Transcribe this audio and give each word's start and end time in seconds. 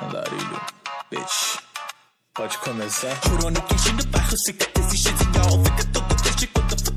Andarilho, 0.00 0.60
bitch. 1.10 1.58
Pode 2.34 2.58
começar? 2.58 3.20
Crônica 3.20 3.74
enchendo 3.74 4.06
bairro, 4.08 4.36
cicatriz 4.44 4.86
xizial 4.86 5.64
Fica 5.64 5.84
todo 5.92 6.16
triste 6.16 6.46
quando 6.48 6.70
foto 6.70 6.90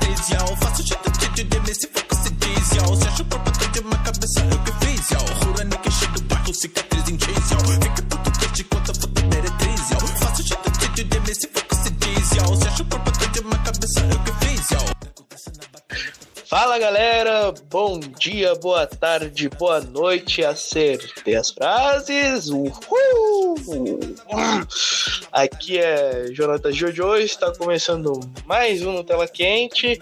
13, 0.00 0.34
y'all. 0.34 0.56
Faço 0.56 0.82
jeito 0.82 1.10
de 1.12 1.44
de 1.44 1.74
se 1.74 1.88
for 1.88 2.02
que 2.02 2.16
se 2.16 2.30
diz, 2.30 2.70
y'all. 2.72 2.96
Se 2.96 3.06
acha 3.06 3.22
o 3.22 3.26
corpo 3.26 3.50
todo 3.52 3.80
uma 3.84 3.98
cabeça, 3.98 4.40
eu 4.40 4.58
que 4.64 4.86
fiz, 4.86 5.10
y'all. 5.10 5.24
Crônica 5.38 5.88
enchendo 5.88 6.20
cicatriz 6.54 7.08
em 7.08 7.18
chase, 7.20 7.54
y'all. 7.54 7.80
Fica 7.80 8.02
todo 8.02 8.38
triste 8.38 8.64
quando 8.64 8.90
a 8.90 8.94
foto 8.94 9.06
dele 9.06 9.50
13, 9.58 9.92
y'all. 9.92 10.06
Faço 10.18 10.42
jeito 10.42 10.70
de 10.70 11.34
se 11.34 11.46
que 11.46 11.76
se 11.76 11.90
diz, 11.90 12.30
y'all. 12.32 12.56
Se 12.56 12.68
acha 12.68 12.82
o 12.82 12.86
uma 13.46 13.58
cabeça, 13.58 14.00
eu 14.00 14.18
que 14.24 14.46
fiz, 14.46 14.70
y'all 14.72 14.97
Fala 16.60 16.76
galera, 16.76 17.54
bom 17.70 18.00
dia, 18.00 18.52
boa 18.56 18.84
tarde, 18.84 19.48
boa 19.48 19.80
noite, 19.80 20.44
acertei 20.44 21.36
as 21.36 21.50
frases. 21.50 22.48
Uhul! 22.48 23.54
Aqui 25.30 25.78
é 25.78 26.32
Jonathan 26.32 26.72
Jojo, 26.72 27.14
está 27.14 27.54
começando 27.56 28.18
mais 28.44 28.82
um 28.82 29.04
Tela 29.04 29.28
Quente 29.28 30.00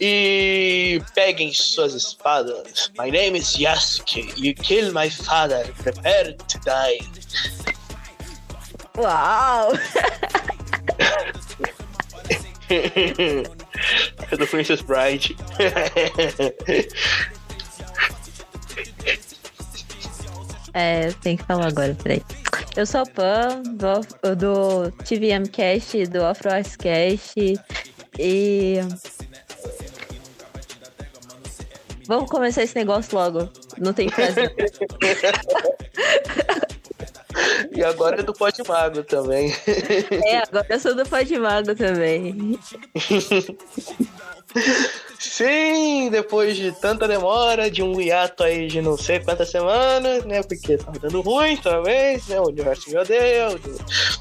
e 0.00 1.02
peguem 1.12 1.52
suas 1.52 1.92
espadas. 1.92 2.92
My 2.96 3.10
name 3.10 3.36
is 3.36 3.56
Yasuke, 3.56 4.32
you 4.36 4.54
kill 4.54 4.92
my 4.92 5.10
father, 5.10 5.66
prepare 5.82 6.34
to 6.34 6.60
die. 6.60 7.00
Uau! 8.96 9.72
É 14.30 14.36
do 14.36 14.46
Princess 14.46 14.82
Bride. 14.82 15.36
É, 20.72 21.10
tem 21.22 21.36
que 21.36 21.44
falar 21.44 21.68
agora, 21.68 21.96
peraí. 22.02 22.22
Eu 22.76 22.84
sou 22.84 23.00
a 23.00 23.06
Pan, 23.06 23.62
do, 23.62 24.34
do 24.34 24.90
TVM 25.04 25.48
Cast, 25.50 26.06
do 26.06 26.24
Afro 26.24 26.52
Arts 26.52 26.76
Cast, 26.76 27.34
e... 28.18 28.76
Vamos 32.06 32.30
começar 32.30 32.62
esse 32.62 32.76
negócio 32.76 33.16
logo. 33.16 33.48
Não 33.78 33.92
tem 33.92 34.08
frase. 34.10 34.40
E 37.74 37.82
agora 37.84 38.20
é 38.20 38.22
do 38.22 38.32
Pode 38.32 38.62
Mago 38.66 39.02
também. 39.02 39.54
é, 40.24 40.38
agora 40.38 40.66
eu 40.70 40.80
sou 40.80 40.94
do 40.94 41.04
Pode 41.04 41.38
Mago 41.38 41.74
também. 41.74 42.58
Sim, 45.18 46.08
depois 46.10 46.56
de 46.56 46.72
tanta 46.72 47.08
demora, 47.08 47.70
de 47.70 47.82
um 47.82 48.00
hiato 48.00 48.42
aí 48.44 48.66
de 48.68 48.80
não 48.80 48.96
sei 48.96 49.20
quantas 49.20 49.50
semanas, 49.50 50.24
né? 50.24 50.42
Porque 50.42 50.76
tá 50.76 50.92
dando 51.00 51.20
ruim 51.20 51.56
também, 51.56 52.20
né? 52.28 52.40
O 52.40 52.48
universo 52.48 52.90
me 52.90 52.98
odeia. 52.98 53.48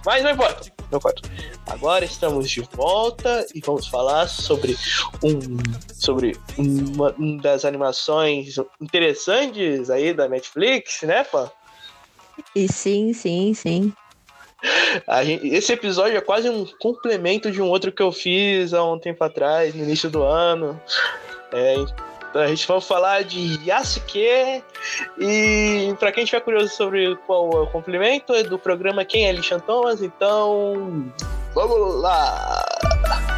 Mas 0.05 0.23
não 0.23 0.31
importa, 0.31 0.71
não 0.91 0.97
importa. 0.97 1.21
Agora 1.67 2.05
estamos 2.05 2.49
de 2.49 2.61
volta 2.73 3.45
e 3.53 3.59
vamos 3.61 3.87
falar 3.87 4.27
sobre 4.27 4.77
um 5.23 5.39
sobre 5.93 6.37
uma, 6.57 7.13
uma 7.17 7.41
das 7.41 7.65
animações 7.65 8.55
interessantes 8.81 9.89
aí 9.89 10.13
da 10.13 10.27
Netflix, 10.27 11.01
né, 11.03 11.23
pô? 11.23 11.49
E 12.55 12.67
sim, 12.71 13.13
sim, 13.13 13.53
sim. 13.53 13.93
Gente, 15.23 15.47
esse 15.47 15.73
episódio 15.73 16.17
é 16.17 16.21
quase 16.21 16.49
um 16.49 16.65
complemento 16.79 17.51
de 17.51 17.61
um 17.61 17.67
outro 17.67 17.91
que 17.91 18.01
eu 18.01 18.11
fiz 18.11 18.73
há 18.73 18.83
um 18.83 18.97
tempo 18.97 19.23
atrás, 19.23 19.75
no 19.75 19.83
início 19.83 20.09
do 20.09 20.23
ano. 20.23 20.79
É, 21.51 21.75
então 22.29 22.41
a 22.41 22.47
gente 22.47 22.67
vai 22.67 22.81
falar 22.81 23.23
de 23.23 23.59
Yasuke. 23.65 24.63
E 25.19 25.95
para 25.99 26.11
quem 26.11 26.23
estiver 26.23 26.41
curioso 26.41 26.69
sobre 26.75 27.15
qual 27.27 27.49
é 27.51 27.61
o 27.61 27.67
complemento, 27.67 28.33
é 28.33 28.43
do 28.43 28.57
programa 28.57 29.05
Quem 29.05 29.27
é 29.27 29.31
Lishan 29.31 29.59
Thomas, 29.59 30.01
então 30.01 31.11
vamos 31.53 32.01
lá! 32.01 33.34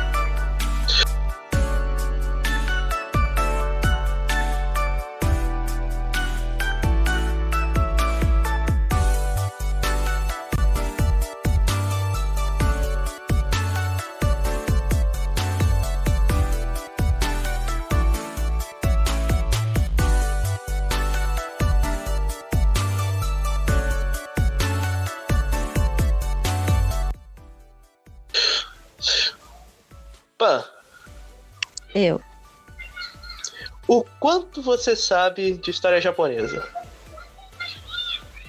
Quanto 34.28 34.62
você 34.62 34.94
sabe 34.94 35.54
de 35.54 35.72
história 35.72 36.02
japonesa? 36.02 36.62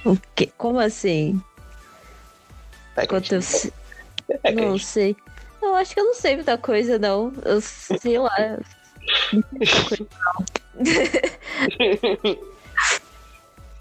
O 0.04 0.18
quê? 0.34 0.50
Como 0.58 0.80
assim? 0.80 1.40
É 2.96 3.06
Quanto 3.06 3.32
eu 3.32 3.40
é 4.42 4.50
Não 4.50 4.72
gente- 4.72 4.84
sei. 4.84 5.16
Eu 5.62 5.76
acho 5.76 5.94
que 5.94 6.00
eu 6.00 6.04
não 6.04 6.14
sei 6.14 6.34
muita 6.34 6.58
coisa, 6.58 6.98
não. 6.98 7.32
Eu 7.44 7.60
sei 7.60 8.18
lá. 8.18 8.58
Não 9.32 9.38
sei 9.38 9.54
muita 9.60 9.84
coisa, 9.88 10.08
não. 10.24 10.46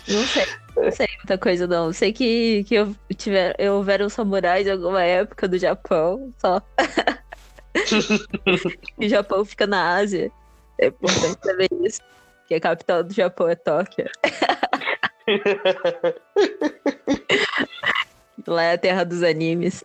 Não 0.07 0.27
sei. 0.27 0.45
Não 0.75 0.91
sei 0.91 1.07
muita 1.17 1.37
coisa, 1.39 1.65
não. 1.67 1.91
Sei 1.93 2.13
que, 2.13 2.63
que 2.65 2.75
eu 2.75 2.95
tiver, 3.15 3.55
eu 3.57 3.73
houveram 3.73 4.07
samurais 4.07 4.67
em 4.67 4.71
alguma 4.71 5.01
época 5.01 5.47
do 5.47 5.57
Japão, 5.57 6.31
só. 6.39 6.61
O 8.97 9.07
Japão 9.07 9.43
fica 9.43 9.65
na 9.65 9.95
Ásia. 9.95 10.31
É 10.79 10.87
importante 10.87 11.37
saber 11.43 11.69
isso. 11.81 12.01
Que 12.47 12.55
a 12.55 12.61
capital 12.61 13.03
do 13.03 13.13
Japão 13.13 13.49
é 13.49 13.55
Tóquio. 13.55 14.09
Lá 18.47 18.63
é 18.63 18.73
a 18.73 18.77
terra 18.77 19.03
dos 19.03 19.23
animes. 19.23 19.83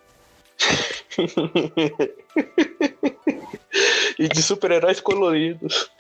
e 4.19 4.29
de 4.29 4.43
super-heróis 4.43 5.01
coloridos. 5.01 5.91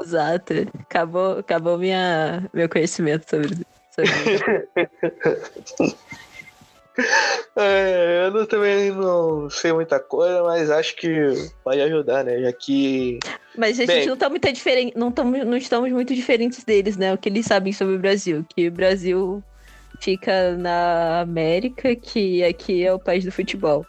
Exato. 0.00 0.54
Acabou, 0.80 1.38
acabou 1.38 1.78
minha, 1.78 2.48
meu 2.52 2.68
conhecimento 2.68 3.28
sobre, 3.28 3.66
sobre 3.90 4.10
É, 7.56 8.26
eu 8.26 8.30
não- 8.30 8.46
também 8.46 8.90
não 8.92 9.50
sei 9.50 9.72
muita 9.72 9.98
coisa, 9.98 10.42
mas 10.42 10.70
acho 10.70 10.94
que 10.96 11.10
pode 11.64 11.80
ajudar, 11.80 12.24
né? 12.24 12.40
Já 12.40 12.52
que. 12.52 13.18
Mas 13.56 13.78
a 13.80 13.86
Bem. 13.86 13.96
gente 13.96 14.08
não 14.08 14.16
tá 14.16 14.28
muito 14.30 14.50
diferente, 14.52 14.96
não, 14.96 15.10
tamo, 15.10 15.36
não 15.44 15.56
estamos 15.56 15.90
muito 15.90 16.14
diferentes 16.14 16.62
deles, 16.64 16.96
né? 16.96 17.12
O 17.12 17.18
que 17.18 17.28
eles 17.28 17.44
sabem 17.46 17.72
sobre 17.72 17.96
o 17.96 17.98
Brasil. 17.98 18.44
Que 18.54 18.68
o 18.68 18.72
Brasil 18.72 19.42
fica 20.00 20.52
na 20.56 21.20
América, 21.20 21.94
que 21.96 22.42
aqui 22.44 22.84
é 22.84 22.92
o 22.94 22.98
país 22.98 23.24
do 23.24 23.32
futebol. 23.32 23.84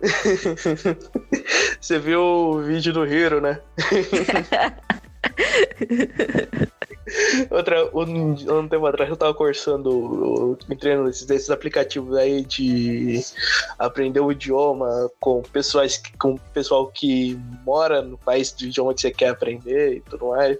Você 1.80 1.98
viu 1.98 2.20
o 2.20 2.62
vídeo 2.62 2.92
do 2.92 3.06
Hiro, 3.06 3.40
né? 3.40 3.60
Outra, 7.50 7.88
um, 7.94 8.32
um 8.32 8.68
tempo 8.68 8.84
atrás 8.86 9.08
eu 9.08 9.16
tava 9.16 9.36
eu 9.38 10.58
entrei 10.68 10.96
nesses, 10.96 11.24
desses 11.24 11.50
aplicativos 11.50 12.16
aí 12.16 12.44
de 12.44 13.22
aprender 13.78 14.18
o 14.20 14.32
idioma 14.32 15.08
com 15.20 15.40
pessoas 15.42 16.02
com 16.18 16.36
pessoal 16.52 16.88
que 16.88 17.38
mora 17.64 18.02
no 18.02 18.18
país 18.18 18.50
do 18.52 18.64
idioma 18.64 18.92
que 18.92 19.02
você 19.02 19.12
quer 19.12 19.28
aprender 19.28 19.98
e 19.98 20.00
tudo 20.00 20.28
mais. 20.28 20.58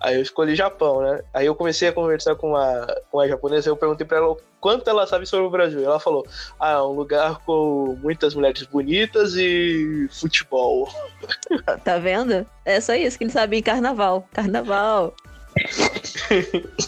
Aí 0.00 0.16
eu 0.16 0.22
escolhi 0.22 0.56
Japão, 0.56 1.02
né? 1.02 1.22
Aí 1.32 1.46
eu 1.46 1.54
comecei 1.54 1.88
a 1.88 1.92
conversar 1.92 2.34
com 2.34 2.56
a, 2.56 2.86
com 3.10 3.20
a 3.20 3.28
japonesa, 3.28 3.68
eu 3.68 3.76
perguntei 3.76 4.06
pra 4.06 4.18
ela 4.18 4.36
quanto 4.60 4.88
ela 4.88 5.06
sabe 5.06 5.26
sobre 5.26 5.46
o 5.46 5.50
Brasil. 5.50 5.84
Ela 5.84 6.00
falou: 6.00 6.26
Ah, 6.58 6.72
é 6.72 6.80
um 6.80 6.92
lugar 6.92 7.38
com 7.44 7.96
muitas 8.02 8.34
mulheres 8.34 8.64
bonitas 8.64 9.34
e 9.36 10.08
futebol. 10.10 10.88
Tá 11.84 11.98
vendo? 11.98 12.46
É 12.64 12.80
só 12.80 12.94
isso 12.94 13.18
que 13.18 13.24
eles 13.24 13.32
sabem 13.32 13.62
carnaval. 13.62 14.28
Carnaval. 14.32 15.14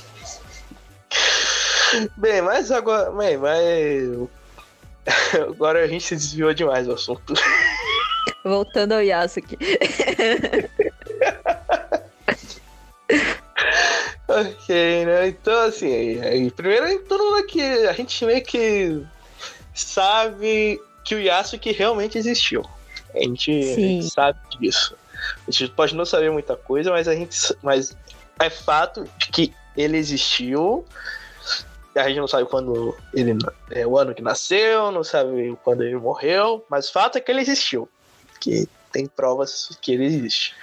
Bem, 2.16 2.42
mas 2.42 2.70
agora. 2.70 3.10
Bem, 3.10 3.36
mas. 3.36 4.28
Agora 5.48 5.84
a 5.84 5.86
gente 5.86 6.04
se 6.04 6.14
desviou 6.16 6.52
demais 6.52 6.86
do 6.86 6.92
assunto. 6.94 7.34
Voltando 8.44 8.92
ao 8.92 9.02
Yasuki. 9.02 9.56
Ok, 14.40 15.04
né? 15.04 15.28
Então, 15.28 15.66
assim, 15.66 16.20
aí, 16.20 16.50
primeiro 16.50 17.04
todo 17.04 17.22
mundo 17.22 17.38
aqui, 17.38 17.60
a 17.60 17.92
gente 17.92 18.24
meio 18.24 18.42
que 18.42 19.04
sabe 19.74 20.80
que 21.04 21.14
o 21.14 21.20
Yasuke 21.20 21.72
realmente 21.72 22.18
existiu. 22.18 22.64
A 23.14 23.18
gente, 23.18 23.50
a 23.50 23.74
gente 23.74 24.10
sabe 24.10 24.38
disso. 24.60 24.94
A 25.46 25.50
gente 25.50 25.72
pode 25.72 25.94
não 25.94 26.04
saber 26.04 26.30
muita 26.30 26.56
coisa, 26.56 26.90
mas 26.90 27.08
a 27.08 27.14
gente. 27.14 27.36
Mas 27.62 27.96
é 28.38 28.50
fato 28.50 29.08
de 29.18 29.28
que 29.28 29.54
ele 29.76 29.96
existiu. 29.96 30.84
a 31.96 32.08
gente 32.08 32.20
não 32.20 32.28
sabe 32.28 32.48
quando 32.48 32.96
ele 33.14 33.36
é 33.70 33.86
o 33.86 33.98
ano 33.98 34.14
que 34.14 34.22
nasceu, 34.22 34.92
não 34.92 35.02
sabe 35.02 35.56
quando 35.64 35.82
ele 35.82 35.96
morreu, 35.96 36.64
mas 36.68 36.88
o 36.88 36.92
fato 36.92 37.18
é 37.18 37.20
que 37.20 37.30
ele 37.30 37.40
existiu. 37.40 37.88
Que 38.40 38.68
tem 38.92 39.06
provas 39.06 39.76
que 39.80 39.92
ele 39.92 40.04
existe. 40.04 40.54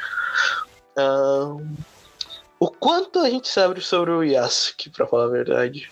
Ahn, 0.97 1.75
o 2.59 2.69
quanto 2.69 3.19
a 3.19 3.29
gente 3.29 3.47
sabe 3.47 3.81
sobre 3.81 4.11
o 4.11 4.23
Yasuki, 4.23 4.89
pra 4.89 5.05
falar 5.07 5.25
a 5.25 5.29
verdade? 5.29 5.91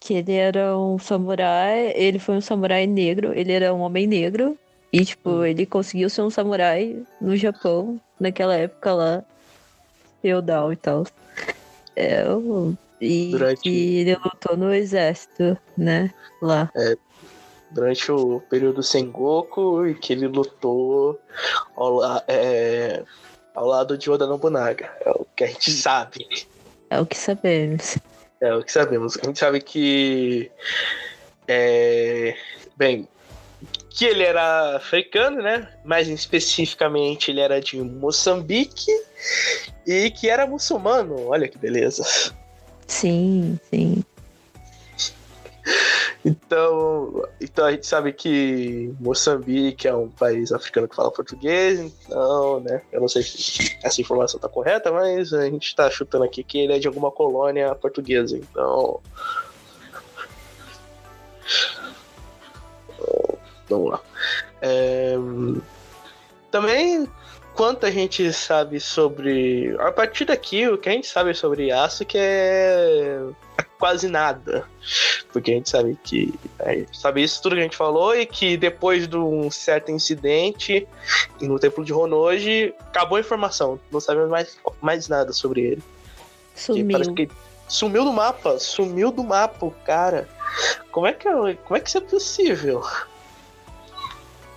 Que 0.00 0.14
ele 0.14 0.32
era 0.32 0.76
um 0.78 0.98
samurai, 0.98 1.92
ele 1.94 2.18
foi 2.18 2.36
um 2.36 2.40
samurai 2.40 2.86
negro, 2.86 3.32
ele 3.34 3.52
era 3.52 3.74
um 3.74 3.80
homem 3.80 4.06
negro. 4.06 4.56
E, 4.92 5.04
tipo, 5.04 5.28
Hum. 5.30 5.44
ele 5.44 5.66
conseguiu 5.66 6.08
ser 6.08 6.22
um 6.22 6.30
samurai 6.30 7.04
no 7.20 7.36
Japão, 7.36 8.00
naquela 8.18 8.54
época 8.54 8.94
lá, 8.94 9.22
feudal 10.22 10.72
e 10.72 10.76
tal. 10.76 11.04
É, 11.94 12.24
e 13.00 13.30
Durante- 13.32 13.68
ele 13.68 14.14
lutou 14.14 14.56
no 14.56 14.72
exército, 14.72 15.58
né? 15.76 16.10
Lá. 16.40 16.70
Durante 17.70 18.10
o 18.10 18.40
período 18.48 18.82
Sengoku 18.82 19.86
e 19.86 19.94
que 19.94 20.14
ele 20.14 20.26
lutou 20.26 21.20
ao, 21.76 21.96
la- 21.96 22.24
é, 22.26 23.04
ao 23.58 23.66
lado 23.66 23.98
de 23.98 24.08
Oda 24.08 24.26
Nobunaga. 24.26 24.88
É 25.04 25.10
o 25.10 25.26
que 25.36 25.42
a 25.42 25.46
gente 25.48 25.70
sabe. 25.72 26.46
É 26.88 27.00
o 27.00 27.04
que 27.04 27.16
sabemos. 27.16 27.98
É 28.40 28.54
o 28.54 28.62
que 28.62 28.70
sabemos. 28.70 29.18
A 29.20 29.26
gente 29.26 29.38
sabe 29.38 29.60
que. 29.60 30.50
É, 31.46 32.36
bem. 32.76 33.08
Que 33.90 34.04
ele 34.04 34.22
era 34.22 34.76
africano, 34.76 35.42
né? 35.42 35.68
Mais 35.84 36.06
especificamente, 36.06 37.32
ele 37.32 37.40
era 37.40 37.60
de 37.60 37.82
Moçambique 37.82 38.92
e 39.84 40.08
que 40.12 40.30
era 40.30 40.46
muçulmano. 40.46 41.26
Olha 41.26 41.48
que 41.48 41.58
beleza. 41.58 42.04
Sim, 42.86 43.58
sim. 43.68 44.04
Então, 46.28 47.24
então 47.40 47.64
a 47.64 47.70
gente 47.70 47.86
sabe 47.86 48.12
que 48.12 48.94
Moçambique 49.00 49.88
é 49.88 49.94
um 49.94 50.08
país 50.08 50.52
africano 50.52 50.86
que 50.86 50.94
fala 50.94 51.10
português, 51.10 51.80
então, 51.80 52.60
né? 52.60 52.82
Eu 52.92 53.00
não 53.00 53.08
sei 53.08 53.22
se 53.22 53.78
essa 53.82 54.00
informação 54.00 54.38
tá 54.38 54.48
correta, 54.48 54.92
mas 54.92 55.32
a 55.32 55.46
gente 55.46 55.74
tá 55.74 55.90
chutando 55.90 56.24
aqui 56.24 56.44
que 56.44 56.58
ele 56.58 56.74
é 56.74 56.78
de 56.78 56.86
alguma 56.86 57.10
colônia 57.10 57.74
portuguesa, 57.74 58.36
então. 58.36 59.00
Vamos 63.70 63.90
lá. 63.92 64.00
É, 64.60 65.14
Também, 66.50 67.08
quanto 67.54 67.86
a 67.86 67.90
gente 67.90 68.30
sabe 68.34 68.80
sobre. 68.80 69.74
A 69.78 69.92
partir 69.92 70.26
daqui, 70.26 70.68
o 70.68 70.76
que 70.76 70.90
a 70.90 70.92
gente 70.92 71.06
sabe 71.06 71.32
sobre 71.32 71.68
Yasuke 71.68 72.18
é 72.18 73.20
quase 73.78 74.08
nada. 74.08 74.64
Porque 75.32 75.52
a 75.52 75.54
gente 75.54 75.70
sabe 75.70 75.98
que. 76.02 76.34
Gente 76.66 76.98
sabe 76.98 77.22
isso 77.22 77.42
tudo 77.42 77.54
que 77.54 77.60
a 77.60 77.64
gente 77.64 77.76
falou 77.76 78.14
e 78.14 78.26
que 78.26 78.56
depois 78.56 79.06
de 79.06 79.16
um 79.16 79.50
certo 79.50 79.90
incidente 79.90 80.86
no 81.40 81.58
templo 81.58 81.84
de 81.84 81.92
Honoji, 81.92 82.74
acabou 82.80 83.16
a 83.16 83.20
informação. 83.20 83.78
Não 83.90 84.00
sabemos 84.00 84.30
mais, 84.30 84.56
mais 84.80 85.08
nada 85.08 85.32
sobre 85.32 85.60
ele. 85.62 85.82
Que 86.54 86.60
Sumiu. 86.60 86.88
parece 86.92 87.12
que 87.12 87.28
sumiu 87.68 88.04
do 88.04 88.12
mapa. 88.12 88.58
Sumiu 88.58 89.10
do 89.10 89.22
mapa, 89.22 89.66
o 89.66 89.70
cara. 89.70 90.28
Como 90.90 91.06
é 91.06 91.12
que, 91.12 91.28
como 91.28 91.76
é 91.76 91.80
que 91.80 91.88
isso 91.88 91.98
é 91.98 92.02
possível? 92.02 92.82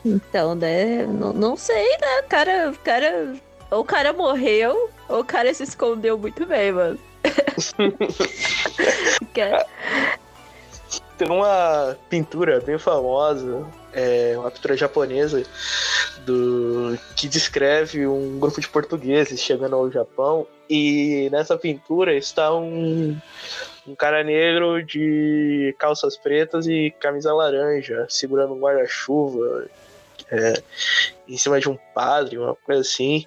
Então, 0.03 0.55
né? 0.55 1.05
Não, 1.05 1.31
não 1.33 1.55
sei, 1.55 1.97
né? 1.97 2.21
O 2.21 2.27
cara, 2.27 2.71
o 2.71 2.77
cara. 2.79 3.35
Ou 3.69 3.81
o 3.81 3.85
cara 3.85 4.11
morreu, 4.11 4.89
ou 5.07 5.21
o 5.21 5.23
cara 5.23 5.53
se 5.53 5.63
escondeu 5.63 6.17
muito 6.17 6.45
bem, 6.45 6.73
mano. 6.73 6.99
Tem 11.17 11.29
uma 11.29 11.95
pintura 12.09 12.59
bem 12.59 12.79
famosa, 12.79 13.65
é, 13.93 14.33
uma 14.37 14.49
pintura 14.49 14.75
japonesa, 14.75 15.43
do 16.25 16.97
que 17.15 17.27
descreve 17.27 18.07
um 18.07 18.39
grupo 18.39 18.59
de 18.59 18.67
portugueses 18.67 19.39
chegando 19.39 19.75
ao 19.75 19.91
Japão. 19.91 20.47
E 20.69 21.29
nessa 21.31 21.57
pintura 21.57 22.15
está 22.15 22.55
um, 22.55 23.17
um 23.85 23.95
cara 23.95 24.23
negro 24.23 24.83
de 24.83 25.75
calças 25.77 26.17
pretas 26.17 26.65
e 26.65 26.93
camisa 26.99 27.33
laranja, 27.33 28.05
segurando 28.09 28.53
um 28.53 28.59
guarda-chuva. 28.59 29.67
é, 30.31 30.53
em 31.27 31.37
cima 31.37 31.59
de 31.59 31.69
um 31.69 31.77
padre, 31.93 32.37
uma 32.37 32.55
coisa 32.55 32.81
assim. 32.81 33.25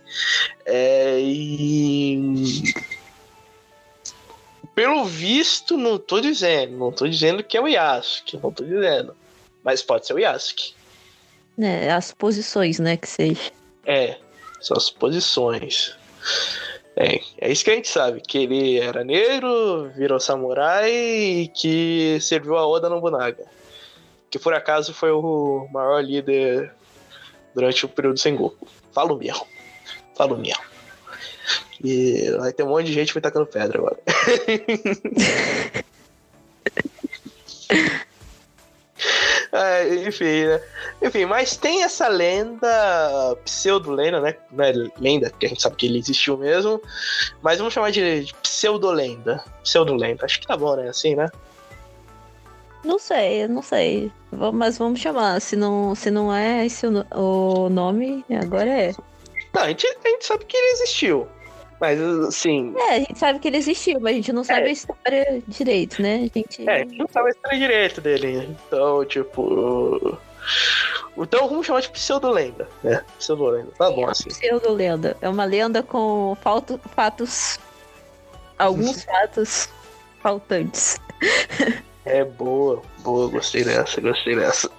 É, 0.67 1.19
e 1.21 2.75
pelo 4.75 5.05
visto, 5.05 5.77
não 5.77 5.99
tô 5.99 6.21
dizendo. 6.21 6.77
Não 6.77 6.93
tô 6.93 7.07
dizendo 7.07 7.43
que 7.43 7.57
é 7.57 7.61
o 7.61 7.69
Yasuke. 7.69 8.39
Não 8.43 8.51
tô 8.51 8.65
dizendo. 8.65 9.17
Mas 9.63 9.83
pode 9.83 10.07
ser 10.07 10.15
o 10.15 10.19
Yasuke. 10.19 10.75
né, 11.57 11.91
as 11.93 12.13
posições, 12.13 12.79
né, 12.79 12.97
que 12.97 13.09
seja. 13.09 13.53
É. 13.87 14.17
São 14.61 14.77
as 14.77 14.91
posições. 14.91 15.97
É, 16.97 17.21
é 17.39 17.53
isso 17.53 17.65
que 17.65 17.71
a 17.71 17.75
gente 17.75 17.89
sabe. 17.89 18.21
Que 18.21 18.39
ele 18.39 18.79
era 18.81 19.05
negro, 19.05 19.91
virou 19.97 20.19
samurai 20.19 20.91
e 20.91 21.49
que 21.49 22.19
serviu 22.21 22.57
a 22.57 22.67
Oda 22.67 22.89
Nobunaga. 22.89 23.45
Que 24.31 24.39
por 24.39 24.55
acaso 24.55 24.93
foi 24.93 25.11
o 25.11 25.69
maior 25.73 26.03
líder 26.03 26.73
durante 27.55 27.85
o 27.85 27.89
período 27.89 28.19
Sengoku. 28.19 28.67
Falo 28.93 29.17
mesmo. 29.17 29.47
Falo 30.17 30.37
mesmo. 30.37 30.74
E 31.83 32.31
vai 32.39 32.53
ter 32.53 32.63
um 32.63 32.69
monte 32.69 32.87
de 32.87 32.93
gente 32.93 33.15
me 33.15 33.21
tacando 33.21 33.47
pedra 33.47 33.79
agora. 33.79 33.99
É, 39.55 39.95
enfim, 40.05 40.47
né? 40.47 40.61
Enfim, 41.01 41.27
mas 41.27 41.57
tem 41.57 41.85
essa 41.85 42.09
lenda, 42.09 43.39
pseudo-lenda, 43.45 44.21
né? 44.21 44.35
Não 44.51 44.65
é 44.65 44.73
lenda, 44.99 45.31
porque 45.31 45.47
a 45.47 45.49
gente 45.49 45.63
sabe 45.63 45.77
que 45.77 45.87
ele 45.87 46.01
existiu 46.01 46.37
mesmo. 46.37 46.83
Mas 47.41 47.59
vamos 47.59 47.73
chamar 47.73 47.93
de, 47.93 48.25
de 48.25 48.35
pseudo-lenda. 48.35 49.45
Pseudo-lenda. 49.63 50.25
Acho 50.25 50.41
que 50.41 50.47
tá 50.49 50.57
bom, 50.57 50.75
né? 50.75 50.89
Assim, 50.89 51.15
né? 51.15 51.31
Não 52.85 52.99
sei, 52.99 53.47
não 53.47 53.63
sei. 53.63 54.11
Mas 54.53 54.77
vamos 54.77 54.99
chamar. 54.99 55.41
Se 55.41 55.55
não, 55.55 55.95
se 55.95 56.11
não 56.11 56.35
é 56.35 56.67
esse 56.67 56.85
o, 56.89 57.07
o 57.15 57.69
nome, 57.69 58.25
agora 58.43 58.69
é. 58.69 58.93
Não, 59.55 59.63
a 59.63 59.69
gente, 59.69 59.87
a 59.87 60.09
gente 60.09 60.27
sabe 60.27 60.45
que 60.47 60.57
ele 60.57 60.73
existiu. 60.73 61.29
Mas, 61.85 62.01
assim. 62.01 62.73
É, 62.79 62.95
a 62.95 62.99
gente 62.99 63.19
sabe 63.19 63.39
que 63.39 63.47
ele 63.47 63.59
existiu, 63.59 64.01
mas 64.01 64.13
a 64.13 64.17
gente 64.17 64.33
não 64.33 64.43
sabe 64.43 64.63
É. 64.63 64.65
a 64.65 64.73
história 64.73 65.43
direito, 65.47 66.01
né? 66.01 66.31
A 66.35 66.39
gente. 66.39 66.67
É, 66.67 66.77
a 66.77 66.79
gente 66.79 66.97
não 66.97 67.07
sabe 67.07 67.27
a 67.29 67.31
história 67.33 67.59
direito 67.59 68.01
dele. 68.01 68.57
Então, 68.67 69.05
tipo. 69.05 70.19
Então 71.19 71.47
vamos 71.47 71.67
chamar 71.67 71.81
de 71.81 71.91
pseudo-lenda, 71.91 72.67
né? 72.83 73.05
Pseudo-lenda. 73.19 73.69
Tá 73.77 73.91
bom, 73.91 74.09
assim. 74.09 74.31
Pseudo-lenda. 74.31 75.15
É 75.21 75.29
uma 75.29 75.45
lenda 75.45 75.83
com 75.83 76.35
falto, 76.41 76.81
fatos. 76.95 77.59
Alguns 78.59 79.05
fatos 79.05 79.69
faltantes. 80.23 80.99
É 82.07 82.25
boa, 82.25 82.81
boa, 83.01 83.29
gostei 83.29 83.63
dessa, 83.63 84.01
gostei 84.01 84.37
dessa. 84.37 84.71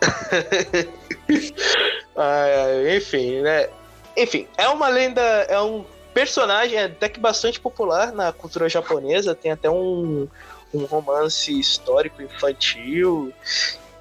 Ai, 2.15 2.97
enfim, 2.97 3.41
né? 3.41 3.69
Enfim, 4.17 4.47
é 4.57 4.67
uma 4.69 4.87
lenda, 4.87 5.21
é 5.21 5.61
um 5.61 5.85
personagem 6.15 6.79
até 6.79 7.09
que 7.09 7.19
bastante 7.19 7.59
popular 7.59 8.13
na 8.13 8.31
cultura 8.31 8.69
japonesa, 8.69 9.35
tem 9.35 9.51
até 9.51 9.69
um, 9.69 10.29
um 10.73 10.85
romance 10.85 11.59
histórico 11.59 12.21
infantil 12.21 13.33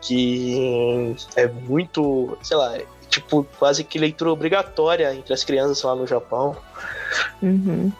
que 0.00 1.16
é 1.34 1.48
muito, 1.48 2.38
sei 2.40 2.56
lá, 2.56 2.76
é 2.76 2.86
tipo 3.08 3.44
quase 3.58 3.82
que 3.82 3.98
leitura 3.98 4.30
obrigatória 4.30 5.12
entre 5.12 5.34
as 5.34 5.42
crianças 5.42 5.82
lá 5.82 5.96
no 5.96 6.06
Japão. 6.06 6.56
Uhum. 7.42 7.90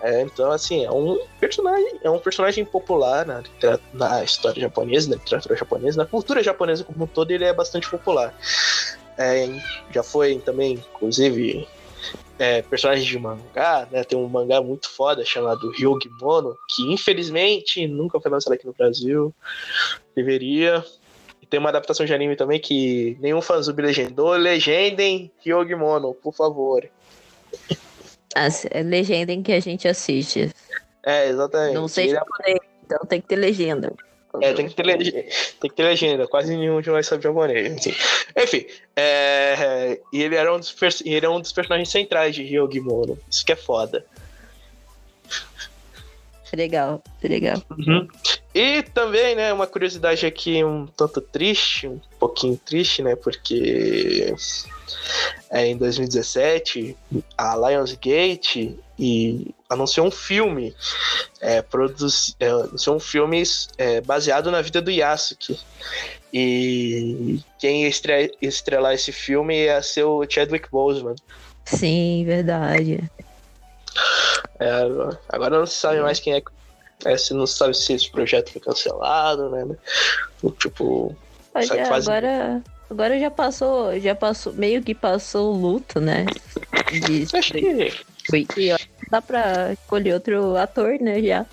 É, 0.00 0.22
então, 0.22 0.50
assim, 0.50 0.84
é 0.84 0.90
um 0.90 1.16
personagem, 1.38 2.00
é 2.02 2.10
um 2.10 2.18
personagem 2.18 2.64
popular 2.64 3.24
na, 3.24 3.42
na 3.92 4.24
história 4.24 4.60
japonesa, 4.60 5.10
na 5.10 5.16
literatura 5.16 5.56
japonesa, 5.56 5.98
na 5.98 6.06
cultura 6.06 6.42
japonesa 6.42 6.82
como 6.82 7.04
um 7.04 7.06
todo, 7.06 7.30
ele 7.30 7.44
é 7.44 7.52
bastante 7.52 7.88
popular. 7.88 8.34
É, 9.16 9.48
já 9.92 10.02
foi 10.02 10.38
também, 10.38 10.72
inclusive, 10.72 11.68
é, 12.38 12.62
personagem 12.62 13.04
de 13.04 13.18
mangá, 13.18 13.86
né? 13.90 14.04
Tem 14.04 14.18
um 14.18 14.28
mangá 14.28 14.60
muito 14.60 14.88
foda 14.88 15.24
chamado 15.24 15.72
Hyogi 15.78 16.10
Mono, 16.20 16.56
que 16.68 16.92
infelizmente 16.92 17.86
nunca 17.86 18.20
foi 18.20 18.30
lançado 18.30 18.54
aqui 18.54 18.66
no 18.66 18.72
Brasil. 18.72 19.34
Deveria. 20.14 20.84
E 21.40 21.46
tem 21.46 21.60
uma 21.60 21.68
adaptação 21.68 22.06
de 22.06 22.14
anime 22.14 22.36
também 22.36 22.60
que 22.60 23.16
nenhum 23.20 23.40
fanzub 23.40 23.80
legendou. 23.80 24.32
Legendem 24.32 25.30
Hyogi 25.44 25.74
Mono, 25.74 26.14
por 26.14 26.34
favor. 26.34 26.88
As, 28.34 28.64
é 28.70 28.82
legenda 28.82 29.32
em 29.32 29.42
que 29.42 29.52
a 29.52 29.60
gente 29.60 29.86
assiste. 29.86 30.50
É, 31.02 31.28
exatamente. 31.28 31.74
Não 31.74 31.88
sei 31.88 32.08
Ele 32.08 32.18
é 32.46 32.56
então 32.84 33.06
tem 33.06 33.20
que 33.20 33.28
ter 33.28 33.36
legenda. 33.36 33.92
É, 34.40 34.52
tem 34.54 34.66
que 34.66 34.74
ter 34.74 34.84
legenda. 34.84 35.22
Tem 35.60 35.70
que 35.70 35.76
ter 35.76 35.82
legenda. 35.82 36.26
Quase 36.26 36.56
nenhum 36.56 36.80
de 36.80 36.88
nós 36.88 37.06
sabe 37.06 37.22
japonês. 37.22 37.76
Assim. 37.76 37.94
Enfim, 38.36 38.66
é, 38.96 40.00
e 40.12 40.22
ele 40.22 40.36
era 40.36 40.54
um 40.54 40.58
dos, 40.58 40.72
pers- 40.72 41.02
ele 41.04 41.26
é 41.26 41.28
um 41.28 41.40
dos 41.40 41.52
personagens 41.52 41.90
centrais 41.90 42.34
de 42.34 42.42
Hyogi 42.42 42.80
Mono. 42.80 43.18
Isso 43.30 43.44
que 43.44 43.52
é 43.52 43.56
foda. 43.56 44.06
Legal, 46.54 47.02
legal. 47.22 47.62
Uhum. 47.70 48.06
E 48.54 48.82
também, 48.82 49.34
né, 49.34 49.52
uma 49.54 49.66
curiosidade 49.66 50.26
aqui 50.26 50.62
um 50.62 50.86
tanto 50.86 51.20
triste, 51.22 51.88
um 51.88 51.98
pouquinho 52.18 52.60
triste, 52.62 53.02
né, 53.02 53.16
porque 53.16 54.34
é, 55.50 55.66
em 55.66 55.76
2017 55.76 56.96
a 57.36 57.56
Lionsgate 57.56 58.78
e 58.98 59.54
anunciou 59.68 60.06
um 60.06 60.10
filme, 60.10 60.74
é, 61.40 61.60
produz, 61.62 62.34
é, 62.38 62.48
anunciou 62.48 62.96
um 62.96 63.00
filme 63.00 63.42
é, 63.78 64.00
baseado 64.00 64.50
na 64.50 64.60
vida 64.62 64.80
do 64.80 64.90
Yasuki. 64.90 65.58
E 66.32 67.40
quem 67.58 67.84
estre- 67.86 68.34
estrelar 68.40 68.94
esse 68.94 69.12
filme 69.12 69.64
ia 69.64 69.82
ser 69.82 70.04
o 70.04 70.24
Chadwick 70.28 70.70
Boseman. 70.70 71.14
Sim, 71.64 72.24
verdade. 72.26 73.02
É, 74.58 74.70
agora 75.28 75.58
não 75.58 75.66
se 75.66 75.74
sabe 75.74 76.00
mais 76.00 76.20
quem 76.20 76.34
é. 76.34 76.42
É, 77.04 77.16
se 77.18 77.34
não 77.34 77.46
sabe 77.46 77.74
se 77.74 77.92
esse 77.92 78.08
projeto 78.10 78.52
foi 78.52 78.60
cancelado, 78.60 79.50
né? 79.50 79.66
Tipo, 80.58 81.16
faz- 81.52 81.68
agora, 82.08 82.62
agora 82.92 83.18
já 83.18 83.30
passou, 83.30 83.98
já 83.98 84.14
passou, 84.14 84.52
meio 84.52 84.82
que 84.82 84.94
passou 84.94 85.54
o 85.54 85.56
luto, 85.58 86.00
né? 86.00 86.24
De, 86.90 87.26
acho 87.36 87.52
que. 87.52 87.92
foi, 88.28 88.40
e 88.40 88.46
que 88.46 88.76
dá 89.10 89.20
pra 89.20 89.72
escolher 89.72 90.14
outro 90.14 90.56
ator, 90.56 90.98
né? 91.00 91.20
Já. 91.22 91.46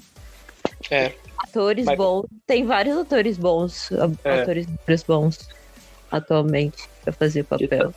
É. 0.91 1.13
Atores 1.37 1.85
Mas- 1.85 1.97
bons. 1.97 2.25
Tem 2.45 2.65
vários 2.65 2.97
atores 2.97 3.37
bons, 3.37 3.89
É. 4.23 4.41
atores 4.41 4.67
bons 5.07 5.49
atualmente 6.11 6.77
pra 7.03 7.13
fazer 7.13 7.41
o 7.41 7.45
papel. 7.45 7.93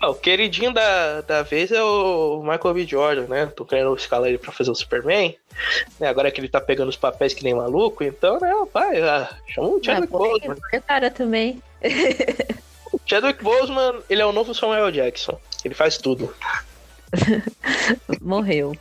Ah, 0.00 0.10
o 0.10 0.14
queridinho 0.16 0.72
da, 0.72 1.20
da 1.20 1.42
vez 1.42 1.70
é 1.70 1.80
o 1.80 2.42
Michael 2.42 2.74
B. 2.74 2.84
Jordan, 2.86 3.26
né? 3.28 3.46
Tô 3.46 3.64
querendo 3.64 3.94
escalar 3.94 4.28
ele 4.28 4.38
pra 4.38 4.50
fazer 4.50 4.70
o 4.70 4.74
Superman. 4.74 5.36
Né? 6.00 6.08
Agora 6.08 6.28
que 6.32 6.40
ele 6.40 6.48
tá 6.48 6.60
pegando 6.60 6.88
os 6.88 6.96
papéis 6.96 7.32
que 7.32 7.44
nem 7.44 7.54
maluco, 7.54 8.02
então, 8.02 8.40
né, 8.40 8.50
pai, 8.72 9.00
ah, 9.00 9.30
chama 9.46 9.68
o 9.68 9.76
Ah, 9.76 9.84
Chadwick 9.84 10.10
pô, 10.10 10.18
Boseman. 10.18 10.56
tem 10.72 10.80
cara 10.80 11.08
também. 11.08 11.62
Chadwick 13.12 13.44
Boseman, 13.44 14.00
ele 14.08 14.22
é 14.22 14.24
o 14.24 14.32
novo 14.32 14.54
Samuel 14.54 14.90
Jackson. 14.90 15.38
Ele 15.62 15.74
faz 15.74 15.98
tudo. 15.98 16.34
Morreu. 18.22 18.74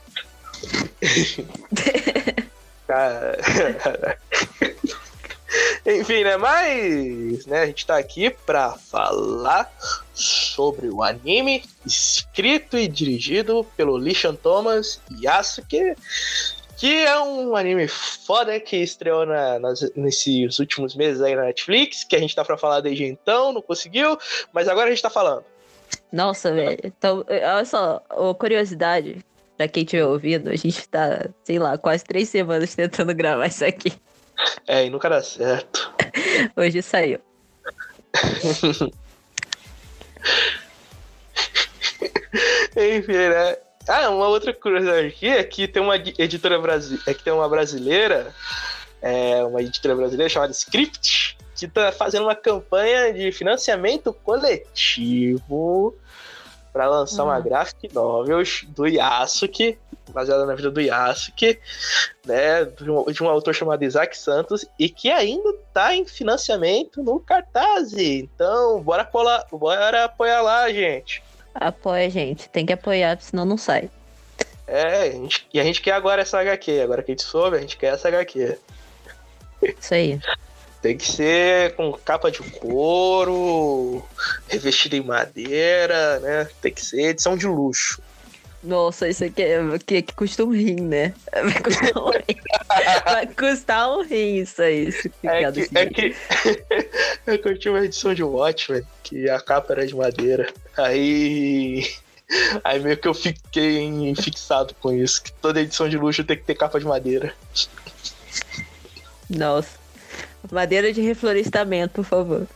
Enfim, 5.86 6.24
né? 6.24 6.38
Mas, 6.38 7.46
né, 7.46 7.64
a 7.64 7.66
gente 7.66 7.86
tá 7.86 7.98
aqui 7.98 8.30
pra 8.30 8.72
falar 8.72 9.70
sobre 10.14 10.88
o 10.88 11.04
anime 11.04 11.66
escrito 11.86 12.78
e 12.78 12.88
dirigido 12.88 13.66
pelo 13.76 13.98
Lishan 13.98 14.36
Thomas 14.36 15.02
Yasuke, 15.22 15.94
que 16.82 17.06
é 17.06 17.20
um 17.22 17.56
anime 17.56 17.88
foda 17.88 18.60
que 18.60 18.76
estreou 18.78 19.24
na- 19.24 19.60
nas- 19.60 19.92
nesses 19.96 20.58
últimos 20.58 20.96
meses 20.96 21.22
aí 21.22 21.36
na 21.36 21.44
Netflix, 21.44 22.04
que 22.04 22.16
a 22.16 22.20
gente 22.20 22.36
tá 22.36 22.44
pra 22.44 22.58
falar 22.58 22.82
desde 22.82 23.06
então, 23.06 23.54
não 23.54 23.62
conseguiu, 23.62 24.18
mas 24.52 24.68
agora 24.68 24.88
a 24.88 24.90
gente 24.90 25.00
tá 25.04 25.10
falando. 25.12 25.46
Nossa, 26.12 26.52
velho. 26.52 26.80
Então, 26.84 27.24
olha 27.30 27.66
só, 27.66 28.00
curiosidade, 28.40 29.24
pra 29.56 29.68
quem 29.68 29.84
estiver 29.84 30.06
ouvindo, 30.08 30.50
a 30.50 30.56
gente 30.56 30.90
tá, 30.90 31.30
sei 31.44 31.60
lá, 31.60 31.78
quase 31.78 32.04
três 32.04 32.30
semanas 32.30 32.74
tentando 32.74 33.14
gravar 33.14 33.46
isso 33.46 33.64
aqui. 33.64 33.94
É, 34.68 34.84
e 34.84 34.90
nunca 34.90 35.08
dá 35.08 35.22
certo. 35.22 35.94
Hoje 36.58 36.82
saiu. 36.82 37.20
Enfim, 42.76 43.12
né? 43.30 43.56
Ah, 43.88 44.10
uma 44.10 44.28
outra 44.28 44.54
curiosidade 44.54 45.08
aqui 45.08 45.28
é 45.28 45.44
que 45.44 45.68
tem 45.68 45.82
uma 45.82 45.96
editora 45.96 46.60
brasileira, 46.60 47.04
é 47.08 47.14
que 47.14 47.24
tem 47.24 47.34
uma 47.34 47.50
brasileira, 47.50 48.34
é, 49.02 49.44
uma 49.44 49.62
editora 49.62 49.96
brasileira 49.96 50.30
chamada 50.30 50.52
Script, 50.52 51.38
que 51.56 51.68
tá 51.68 51.92
fazendo 51.92 52.24
uma 52.24 52.36
campanha 52.36 53.14
de 53.14 53.32
financiamento 53.32 54.14
coletivo 54.14 55.96
para 56.72 56.88
lançar 56.88 57.24
uma 57.24 57.38
Hum. 57.38 57.42
graphic 57.42 57.94
novel 57.94 58.42
do 58.70 58.88
Yasuke, 58.88 59.78
baseada 60.10 60.46
na 60.46 60.56
vida 60.56 60.72
do 60.72 60.80
Yasuke, 60.80 61.60
né, 62.26 62.66
de 62.66 62.90
um, 62.90 63.06
de 63.06 63.24
um 63.24 63.30
autor 63.30 63.54
chamado 63.54 63.84
Isaac 63.84 64.18
Santos, 64.18 64.66
e 64.80 64.90
que 64.90 65.12
ainda 65.12 65.54
tá 65.74 65.94
em 65.96 66.06
financiamento 66.06 67.04
no 67.04 67.20
Cartaz. 67.20 67.94
Então, 67.94 68.82
bora, 68.82 69.04
colar, 69.04 69.46
bora 69.52 70.06
apoiar 70.06 70.42
lá, 70.42 70.70
gente. 70.72 71.22
Apoia, 71.54 72.10
gente. 72.10 72.50
Tem 72.50 72.66
que 72.66 72.74
apoiar, 72.74 73.18
senão 73.22 73.46
não 73.46 73.58
sai. 73.58 73.90
É, 74.68 75.02
a 75.04 75.12
gente- 75.12 75.48
e 75.54 75.60
a 75.60 75.64
gente 75.64 75.82
quer 75.82 75.92
agora 75.94 76.22
essa 76.22 76.40
HQ. 76.40 76.80
Agora 76.82 77.04
que 77.04 77.12
a 77.12 77.14
gente 77.14 77.24
soube, 77.24 77.58
a 77.58 77.60
gente 77.60 77.78
quer 77.78 77.94
essa 77.94 78.08
HQ. 78.08 78.58
Isso 79.62 79.94
aí. 79.94 80.20
Tem 80.82 80.98
que 80.98 81.06
ser 81.12 81.76
com 81.76 81.92
capa 81.94 82.32
de 82.32 82.40
couro, 82.40 84.04
revestida 84.48 84.96
em 84.96 85.04
madeira, 85.04 86.20
né? 86.20 86.48
Tem 86.62 86.74
que 86.74 86.84
ser 86.84 87.10
edição 87.10 87.38
de 87.38 87.46
luxo. 87.46 88.02
Nossa, 88.64 89.10
isso 89.10 89.24
aqui, 89.24 89.42
é, 89.42 89.60
que, 89.86 90.02
que 90.04 90.14
custa 90.14 90.44
um 90.44 90.52
rim, 90.52 90.82
né? 90.82 91.14
Vai 91.34 91.62
custar 91.62 91.98
um 91.98 92.12
rim. 92.12 92.42
Vai 93.06 93.28
custar 93.28 93.90
um 93.90 94.04
rim 94.04 94.36
isso 94.38 94.62
aí. 94.62 94.90
É 95.24 95.52
que, 95.52 95.70
é 95.74 95.86
que, 95.88 96.16
eu 97.50 97.58
tinha 97.58 97.74
uma 97.74 97.84
edição 97.84 98.14
de 98.14 98.24
Watchmen, 98.24 98.84
que 99.04 99.28
a 99.30 99.40
capa 99.40 99.74
era 99.74 99.88
de 99.88 99.96
madeira. 99.96 100.54
Aí. 100.78 101.90
Aí 102.64 102.80
meio 102.80 102.98
que 102.98 103.08
eu 103.08 103.14
fiquei 103.14 104.16
fixado 104.16 104.74
com 104.76 104.94
isso, 104.94 105.22
que 105.24 105.34
toda 105.34 105.60
edição 105.60 105.90
de 105.90 105.98
luxo 105.98 106.24
tem 106.24 106.38
que 106.38 106.44
ter 106.44 106.56
capa 106.56 106.80
de 106.80 106.86
madeira. 106.86 107.34
Nossa. 109.30 109.82
Madeira 110.52 110.94
de 110.94 111.02
reflorestamento, 111.02 111.94
por 111.96 112.06
favor. 112.06 112.48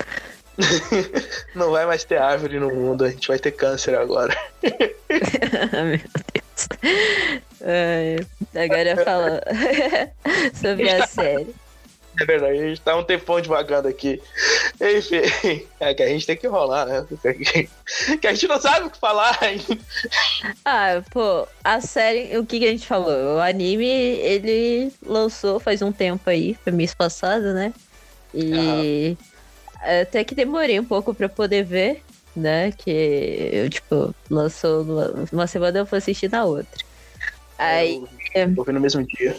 Não 1.54 1.72
vai 1.72 1.86
mais 1.86 2.04
ter 2.04 2.18
árvore 2.18 2.60
no 2.60 2.70
mundo, 2.70 3.06
a 3.06 3.10
gente 3.10 3.28
vai 3.28 3.40
ter 3.40 3.52
câncer 3.52 3.96
agora. 3.96 4.36
Meu 4.62 6.00
Deus. 6.34 6.70
Ai, 7.62 8.64
agora 8.64 9.04
fala 9.04 9.42
sobre 10.56 10.90
a 10.90 11.06
série. 11.08 11.54
É 12.20 12.26
verdade, 12.26 12.58
a 12.58 12.68
gente 12.68 12.80
tá 12.80 12.96
um 12.96 13.04
tempão 13.04 13.42
devagando 13.42 13.90
aqui. 13.90 14.22
Enfim, 14.80 15.68
é 15.82 15.94
que 15.94 16.02
a 16.02 16.08
gente 16.08 16.26
tem 16.26 16.38
que 16.38 16.48
rolar, 16.48 16.86
né? 16.86 17.06
Que 18.22 18.28
a 18.28 18.34
gente 18.34 18.48
não 18.48 18.62
sabe 18.62 18.86
o 18.86 18.90
que 18.90 18.98
falar 18.98 19.38
ainda. 19.42 19.78
Ah, 20.64 21.02
pô, 21.12 21.46
a 21.62 21.82
série, 21.82 22.38
o 22.38 22.46
que, 22.46 22.60
que 22.60 22.68
a 22.68 22.72
gente 22.72 22.88
falou? 22.88 23.36
O 23.36 23.42
anime, 23.42 23.86
ele 23.86 24.94
lançou 25.06 25.60
faz 25.60 25.82
um 25.82 25.92
tempo 25.92 26.30
aí, 26.30 26.58
foi 26.64 26.72
mês 26.72 26.94
passado, 26.94 27.54
né? 27.54 27.74
E 28.34 29.18
até 29.80 30.24
que 30.24 30.36
demorei 30.36 30.80
um 30.80 30.86
pouco 30.86 31.14
pra 31.14 31.30
poder 31.30 31.64
ver, 31.64 32.04
né? 32.36 32.72
Que 32.72 33.50
eu, 33.54 33.70
tipo, 33.70 34.14
lançou 34.30 34.84
numa, 34.84 35.28
uma 35.32 35.48
semana 35.48 35.80
eu 35.80 35.86
fui 35.86 35.98
assistir 35.98 36.30
na 36.30 36.44
outra. 36.46 36.86
Aí, 37.58 38.04
Eu 38.34 38.64
ver 38.64 38.74
no 38.74 38.82
mesmo 38.82 39.06
dia. 39.06 39.36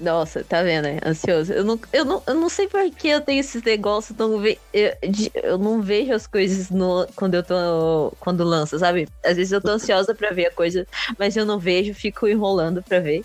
Nossa, 0.00 0.42
tá 0.42 0.62
vendo, 0.62 0.84
né? 0.84 0.98
Ansioso. 1.04 1.52
Eu 1.52 1.64
não, 1.64 1.78
eu 1.92 2.04
não, 2.04 2.22
eu 2.26 2.34
não 2.34 2.48
sei 2.48 2.66
por 2.66 2.90
que 2.90 3.08
eu 3.08 3.20
tenho 3.20 3.40
esses 3.40 3.62
negócios, 3.62 4.16
não 4.18 4.38
ve, 4.40 4.58
eu, 4.72 4.92
eu 5.34 5.56
não 5.58 5.80
vejo 5.80 6.12
as 6.12 6.26
coisas 6.26 6.68
no, 6.70 7.06
quando 7.14 7.34
eu 7.34 7.42
tô. 7.42 8.12
Quando 8.18 8.42
lança, 8.42 8.78
sabe? 8.78 9.06
Às 9.24 9.36
vezes 9.36 9.52
eu 9.52 9.60
tô 9.60 9.70
ansiosa 9.72 10.14
pra 10.14 10.30
ver 10.30 10.46
a 10.46 10.50
coisa, 10.50 10.86
mas 11.18 11.36
eu 11.36 11.46
não 11.46 11.58
vejo, 11.58 11.94
fico 11.94 12.26
enrolando 12.26 12.82
pra 12.82 12.98
ver. 12.98 13.24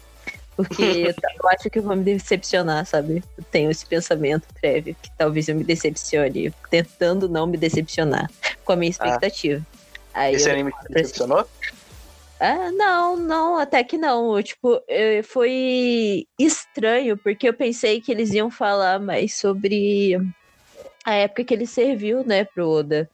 Porque 0.60 1.14
eu, 1.42 1.50
acho 1.50 1.70
que 1.70 1.80
eu 1.80 1.84
vou 1.84 1.96
me 1.96 2.04
decepcionar, 2.04 2.86
sabe? 2.86 3.24
Eu 3.38 3.44
tenho 3.46 3.72
esse 3.72 3.86
pensamento 3.86 4.46
prévio, 4.60 4.94
que 5.02 5.10
talvez 5.18 5.48
eu 5.48 5.56
me 5.56 5.64
decepcione, 5.64 6.54
tentando 6.70 7.30
não 7.30 7.48
me 7.48 7.56
decepcionar 7.56 8.30
com 8.66 8.74
a 8.74 8.76
minha 8.76 8.90
expectativa. 8.90 9.66
Aí 10.14 10.36
Esse 10.36 10.50
eu- 10.50 10.54
anime 10.54 10.72
te 10.72 10.94
decepcionou? 10.94 11.48
ah, 12.42 12.72
não, 12.74 13.16
não, 13.16 13.58
até 13.58 13.82
que 13.86 13.98
não. 13.98 14.44
Tipo, 14.44 14.82
foi 15.24 16.26
estranho, 16.38 17.18
porque 17.18 17.48
eu 17.48 17.54
pensei 17.54 18.02
que 18.02 18.12
eles 18.12 18.34
iam 18.34 18.52
falar 18.52 19.00
mais 19.00 19.36
sobre 19.36 20.18
a 21.06 21.14
época 21.16 21.46
que 21.46 21.54
ele 21.54 21.66
serviu, 21.66 22.26
né, 22.26 22.44
pro 22.44 22.68
Oda 22.68 23.10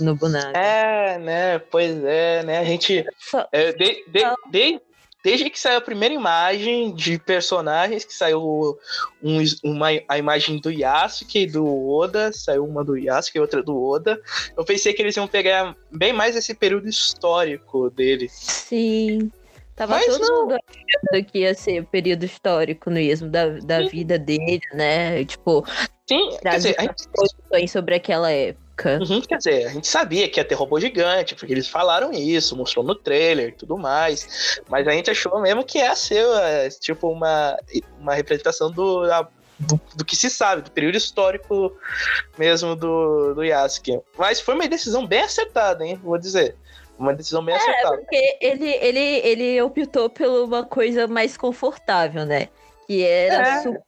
no 0.00 0.14
Bunaga. 0.16 0.58
É, 0.58 1.18
né? 1.18 1.58
Pois 1.58 2.02
é, 2.04 2.42
né? 2.42 2.58
A 2.60 2.64
gente. 2.64 3.04
Só- 3.18 3.46
é, 3.52 3.72
de- 3.72 4.02
de- 4.08 4.34
de- 4.50 4.80
desde 5.26 5.50
que 5.50 5.58
saiu 5.58 5.78
a 5.78 5.80
primeira 5.80 6.14
imagem 6.14 6.94
de 6.94 7.18
personagens, 7.18 8.04
que 8.04 8.14
saiu 8.14 8.78
um, 9.20 9.38
uma, 9.64 9.88
a 10.08 10.16
imagem 10.16 10.60
do 10.60 10.70
Yasuke 10.70 11.40
e 11.40 11.46
do 11.48 11.66
Oda, 11.66 12.32
saiu 12.32 12.64
uma 12.64 12.84
do 12.84 12.96
Yasuke 12.96 13.36
e 13.36 13.40
outra 13.40 13.60
do 13.60 13.76
Oda, 13.76 14.20
eu 14.56 14.64
pensei 14.64 14.92
que 14.92 15.02
eles 15.02 15.16
iam 15.16 15.26
pegar 15.26 15.74
bem 15.90 16.12
mais 16.12 16.36
esse 16.36 16.54
período 16.54 16.88
histórico 16.88 17.90
dele. 17.90 18.28
Sim. 18.30 19.28
Tava 19.74 19.96
Mas 19.96 20.06
todo 20.06 20.20
não. 20.20 20.42
mundo 20.42 20.54
achando 20.54 21.24
que 21.26 21.40
ia 21.40 21.54
ser 21.54 21.84
período 21.86 22.22
histórico 22.24 22.88
mesmo, 22.88 23.28
da, 23.28 23.48
da 23.48 23.82
Sim. 23.82 23.88
vida 23.88 24.16
dele, 24.20 24.60
né? 24.74 25.24
Tipo, 25.24 25.66
Sim, 26.08 26.38
quer 26.40 26.56
dizer, 26.56 26.76
a 26.78 26.82
gente- 26.82 27.68
sobre 27.68 27.96
aquela 27.96 28.30
época. 28.30 28.65
Época. 28.76 28.98
Uhum, 29.12 29.20
quer 29.22 29.38
dizer, 29.38 29.66
a 29.66 29.70
gente 29.70 29.86
sabia 29.86 30.28
que 30.28 30.38
ia 30.40 30.44
ter 30.44 30.54
robô 30.54 30.78
gigante, 30.78 31.34
porque 31.34 31.52
eles 31.52 31.68
falaram 31.68 32.12
isso, 32.12 32.56
mostrou 32.56 32.84
no 32.84 32.94
trailer 32.94 33.48
e 33.48 33.52
tudo 33.52 33.76
mais. 33.78 34.60
Mas 34.68 34.86
a 34.86 34.92
gente 34.92 35.10
achou 35.10 35.40
mesmo 35.40 35.64
que 35.64 35.78
ia 35.78 35.94
ser 35.94 36.24
é, 36.42 36.68
tipo 36.68 37.08
uma, 37.08 37.56
uma 37.98 38.14
representação 38.14 38.70
do, 38.70 39.06
da- 39.06 39.28
do, 39.58 39.80
do 39.94 40.04
que 40.04 40.14
se 40.14 40.28
sabe, 40.28 40.62
do 40.62 40.70
período 40.70 40.96
histórico 40.96 41.72
mesmo 42.38 42.76
do, 42.76 43.34
do 43.34 43.42
Yasuke. 43.42 43.98
Mas 44.18 44.40
foi 44.40 44.54
uma 44.54 44.68
decisão 44.68 45.06
bem 45.06 45.22
acertada, 45.22 45.84
hein? 45.84 45.98
Vou 46.02 46.18
dizer. 46.18 46.54
Uma 46.98 47.12
decisão 47.12 47.44
bem 47.44 47.54
acertada. 47.54 47.98
Porque 47.98 48.38
ele, 48.40 48.70
ele, 48.70 48.98
ele 49.00 49.60
optou 49.62 50.08
por 50.08 50.26
uma 50.26 50.64
coisa 50.64 51.06
mais 51.06 51.36
confortável, 51.36 52.24
né? 52.24 52.48
Que 52.86 53.02
era 53.04 53.64
É. 53.64 53.80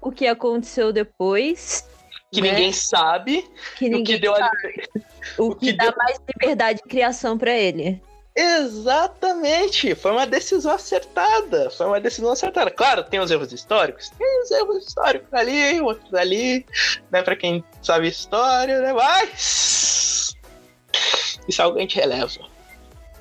o 0.00 0.10
que 0.10 0.26
aconteceu 0.26 0.92
depois. 0.92 1.86
Que 2.30 2.40
né? 2.42 2.50
ninguém 2.50 2.72
sabe, 2.72 3.48
que 3.76 3.86
o 3.86 3.90
ninguém 3.90 4.16
que 4.16 4.18
deu 4.18 4.34
a 4.34 4.50
o 5.38 5.46
o 5.48 5.54
que 5.56 5.66
que 5.66 5.72
dá 5.72 5.84
deu- 5.84 5.94
mais 5.96 6.20
liberdade 6.28 6.80
de 6.82 6.88
criação 6.88 7.38
pra 7.38 7.52
ele. 7.56 8.02
Exatamente, 8.36 9.94
foi 9.96 10.12
uma 10.12 10.26
decisão 10.26 10.72
acertada. 10.72 11.70
Foi 11.70 11.86
uma 11.86 12.00
decisão 12.00 12.30
acertada. 12.30 12.70
Claro, 12.70 13.02
tem 13.02 13.18
os 13.18 13.30
erros 13.30 13.52
históricos, 13.52 14.10
tem 14.10 14.42
os 14.42 14.50
erros 14.50 14.86
históricos 14.86 15.32
ali, 15.32 15.80
outros 15.80 16.14
ali, 16.14 16.64
né? 17.10 17.20
Pra 17.22 17.34
quem 17.34 17.64
sabe 17.82 18.06
história, 18.08 18.80
né? 18.80 18.92
Mas 18.92 20.36
isso 21.48 21.60
é 21.60 21.64
algo 21.64 21.74
que 21.76 21.80
a 21.80 21.82
gente 21.82 21.96
releva. 21.96 22.30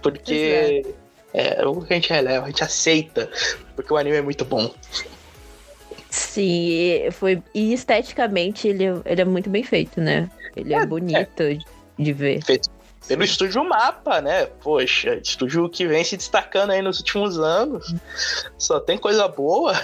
Porque 0.04 0.86
é, 1.34 1.58
é 1.58 1.64
algo 1.64 1.84
que 1.86 1.94
a 1.94 1.96
gente 1.96 2.10
releva, 2.14 2.46
a 2.46 2.50
gente 2.50 2.64
aceita, 2.64 3.30
porque 3.76 3.92
o 3.92 3.98
anime 3.98 4.18
é 4.18 4.22
muito 4.22 4.46
bom. 4.46 4.72
Sim, 6.38 6.68
e 6.70 7.10
foi, 7.10 7.42
e 7.52 7.74
esteticamente 7.74 8.68
ele, 8.68 8.84
ele 9.06 9.22
é 9.22 9.26
muito 9.26 9.50
bem 9.50 9.64
feito, 9.64 10.00
né? 10.00 10.30
Ele 10.56 10.72
é, 10.72 10.78
É, 10.78 10.86
bonito 10.86 11.44
de 11.98 12.14
ver. 12.14 12.44
Feito 12.44 12.70
pelo 13.08 13.24
estúdio 13.24 13.64
Mapa, 13.64 14.22
né? 14.22 14.46
Poxa, 14.46 15.16
estúdio 15.16 15.68
que 15.68 15.88
vem 15.88 16.04
se 16.04 16.16
destacando 16.16 16.70
aí 16.70 16.82
nos 16.84 17.00
últimos 17.00 17.40
anos. 17.40 17.92
Só 18.56 18.80
tem 18.80 19.00
coisa 19.00 19.28
boa. 19.28 19.82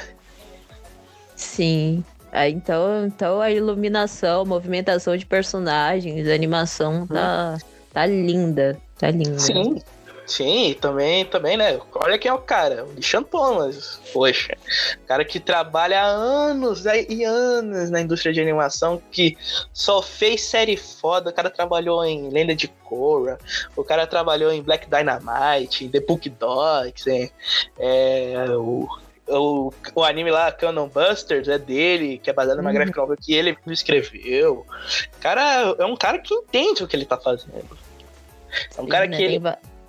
Sim. 1.36 2.04
Ah, 2.32 2.48
então, 2.48 3.08
então 3.08 3.42
a 3.42 3.50
iluminação, 3.50 4.46
movimentação 4.46 5.18
de 5.18 5.26
personagens, 5.26 6.30
animação 6.30 7.08
tá, 7.08 7.58
tá 7.92 8.06
linda. 8.06 8.78
Tá 9.00 9.10
linda. 9.10 9.40
Sim. 9.40 9.82
Sim, 10.26 10.76
também, 10.80 11.26
também, 11.26 11.58
né? 11.58 11.80
Olha 11.96 12.18
quem 12.18 12.30
é 12.30 12.34
o 12.34 12.40
cara, 12.40 12.86
o 12.86 12.94
Lishan 12.94 13.24
Thomas. 13.24 14.00
Poxa, 14.14 14.56
cara 15.06 15.26
que 15.26 15.40
trabalha 15.40 16.02
há 16.02 16.06
anos 16.06 16.86
né, 16.86 17.04
e 17.10 17.24
anos 17.24 17.90
na 17.90 18.02
indústria 18.02 18.32
de 18.34 18.40
animação, 18.42 19.02
que 19.12 19.38
só 19.74 20.02
fez 20.02 20.42
série 20.42 20.78
foda. 20.78 21.30
O 21.30 21.34
cara 21.34 21.50
trabalhou 21.50 22.04
em 22.06 22.30
Lenda 22.30 22.56
de 22.56 22.68
Korra, 22.68 23.38
o 23.76 23.84
cara 23.84 24.08
trabalhou 24.08 24.52
em 24.52 24.62
Black 24.62 24.88
Dynamite, 24.90 25.86
em 25.86 25.90
The 25.90 26.00
Book 26.00 26.30
Dogs, 26.30 27.10
em, 27.10 27.30
é, 27.78 28.46
o, 28.52 28.88
o, 29.28 29.74
o 29.94 30.04
anime 30.04 30.32
lá, 30.32 30.52
Canon 30.52 30.88
Busters, 30.88 31.48
é 31.50 31.58
dele, 31.58 32.18
que 32.18 32.30
é 32.30 32.34
baseado 32.34 32.58
numa 32.58 32.70
Uhum. 32.70 32.76
graphic 32.76 32.98
novel 32.98 33.18
que 33.22 33.34
ele 33.34 33.58
escreveu. 33.68 34.66
Cara, 35.20 35.76
é 35.78 35.86
um 35.86 35.96
cara 35.98 36.20
que 36.20 36.34
entende 36.34 36.84
o 36.84 36.88
que 36.88 36.96
ele 36.96 37.06
tá 37.06 37.18
fazendo. 37.18 37.78
É 38.78 38.82
um 38.82 38.88
cara 38.88 39.06
Sim, 39.06 39.12
né? 39.12 39.18
que 39.18 39.24
ele 39.24 39.42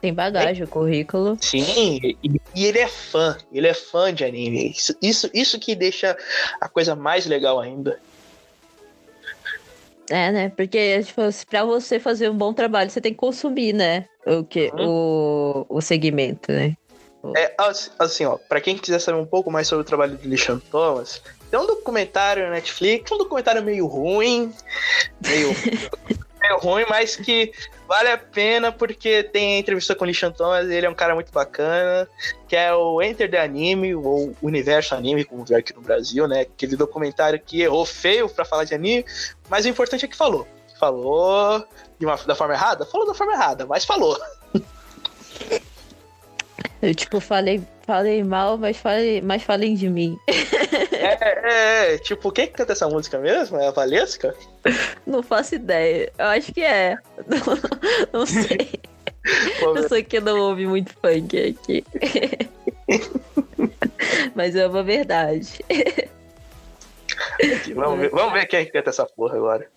tem, 0.04 0.12
ba- 0.12 0.24
tem 0.24 0.32
bagagem, 0.32 0.64
o 0.64 0.68
currículo. 0.68 1.36
Sim, 1.40 1.98
e, 2.02 2.40
e 2.54 2.66
ele 2.66 2.78
é 2.78 2.88
fã, 2.88 3.36
ele 3.52 3.66
é 3.66 3.74
fã 3.74 4.12
de 4.12 4.24
anime. 4.24 4.70
Isso, 4.70 4.94
isso, 5.00 5.30
isso 5.32 5.58
que 5.58 5.74
deixa 5.74 6.16
a 6.60 6.68
coisa 6.68 6.94
mais 6.94 7.24
legal 7.24 7.58
ainda. 7.58 7.98
É, 10.10 10.30
né? 10.30 10.48
Porque, 10.50 11.02
tipo, 11.02 11.22
pra 11.48 11.64
você 11.64 11.98
fazer 11.98 12.28
um 12.28 12.36
bom 12.36 12.52
trabalho, 12.52 12.90
você 12.90 13.00
tem 13.00 13.12
que 13.12 13.18
consumir, 13.18 13.72
né? 13.72 14.06
O, 14.26 14.44
que, 14.44 14.70
o, 14.78 15.64
o 15.68 15.80
segmento, 15.80 16.52
né? 16.52 16.74
É, 17.34 17.54
assim, 17.56 17.90
assim, 17.98 18.24
ó, 18.26 18.36
pra 18.36 18.60
quem 18.60 18.76
quiser 18.76 18.98
saber 18.98 19.18
um 19.18 19.24
pouco 19.24 19.50
mais 19.50 19.66
sobre 19.66 19.82
o 19.82 19.86
trabalho 19.86 20.18
do 20.18 20.28
Lishan 20.28 20.58
Thomas, 20.70 21.22
tem 21.50 21.58
um 21.58 21.66
documentário 21.66 22.44
na 22.44 22.50
Netflix, 22.50 23.10
um 23.10 23.16
documentário 23.16 23.62
meio 23.62 23.86
ruim, 23.86 24.52
meio, 25.26 25.48
meio 26.44 26.58
ruim, 26.58 26.84
mas 26.88 27.16
que 27.16 27.52
vale 27.88 28.10
a 28.10 28.18
pena 28.18 28.70
porque 28.70 29.22
tem 29.22 29.58
entrevista 29.58 29.94
com 29.94 30.04
o 30.04 30.06
Lishan 30.06 30.30
Thomas, 30.30 30.68
ele 30.68 30.86
é 30.86 30.90
um 30.90 30.94
cara 30.94 31.14
muito 31.14 31.32
bacana, 31.32 32.08
que 32.46 32.54
é 32.54 32.72
o 32.74 33.00
Enter 33.02 33.30
the 33.30 33.40
Anime, 33.40 33.94
ou 33.94 34.34
Universo 34.42 34.94
Anime, 34.94 35.24
como 35.24 35.44
vê 35.44 35.56
aqui 35.56 35.74
no 35.74 35.80
Brasil, 35.80 36.28
né? 36.28 36.42
Aquele 36.42 36.76
documentário 36.76 37.40
que 37.40 37.62
errou 37.62 37.86
feio 37.86 38.28
pra 38.28 38.44
falar 38.44 38.64
de 38.64 38.74
anime, 38.74 39.04
mas 39.48 39.64
o 39.64 39.68
importante 39.68 40.04
é 40.04 40.08
que 40.08 40.16
falou. 40.16 40.46
Falou 40.78 41.64
de 41.98 42.04
uma, 42.04 42.16
da 42.16 42.34
forma 42.34 42.54
errada? 42.54 42.84
Falou 42.84 43.06
da 43.06 43.14
forma 43.14 43.32
errada, 43.32 43.64
mas 43.66 43.84
falou. 43.84 44.18
Eu, 46.82 46.94
tipo, 46.94 47.18
falei, 47.20 47.62
falei 47.84 48.22
mal, 48.24 48.56
mas 48.58 48.76
falei, 48.76 49.20
mas 49.20 49.42
falem 49.42 49.74
de 49.74 49.88
mim. 49.88 50.18
É, 50.92 51.18
é, 51.20 51.94
é, 51.94 51.98
tipo, 51.98 52.30
quem 52.32 52.46
que 52.46 52.52
canta 52.54 52.72
essa 52.72 52.88
música 52.88 53.18
mesmo? 53.18 53.58
É 53.58 53.68
a 53.68 53.70
Valesca? 53.70 54.34
Não 55.06 55.22
faço 55.22 55.54
ideia. 55.54 56.12
Eu 56.18 56.26
acho 56.26 56.52
que 56.52 56.62
é. 56.62 56.96
Não, 57.26 57.40
não 58.20 58.26
sei. 58.26 58.72
Eu 59.60 59.88
sou 59.88 60.02
que 60.02 60.20
não 60.20 60.38
ouve 60.38 60.66
muito 60.66 60.92
funk 60.94 61.56
aqui. 61.58 61.84
Mas 64.34 64.54
é 64.56 64.66
uma 64.66 64.82
verdade. 64.82 65.48
vamos, 67.74 68.00
ver, 68.00 68.10
vamos 68.10 68.32
ver 68.32 68.46
quem 68.46 68.64
que 68.66 68.72
canta 68.72 68.90
essa 68.90 69.06
porra 69.06 69.36
agora. 69.36 69.68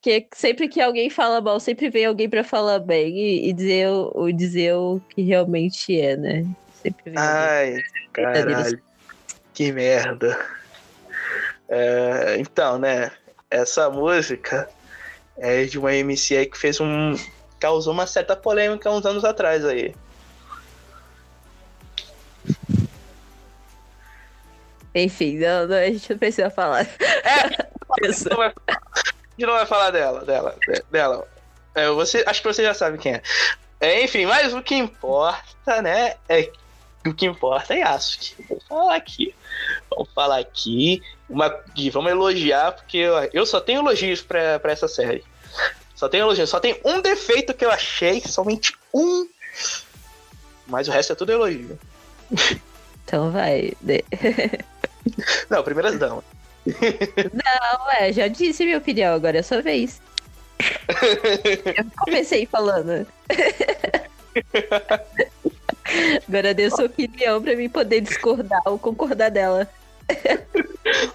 Porque 0.00 0.26
sempre 0.34 0.68
que 0.68 0.80
alguém 0.80 1.10
fala 1.10 1.40
mal, 1.40 1.60
sempre 1.60 1.90
vem 1.90 2.06
alguém 2.06 2.28
pra 2.28 2.42
falar 2.42 2.78
bem 2.78 3.16
e, 3.18 3.48
e 3.48 3.52
dizer, 3.52 3.88
o- 3.88 4.32
dizer 4.32 4.74
o 4.74 5.00
que 5.10 5.20
realmente 5.22 6.00
é, 6.00 6.16
né? 6.16 6.46
Sempre. 6.82 7.14
Ai, 7.16 7.82
caralho. 8.12 8.82
Que 9.54 9.72
merda. 9.72 10.38
É, 11.68 12.36
então, 12.38 12.78
né? 12.78 13.10
Essa 13.50 13.90
música 13.90 14.68
é 15.36 15.64
de 15.64 15.78
uma 15.78 15.92
MC 15.94 16.36
aí 16.36 16.46
que 16.46 16.58
fez 16.58 16.80
um. 16.80 17.14
causou 17.58 17.92
uma 17.92 18.06
certa 18.06 18.34
polêmica 18.36 18.90
uns 18.90 19.04
anos 19.04 19.24
atrás 19.24 19.64
aí. 19.64 19.94
Enfim, 24.94 25.38
não, 25.38 25.66
não, 25.68 25.76
a 25.76 25.84
gente 25.86 26.10
não 26.10 26.18
precisa 26.18 26.50
falar. 26.50 26.86
Não 28.30 28.36
vai- 28.36 28.52
a 28.68 28.72
gente 29.36 29.46
não 29.46 29.52
vai 29.54 29.66
falar 29.66 29.90
dela, 29.90 30.24
dela, 30.24 30.56
de- 30.66 30.82
dela. 30.90 31.26
É, 31.74 31.88
você, 31.90 32.22
acho 32.26 32.40
que 32.40 32.46
você 32.48 32.62
já 32.62 32.72
sabe 32.72 32.98
quem 32.98 33.14
é. 33.14 33.22
É, 33.80 34.04
Enfim, 34.04 34.26
mas 34.26 34.54
o 34.54 34.62
que 34.62 34.74
importa, 34.76 35.82
né? 35.82 36.14
É 36.28 36.50
o 37.06 37.14
que 37.14 37.26
importa 37.26 37.74
é 37.74 37.78
Yasuke. 37.78 38.34
Vamos 38.48 38.64
falar 38.64 38.96
aqui. 38.96 39.34
Vamos 39.90 40.08
falar 40.14 40.38
aqui. 40.38 41.02
Uma, 41.28 41.54
e 41.76 41.90
vamos 41.90 42.10
elogiar, 42.10 42.72
porque 42.72 42.98
eu, 42.98 43.14
eu 43.32 43.46
só 43.46 43.60
tenho 43.60 43.80
elogios 43.80 44.20
pra, 44.20 44.58
pra 44.58 44.72
essa 44.72 44.88
série. 44.88 45.24
Só 45.94 46.08
tenho 46.08 46.22
elogios. 46.22 46.50
Só 46.50 46.60
tem 46.60 46.80
um 46.84 47.00
defeito 47.00 47.54
que 47.54 47.64
eu 47.64 47.70
achei, 47.70 48.20
somente 48.20 48.74
um. 48.92 49.28
Mas 50.66 50.88
o 50.88 50.90
resto 50.90 51.12
é 51.12 51.16
tudo 51.16 51.32
elogio. 51.32 51.78
Então 53.04 53.30
vai. 53.30 53.72
né? 53.82 54.00
Não, 55.48 55.62
primeiras 55.62 55.98
damas. 55.98 56.24
Não, 56.66 57.90
é, 57.92 58.12
já 58.12 58.28
disse 58.28 58.64
minha 58.64 58.78
opinião, 58.78 59.14
agora 59.14 59.38
é 59.38 59.40
a 59.40 59.42
sua 59.42 59.62
vez. 59.62 60.00
Eu 61.76 61.86
comecei 61.98 62.46
falando. 62.46 63.06
Agora 66.28 66.54
dê 66.54 66.70
sua 66.70 66.86
opinião 66.86 67.42
pra 67.42 67.56
mim 67.56 67.68
poder 67.68 68.00
discordar 68.00 68.60
ou 68.66 68.78
concordar 68.78 69.30
dela. 69.30 69.68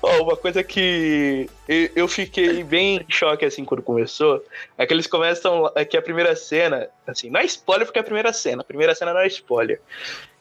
Ó, 0.01 0.23
uma 0.23 0.38
coisa 0.38 0.63
que 0.63 1.49
eu- 1.67 1.89
eu 1.95 2.07
fiquei 2.07 2.63
bem 2.63 2.97
em 2.97 3.11
choque 3.11 3.43
assim 3.43 3.65
quando 3.65 3.83
começou 3.83 4.41
é 4.77 4.85
que 4.85 4.93
eles 4.93 5.07
começam 5.07 5.69
é 5.75 5.83
que 5.83 5.97
a 5.97 6.01
primeira 6.01 6.35
cena, 6.35 6.88
assim, 7.05 7.29
não 7.29 7.41
é 7.41 7.45
spoiler 7.45 7.85
porque 7.85 7.99
é 7.99 8.01
a 8.01 8.05
primeira 8.05 8.31
cena, 8.31 8.61
a 8.61 8.65
primeira 8.65 8.95
cena 8.95 9.13
não 9.13 9.19
é 9.19 9.27
spoiler. 9.27 9.81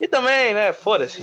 E 0.00 0.06
também, 0.06 0.54
né, 0.54 0.72
foda-se, 0.72 1.20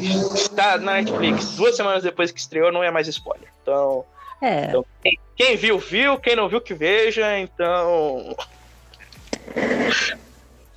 tá 0.56 0.78
na 0.78 0.96
Netflix, 0.96 1.56
duas 1.56 1.76
semanas 1.76 2.04
depois 2.04 2.32
que 2.32 2.40
estreou 2.40 2.72
não 2.72 2.84
é 2.84 2.92
mais 2.92 3.08
spoiler. 3.08 3.48
Então, 3.62 4.06
É. 4.42 4.66
Então, 4.66 4.86
quem, 5.04 5.20
quem 5.36 5.56
viu, 5.56 5.78
viu, 5.78 6.18
quem 6.18 6.36
não 6.36 6.50
viu, 6.50 6.60
que 6.60 6.74
veja, 6.74 7.38
então. 7.40 8.36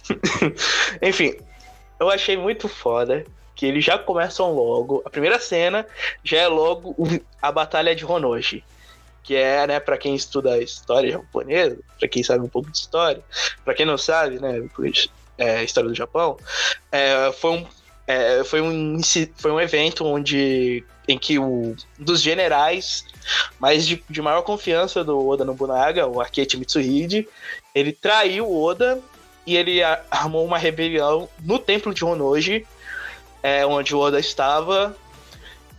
Enfim, 1.02 1.34
eu 2.04 2.10
achei 2.10 2.36
muito 2.36 2.68
foda 2.68 3.24
que 3.54 3.66
eles 3.66 3.84
já 3.84 3.98
começam 3.98 4.52
logo. 4.52 5.02
A 5.04 5.10
primeira 5.10 5.38
cena 5.38 5.86
já 6.22 6.38
é 6.38 6.48
logo 6.48 6.94
a 7.40 7.52
Batalha 7.52 7.94
de 7.94 8.04
Honoji. 8.04 8.64
Que 9.22 9.36
é, 9.36 9.66
né, 9.66 9.80
pra 9.80 9.96
quem 9.96 10.14
estuda 10.14 10.62
história 10.62 11.12
japonesa, 11.12 11.78
pra 11.98 12.08
quem 12.08 12.22
sabe 12.22 12.44
um 12.44 12.48
pouco 12.48 12.70
de 12.70 12.76
história, 12.76 13.22
pra 13.64 13.72
quem 13.72 13.86
não 13.86 13.96
sabe, 13.96 14.38
né, 14.38 14.62
é, 15.38 15.64
história 15.64 15.88
do 15.88 15.96
Japão, 15.96 16.36
é, 16.92 17.32
foi 17.32 17.50
um, 17.52 17.66
é, 18.06 18.44
foi, 18.44 18.60
um, 18.60 19.00
foi 19.36 19.50
um 19.50 19.58
evento 19.58 20.04
onde 20.04 20.84
em 21.08 21.18
que 21.18 21.38
o, 21.38 21.74
dos 21.98 22.20
generais 22.20 23.04
mais 23.58 23.86
de, 23.86 24.02
de 24.08 24.20
maior 24.20 24.42
confiança 24.42 25.02
do 25.02 25.26
Oda 25.26 25.44
Nobunaga, 25.44 26.06
o 26.06 26.20
Akechi 26.20 26.58
Mitsuhide, 26.58 27.26
ele 27.74 27.92
traiu 27.92 28.46
o 28.46 28.62
Oda 28.62 29.00
e 29.46 29.56
ele 29.56 29.82
armou 30.10 30.44
uma 30.44 30.58
rebelião 30.58 31.28
no 31.42 31.58
templo 31.58 31.92
de 31.92 32.04
Honoji, 32.04 32.66
é, 33.42 33.64
onde 33.66 33.94
o 33.94 33.98
Oda 33.98 34.18
estava, 34.18 34.96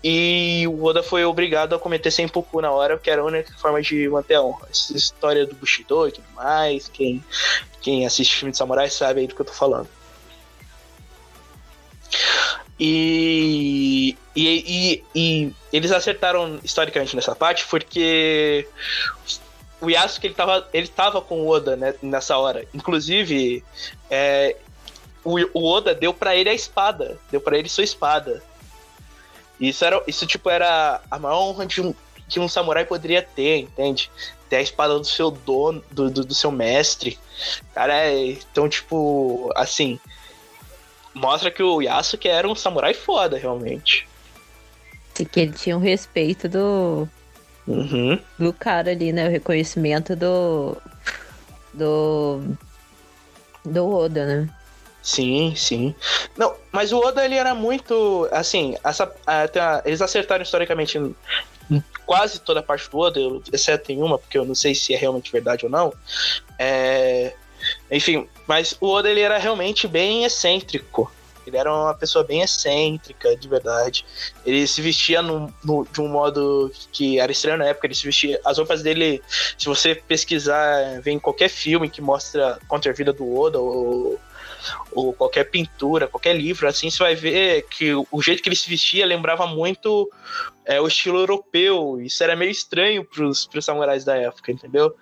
e 0.08 0.68
o 0.68 0.84
Oda 0.84 1.02
foi 1.02 1.26
obrigado 1.26 1.74
a 1.74 1.80
cometer 1.80 2.12
Senpoku 2.12 2.62
na 2.62 2.72
hora, 2.72 2.96
que 2.96 3.10
era 3.10 3.24
a 3.24 3.26
única 3.26 3.52
forma 3.58 3.82
de 3.82 4.08
manter 4.08 4.36
a 4.36 4.42
honra. 4.44 4.68
Essa 4.70 4.96
história 4.96 5.48
do 5.48 5.56
Bushido 5.56 6.08
e 6.08 6.12
tudo 6.12 6.28
mais, 6.36 6.88
quem, 6.88 7.26
quem 7.82 8.06
assiste 8.06 8.36
filme 8.36 8.52
de 8.52 8.58
samurai 8.60 8.88
sabe 8.88 9.22
aí 9.22 9.28
do 9.28 9.34
que 9.34 9.42
eu 9.42 9.46
tô 9.46 9.54
falando. 9.54 9.90
E, 12.80 14.16
e, 14.36 14.44
e, 14.46 15.04
e, 15.16 15.54
eles 15.74 15.92
acertaram 15.92 16.60
historicamente 16.64 17.16
nessa 17.16 17.36
parte 17.36 17.66
porque 17.66 18.68
o 19.86 19.90
Yasuke 19.90 20.28
ele 20.28 20.34
tava, 20.34 20.68
ele 20.74 20.88
tava 20.88 21.22
com 21.22 21.42
o 21.42 21.48
Oda 21.48 21.76
né, 21.76 21.94
nessa 22.02 22.38
hora. 22.38 22.66
Inclusive, 22.74 23.64
é, 24.10 24.56
o, 25.24 25.38
o 25.54 25.64
Oda 25.64 25.94
deu 25.94 26.14
para 26.14 26.36
ele 26.36 26.50
a 26.50 26.54
espada, 26.54 27.18
deu 27.32 27.40
para 27.40 27.58
ele 27.58 27.70
sua 27.70 27.84
espada. 27.84 28.42
Isso 29.60 29.86
era, 29.86 30.02
isso 30.08 30.26
tipo 30.26 30.50
era 30.50 31.02
a 31.10 31.20
maior 31.20 31.40
honra 31.40 31.66
de 31.66 31.82
um, 31.82 31.94
que 32.28 32.40
um 32.40 32.48
samurai 32.48 32.84
poderia 32.84 33.22
ter, 33.22 33.60
entende? 33.60 34.12
Ter 34.50 34.58
a 34.58 34.62
espada 34.62 34.98
do 34.98 35.06
seu 35.06 35.32
dono, 35.32 35.84
do, 35.92 36.10
do, 36.10 36.26
do 36.26 36.34
seu 36.34 36.52
mestre. 36.52 37.18
Cara, 37.74 37.94
é, 37.96 38.32
então 38.32 38.68
tipo, 38.68 39.52
assim, 39.56 40.00
mostra 41.14 41.52
que 41.52 41.64
o 41.64 41.82
Yasuke 41.82 42.28
era 42.28 42.48
um 42.48 42.56
samurai 42.56 42.94
foda, 42.94 43.38
realmente. 43.38 44.08
E 45.20 45.26
que 45.26 45.40
ele 45.40 45.54
tinha 45.54 45.78
o 45.78 45.80
um 45.80 45.82
respeito 45.82 46.50
do. 46.50 47.08
Uhum. 47.68 48.20
Do 48.38 48.54
cara 48.54 48.92
ali, 48.92 49.12
né? 49.12 49.28
O 49.28 49.32
reconhecimento 49.32 50.16
do. 50.16 50.78
Do. 51.74 52.42
Do 53.64 53.90
Oda, 53.90 54.26
né? 54.26 54.50
Sim, 55.02 55.54
sim. 55.56 55.94
Não, 56.38 56.56
mas 56.72 56.92
o 56.92 57.00
Oda 57.00 57.24
ele 57.26 57.36
era 57.36 57.54
muito. 57.56 58.28
Assim, 58.32 58.76
essa, 58.84 59.12
eles 59.84 60.02
acertaram 60.02 60.44
historicamente 60.44 61.00
quase 62.06 62.40
toda 62.40 62.60
a 62.60 62.64
parte 62.64 62.90
do 62.90 63.00
Oda, 63.00 63.20
exceto 63.52 63.92
em 63.92 64.02
uma, 64.02 64.18
porque 64.18 64.38
eu 64.38 64.46
não 64.46 64.56
sei 64.56 64.76
se 64.76 64.94
é 64.94 64.98
realmente 64.98 65.32
verdade 65.32 65.66
ou 65.66 65.72
não. 65.72 65.94
É, 66.58 67.34
enfim, 67.92 68.28
mas 68.48 68.78
o 68.80 68.88
Oda 68.88 69.10
ele 69.10 69.22
era 69.22 69.38
realmente 69.38 69.88
bem 69.88 70.24
excêntrico. 70.24 71.12
Ele 71.50 71.58
era 71.58 71.74
uma 71.74 71.94
pessoa 71.94 72.24
bem 72.24 72.42
excêntrica, 72.42 73.36
de 73.36 73.48
verdade. 73.48 74.06
Ele 74.46 74.66
se 74.68 74.82
vestia 74.82 75.22
no, 75.22 75.54
no, 75.64 75.86
de 75.86 76.02
um 76.02 76.08
modo 76.08 76.72
que 76.92 77.20
era 77.20 77.32
estranho 77.32 77.58
na 77.58 77.66
época. 77.66 77.88
Ele 77.88 77.96
se 77.96 78.06
vestia. 78.06 78.40
As 78.44 78.58
roupas 78.58 78.82
dele, 78.82 79.22
se 79.58 79.66
você 79.66 79.96
pesquisar, 79.96 81.02
vem 81.02 81.18
em 81.18 81.20
qualquer 81.20 81.50
filme 81.50 81.90
que 81.90 82.02
mostra 82.02 82.60
contra 82.68 82.92
a 82.92 82.96
vida 82.96 83.14
do 83.14 83.38
Oda 83.38 83.60
ou 83.60 84.20
ou 84.92 85.14
qualquer 85.14 85.44
pintura, 85.46 86.08
qualquer 86.08 86.36
livro, 86.36 86.68
assim, 86.68 86.90
você 86.90 86.98
vai 86.98 87.16
ver 87.16 87.68
que 87.70 87.94
o 87.94 88.22
jeito 88.22 88.42
que 88.42 88.50
ele 88.50 88.56
se 88.56 88.70
vestia 88.70 89.06
lembrava 89.06 89.46
muito 89.46 90.10
é, 90.66 90.82
o 90.82 90.88
estilo 90.88 91.20
europeu. 91.20 92.02
Isso 92.02 92.24
era 92.24 92.36
meio 92.36 92.52
estranho 92.52 93.06
pros, 93.06 93.46
pros 93.46 93.64
samurais 93.64 94.04
da 94.04 94.16
época, 94.18 94.52
entendeu? 94.52 94.96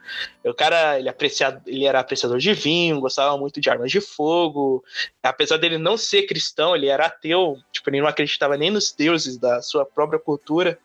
O 0.43 0.53
cara, 0.53 0.99
ele, 0.99 1.09
apreciado, 1.09 1.61
ele 1.65 1.85
era 1.85 1.99
apreciador 1.99 2.37
de 2.37 2.53
vinho, 2.53 2.99
gostava 2.99 3.37
muito 3.37 3.61
de 3.61 3.69
armas 3.69 3.91
de 3.91 4.01
fogo. 4.01 4.83
Apesar 5.21 5.57
dele 5.57 5.77
não 5.77 5.97
ser 5.97 6.23
cristão, 6.23 6.75
ele 6.75 6.87
era 6.87 7.05
ateu, 7.05 7.57
tipo, 7.71 7.89
ele 7.89 8.01
não 8.01 8.07
acreditava 8.07 8.57
nem 8.57 8.69
nos 8.69 8.91
deuses 8.91 9.37
da 9.37 9.61
sua 9.61 9.85
própria 9.85 10.19
cultura. 10.19 10.77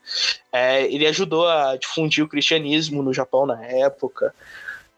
É, 0.53 0.85
ele 0.85 1.07
ajudou 1.07 1.47
a 1.47 1.77
difundir 1.77 2.25
o 2.25 2.29
cristianismo 2.29 3.03
no 3.03 3.13
Japão 3.13 3.45
na 3.47 3.63
época. 3.65 4.33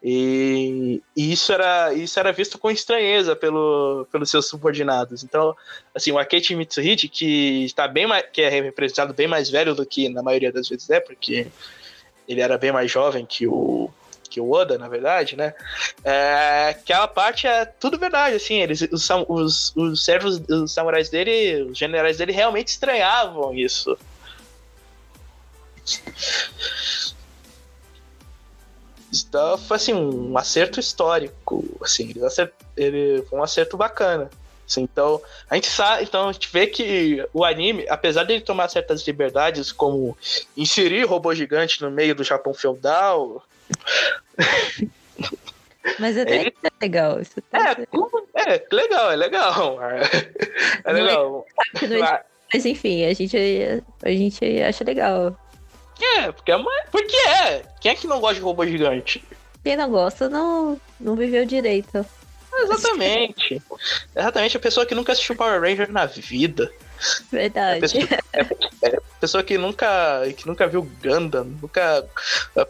E, 0.02 1.02
e, 1.14 1.32
isso, 1.32 1.52
era, 1.52 1.92
isso 1.92 2.18
era 2.18 2.32
visto 2.32 2.58
com 2.58 2.70
estranheza 2.70 3.36
pelo, 3.36 4.06
pelos 4.10 4.30
seus 4.30 4.48
subordinados. 4.48 5.22
Então, 5.22 5.54
assim, 5.94 6.10
o 6.10 6.18
Akechi 6.18 6.54
Mitsuhide, 6.54 7.08
que 7.08 7.64
está 7.64 7.86
bem 7.86 8.06
mais, 8.06 8.24
que 8.32 8.40
é 8.40 8.48
representado 8.48 9.12
bem 9.12 9.28
mais 9.28 9.50
velho 9.50 9.74
do 9.74 9.84
que 9.84 10.08
na 10.08 10.22
maioria 10.22 10.50
das 10.50 10.68
vezes 10.68 10.88
é, 10.88 11.00
porque 11.00 11.48
ele 12.26 12.40
era 12.40 12.56
bem 12.56 12.72
mais 12.72 12.90
jovem 12.90 13.26
que 13.26 13.46
o 13.46 13.90
que 14.30 14.40
o 14.40 14.48
Oda, 14.48 14.78
na 14.78 14.88
verdade, 14.88 15.36
né? 15.36 15.52
É, 16.04 16.68
aquela 16.68 17.08
parte 17.08 17.48
é 17.48 17.64
tudo 17.64 17.98
verdade, 17.98 18.36
assim, 18.36 18.60
eles, 18.60 18.80
os, 18.92 19.10
os, 19.28 19.76
os 19.76 20.04
servos, 20.04 20.40
os 20.48 20.72
samurais 20.72 21.10
dele, 21.10 21.64
os 21.64 21.76
generais 21.76 22.16
dele 22.16 22.30
realmente 22.30 22.68
estranhavam 22.68 23.52
isso. 23.52 23.98
Então 29.12 29.58
foi 29.58 29.76
assim, 29.76 29.94
um 29.94 30.36
acerto 30.36 30.78
histórico. 30.78 31.64
Assim, 31.82 32.12
ele, 32.76 33.22
foi 33.22 33.38
um 33.38 33.42
acerto 33.42 33.76
bacana. 33.76 34.30
Assim, 34.68 34.82
então, 34.82 35.20
a 35.48 35.56
gente 35.56 35.68
sabe, 35.68 36.04
então 36.04 36.28
a 36.28 36.32
gente 36.32 36.48
vê 36.52 36.66
que 36.68 37.26
o 37.32 37.44
anime, 37.44 37.84
apesar 37.88 38.22
dele 38.22 38.40
tomar 38.40 38.68
certas 38.68 39.04
liberdades, 39.04 39.72
como 39.72 40.16
inserir 40.56 41.04
robô 41.04 41.34
gigante 41.34 41.82
no 41.82 41.90
meio 41.90 42.14
do 42.14 42.22
Japão 42.22 42.54
feudal. 42.54 43.44
Mas 45.98 46.16
até 46.16 46.42
ele... 46.42 46.54
é 46.62 46.70
legal. 46.80 47.20
Isso 47.20 47.42
é, 47.52 47.58
é, 48.52 48.66
legal, 48.70 49.10
é 49.10 49.16
legal. 49.16 49.78
É 50.84 50.92
legal. 50.92 51.46
Mas 52.52 52.66
enfim, 52.66 53.04
a 53.04 53.12
gente, 53.12 53.36
a 54.02 54.10
gente 54.10 54.62
acha 54.62 54.84
legal. 54.84 55.36
É, 56.04 56.32
porque 56.32 56.52
é. 56.52 56.58
Porque 56.90 57.16
é. 57.16 57.62
Quem 57.80 57.92
é 57.92 57.94
que 57.94 58.06
não 58.06 58.20
gosta 58.20 58.36
de 58.36 58.40
robô 58.40 58.66
gigante? 58.66 59.22
Quem 59.62 59.76
não 59.76 59.90
gosta 59.90 60.28
não, 60.28 60.80
não 60.98 61.14
viveu 61.14 61.44
direito. 61.44 62.04
Exatamente. 62.52 63.62
Exatamente, 64.14 64.56
a 64.56 64.60
pessoa 64.60 64.86
que 64.86 64.94
nunca 64.94 65.12
assistiu 65.12 65.36
Power 65.36 65.60
Ranger 65.60 65.90
na 65.90 66.06
vida. 66.06 66.70
Verdade. 67.30 67.78
A 67.78 67.80
pessoa, 67.80 68.04
é, 68.32 68.40
é, 68.82 69.00
pessoa 69.20 69.42
que 69.42 69.56
nunca 69.56 70.22
que 70.36 70.46
nunca 70.46 70.66
viu 70.66 70.88
Gundam, 71.02 71.44
nunca 71.44 72.04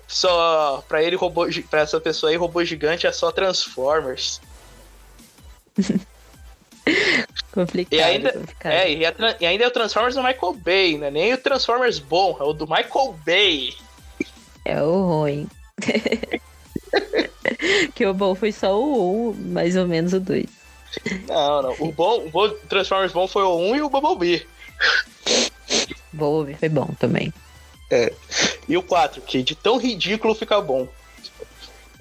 só 0.06 0.84
para 0.88 1.02
ele 1.02 1.16
robô 1.16 1.46
para 1.68 1.80
essa 1.80 2.00
pessoa 2.00 2.30
aí 2.30 2.36
robô 2.36 2.64
gigante 2.64 3.06
é 3.06 3.12
só 3.12 3.32
Transformers. 3.32 4.40
complicado. 7.52 7.92
E 7.92 8.02
ainda, 8.02 8.32
complicado. 8.32 8.72
É, 8.72 8.92
e, 8.92 9.06
a, 9.06 9.14
e, 9.40 9.46
ainda 9.46 9.64
é 9.64 9.66
o 9.66 9.70
Transformers 9.70 10.14
do 10.14 10.22
Michael 10.22 10.54
Bay, 10.54 10.98
né? 10.98 11.10
Nem 11.10 11.32
o 11.32 11.38
Transformers 11.38 11.98
bom, 11.98 12.36
é 12.40 12.44
o 12.44 12.52
do 12.52 12.66
Michael 12.66 13.16
Bay. 13.24 13.74
É 14.64 14.82
o 14.82 15.02
ruim. 15.02 15.48
que 17.94 18.06
o 18.06 18.14
bom 18.14 18.34
foi 18.34 18.52
só 18.52 18.78
o 18.78 19.30
1, 19.30 19.34
mais 19.52 19.76
ou 19.76 19.86
menos 19.86 20.12
o 20.12 20.20
2. 20.20 20.46
Não, 21.28 21.62
não. 21.62 21.76
O 21.78 21.92
bom, 21.92 22.26
o 22.26 22.30
bom 22.30 22.48
Transformers 22.68 23.12
bom 23.12 23.26
foi 23.26 23.42
o 23.42 23.56
1 23.56 23.76
e 23.76 23.82
o 23.82 23.88
Bumblebee. 23.88 24.46
Bumblebee 26.12 26.58
foi 26.58 26.68
bom 26.68 26.88
também. 26.98 27.32
É. 27.90 28.12
E 28.68 28.76
o 28.76 28.82
4, 28.82 29.22
que 29.22 29.42
de 29.42 29.54
tão 29.54 29.78
ridículo 29.78 30.34
fica 30.34 30.60
bom. 30.60 30.86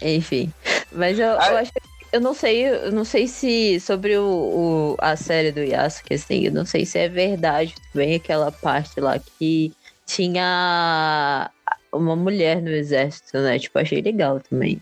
Enfim. 0.02 0.52
Mas 0.92 1.20
eu, 1.20 1.40
ah, 1.40 1.52
eu 1.52 1.58
acho 1.58 1.72
que 1.72 1.80
eu 2.12 2.20
não 2.20 2.34
sei, 2.34 2.68
eu 2.68 2.92
não 2.92 3.04
sei 3.04 3.28
se 3.28 3.80
sobre 3.80 4.18
o, 4.18 4.26
o, 4.26 4.96
a 5.00 5.16
série 5.16 5.52
do 5.52 5.62
Yasuke, 5.62 6.14
assim, 6.14 6.46
eu 6.46 6.52
não 6.52 6.66
sei 6.66 6.86
se 6.86 6.98
é 6.98 7.08
verdade 7.08 7.76
também 7.92 8.16
aquela 8.16 8.52
parte 8.52 9.00
lá 9.00 9.20
que 9.20 9.72
tinha 10.06 11.52
uma 11.94 12.16
mulher 12.16 12.62
no 12.62 12.70
exército, 12.70 13.38
né? 13.40 13.60
Tipo, 13.60 13.80
achei 13.80 14.02
legal 14.02 14.40
também. 14.42 14.82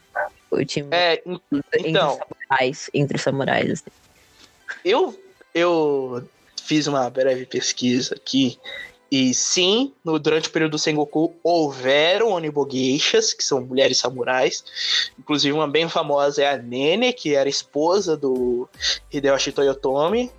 O 0.49 0.63
time 0.63 0.89
é, 0.91 1.21
então, 1.85 2.11
entre 2.13 2.25
samurais, 2.49 2.89
entre 2.93 3.17
samurais 3.17 3.71
assim. 3.71 3.91
Eu, 4.85 5.19
eu 5.53 6.29
fiz 6.63 6.87
uma 6.87 7.09
breve 7.09 7.45
pesquisa 7.45 8.15
aqui 8.15 8.57
e 9.11 9.33
sim, 9.33 9.93
no, 10.03 10.19
durante 10.19 10.49
o 10.49 10.51
período 10.51 10.71
do 10.71 10.79
Sengoku 10.79 11.33
houveram 11.43 12.31
Onibogeixas, 12.31 13.33
que 13.33 13.43
são 13.43 13.61
mulheres 13.61 13.97
samurais. 13.97 14.63
Inclusive, 15.17 15.53
uma 15.53 15.67
bem 15.67 15.87
famosa 15.87 16.43
é 16.43 16.49
a 16.49 16.57
Nene, 16.57 17.13
que 17.13 17.33
era 17.33 17.47
esposa 17.47 18.17
do 18.17 18.67
Hideyoshi 19.11 19.51
Toyotomi. 19.51 20.31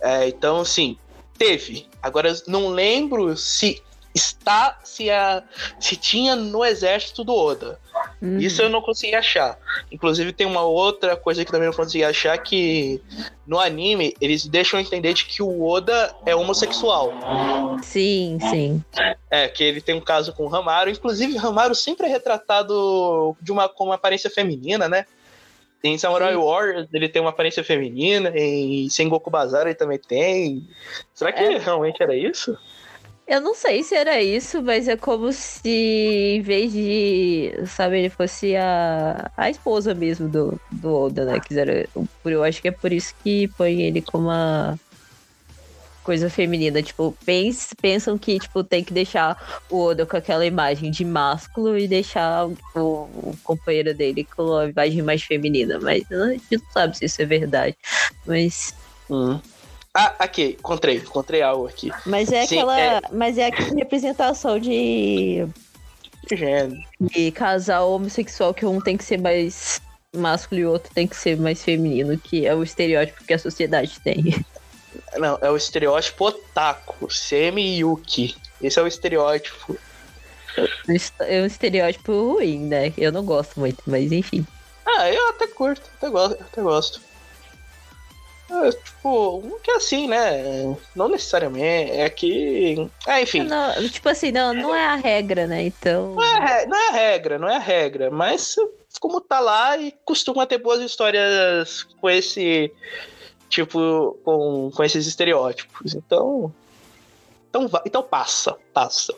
É, 0.00 0.28
então, 0.28 0.64
sim, 0.64 0.98
teve. 1.38 1.86
Agora, 2.02 2.34
não 2.46 2.68
lembro 2.68 3.36
se 3.36 3.82
está 4.16 4.78
se, 4.82 5.10
a, 5.10 5.42
se 5.78 5.94
tinha 5.94 6.34
no 6.34 6.64
exército 6.64 7.22
do 7.22 7.34
Oda. 7.34 7.78
Uhum. 8.20 8.38
Isso 8.38 8.62
eu 8.62 8.68
não 8.68 8.80
consegui 8.80 9.14
achar. 9.14 9.58
Inclusive 9.92 10.32
tem 10.32 10.46
uma 10.46 10.62
outra 10.62 11.16
coisa 11.16 11.44
que 11.44 11.52
também 11.52 11.68
não 11.68 11.76
consegui 11.76 12.02
achar 12.02 12.36
que 12.38 13.00
no 13.46 13.60
anime 13.60 14.14
eles 14.20 14.46
deixam 14.46 14.80
entender 14.80 15.12
de 15.12 15.26
que 15.26 15.42
o 15.42 15.64
Oda 15.64 16.14
é 16.24 16.34
homossexual. 16.34 17.12
Sim, 17.82 18.38
sim. 18.50 18.84
É, 19.30 19.48
que 19.48 19.62
ele 19.62 19.80
tem 19.80 19.94
um 19.94 20.00
caso 20.00 20.32
com 20.32 20.46
o 20.46 20.54
Hamaru. 20.54 20.90
Inclusive, 20.90 21.36
Hamaru 21.38 21.74
sempre 21.74 22.06
é 22.06 22.10
retratado 22.10 23.36
de 23.40 23.52
uma, 23.52 23.68
com 23.68 23.84
uma 23.84 23.94
aparência 23.94 24.30
feminina, 24.30 24.88
né? 24.88 25.04
Em 25.84 25.96
Samurai 25.98 26.32
Sim. 26.32 26.40
Warriors 26.40 26.88
ele 26.92 27.08
tem 27.08 27.22
uma 27.22 27.30
aparência 27.30 27.62
feminina, 27.62 28.32
em 28.34 28.88
Sengoku 28.88 29.30
Bazar 29.30 29.66
ele 29.66 29.74
também 29.74 29.98
tem. 29.98 30.66
Será 31.14 31.32
que 31.32 31.42
É. 31.42 31.58
realmente 31.58 32.02
era 32.02 32.16
isso? 32.16 32.58
Eu 33.28 33.40
não 33.40 33.54
sei 33.54 33.82
se 33.82 33.94
era 33.94 34.22
isso, 34.22 34.62
mas 34.62 34.86
é 34.86 34.96
como 34.96 35.32
se, 35.32 35.68
em 35.68 36.40
vez 36.42 36.72
de, 36.72 37.52
sabe, 37.66 37.98
ele 37.98 38.10
fosse 38.10 38.54
a, 38.54 39.28
a 39.36 39.50
esposa 39.50 39.94
mesmo 39.94 40.28
do, 40.28 40.60
do 40.70 40.94
Oda, 40.94 41.24
né? 41.24 41.40
Por- 42.22 42.32
eu 42.32 42.44
acho 42.44 42.62
que 42.62 42.68
é 42.68 42.70
por 42.70 42.92
isso 42.92 43.12
que 43.24 43.48
põe 43.58 43.82
ele 43.82 44.00
como 44.00 44.26
uma 44.28 44.78
coisa 46.04 46.30
feminina. 46.30 46.80
Tipo, 46.80 47.16
pens, 47.26 47.74
pensam 47.82 48.16
que, 48.16 48.38
tipo, 48.38 48.62
tem 48.62 48.84
que 48.84 48.94
deixar 48.94 49.36
o 49.68 49.82
Oda 49.86 50.06
com 50.06 50.16
aquela 50.16 50.46
imagem 50.46 50.92
de 50.92 51.04
másculo 51.04 51.76
e 51.76 51.88
deixar 51.88 52.46
o, 52.46 52.54
o 52.76 53.34
companheiro 53.42 53.92
dele 53.92 54.24
com 54.36 54.54
a 54.56 54.66
imagem 54.68 55.02
mais 55.02 55.22
feminina. 55.24 55.80
Mas 55.80 56.04
a 56.12 56.28
gente 56.32 56.44
não 56.52 56.70
sabe 56.72 56.96
se 56.96 57.04
isso 57.06 57.20
é 57.20 57.26
verdade. 57.26 57.76
Mas 58.24 58.72
Hum. 59.08 59.40
Ah, 59.98 60.14
aqui, 60.18 60.58
encontrei, 60.60 60.96
encontrei 60.96 61.40
algo 61.40 61.66
aqui. 61.66 61.90
Mas 62.04 62.30
é 62.30 62.44
Sim, 62.44 62.56
aquela. 62.58 62.78
é. 62.78 63.00
Mas 63.10 63.38
é 63.38 63.46
aquela 63.46 63.74
representação 63.74 64.58
de, 64.58 65.46
Gênero. 66.30 66.76
de 67.00 67.30
casal 67.30 67.92
homossexual 67.92 68.52
que 68.52 68.66
um 68.66 68.78
tem 68.78 68.98
que 68.98 69.04
ser 69.04 69.18
mais 69.18 69.80
másculo 70.14 70.60
e 70.60 70.66
o 70.66 70.70
outro 70.72 70.92
tem 70.92 71.06
que 71.06 71.16
ser 71.16 71.38
mais 71.38 71.64
feminino, 71.64 72.18
que 72.18 72.46
é 72.46 72.54
o 72.54 72.62
estereótipo 72.62 73.24
que 73.24 73.32
a 73.32 73.38
sociedade 73.38 73.98
tem. 74.00 74.44
Não, 75.16 75.38
é 75.40 75.50
o 75.50 75.56
estereótipo 75.56 76.26
otaku, 76.26 77.10
semi-yuki. 77.10 78.36
Esse 78.60 78.78
é 78.78 78.82
o 78.82 78.86
estereótipo. 78.86 79.78
É 81.20 81.40
um 81.40 81.46
estereótipo 81.46 82.12
ruim, 82.12 82.66
né? 82.66 82.92
Eu 82.98 83.10
não 83.10 83.24
gosto 83.24 83.58
muito, 83.58 83.82
mas 83.86 84.12
enfim. 84.12 84.46
Ah, 84.84 85.10
eu 85.10 85.30
até 85.30 85.46
curto, 85.46 85.82
até 85.96 86.10
gosto. 86.10 86.42
Até 86.42 86.60
gosto. 86.60 87.00
É, 88.48 88.70
tipo, 88.70 89.38
um 89.38 89.58
que 89.58 89.70
é 89.70 89.76
assim, 89.76 90.06
né? 90.06 90.76
Não 90.94 91.08
necessariamente. 91.08 91.92
É 91.92 92.08
que. 92.08 92.88
Ah, 93.06 93.20
enfim. 93.20 93.42
Não, 93.42 93.88
tipo 93.88 94.08
assim, 94.08 94.30
não, 94.30 94.54
não 94.54 94.74
é 94.74 94.86
a 94.86 94.94
regra, 94.94 95.46
né? 95.46 95.64
Então. 95.64 96.14
Não 96.14 96.22
é, 96.22 96.66
não 96.66 96.76
é 96.76 96.88
a 96.88 96.92
regra, 96.92 97.38
não 97.38 97.48
é 97.48 97.56
a 97.56 97.60
regra, 97.60 98.10
mas 98.10 98.56
como 99.00 99.20
tá 99.20 99.40
lá 99.40 99.76
e 99.76 99.92
costuma 100.04 100.46
ter 100.46 100.58
boas 100.58 100.80
histórias 100.80 101.82
com 102.00 102.08
esse 102.08 102.72
tipo, 103.48 104.18
com, 104.24 104.70
com 104.74 104.84
esses 104.84 105.06
estereótipos. 105.06 105.94
Então, 105.94 106.52
então, 107.48 107.68
então 107.84 108.02
passa, 108.02 108.56
passa. 108.72 109.14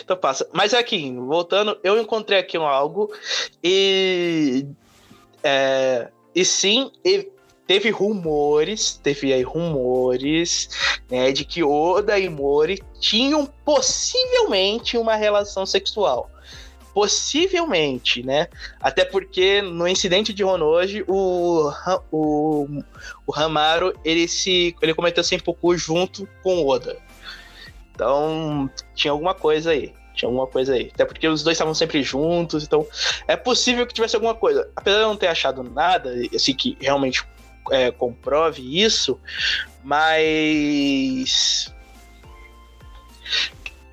Então 0.00 0.16
passa. 0.16 0.48
Mas 0.52 0.74
aqui, 0.74 1.12
voltando, 1.12 1.78
eu 1.82 2.00
encontrei 2.00 2.38
aqui 2.38 2.58
um 2.58 2.66
algo 2.66 3.12
e 3.62 4.66
é, 5.42 6.10
e 6.34 6.44
sim, 6.44 6.90
teve 7.66 7.90
rumores, 7.90 9.00
teve 9.02 9.32
aí 9.32 9.42
rumores 9.42 10.68
né, 11.10 11.32
de 11.32 11.44
que 11.44 11.62
Oda 11.62 12.18
e 12.18 12.28
Mori 12.28 12.82
tinham 13.00 13.46
possivelmente 13.64 14.96
uma 14.96 15.16
relação 15.16 15.64
sexual. 15.64 16.30
Possivelmente, 16.92 18.22
né? 18.22 18.48
Até 18.78 19.02
porque 19.02 19.62
no 19.62 19.88
incidente 19.88 20.34
de 20.34 20.44
Honoji, 20.44 21.02
o, 21.08 21.72
o, 22.10 22.68
o 23.26 23.34
Hamaru 23.34 23.98
ele 24.04 24.28
se 24.28 24.76
ele 24.82 24.92
cometeu 24.92 25.24
seppuku 25.24 25.74
junto 25.74 26.28
com 26.42 26.66
Oda. 26.66 26.98
Então 27.94 28.70
tinha 28.94 29.10
alguma 29.10 29.32
coisa 29.32 29.70
aí. 29.70 29.94
Tinha 30.14 30.28
alguma 30.28 30.46
coisa 30.46 30.74
aí. 30.74 30.90
Até 30.92 31.04
porque 31.04 31.26
os 31.26 31.42
dois 31.42 31.54
estavam 31.56 31.74
sempre 31.74 32.02
juntos, 32.02 32.64
então 32.64 32.86
é 33.26 33.36
possível 33.36 33.86
que 33.86 33.94
tivesse 33.94 34.14
alguma 34.14 34.34
coisa. 34.34 34.68
Apesar 34.76 34.98
de 34.98 35.02
eu 35.04 35.08
não 35.08 35.16
ter 35.16 35.28
achado 35.28 35.62
nada, 35.62 36.12
assim, 36.34 36.54
que 36.54 36.76
realmente 36.80 37.24
é, 37.70 37.90
comprove 37.90 38.62
isso, 38.82 39.18
mas. 39.82 41.72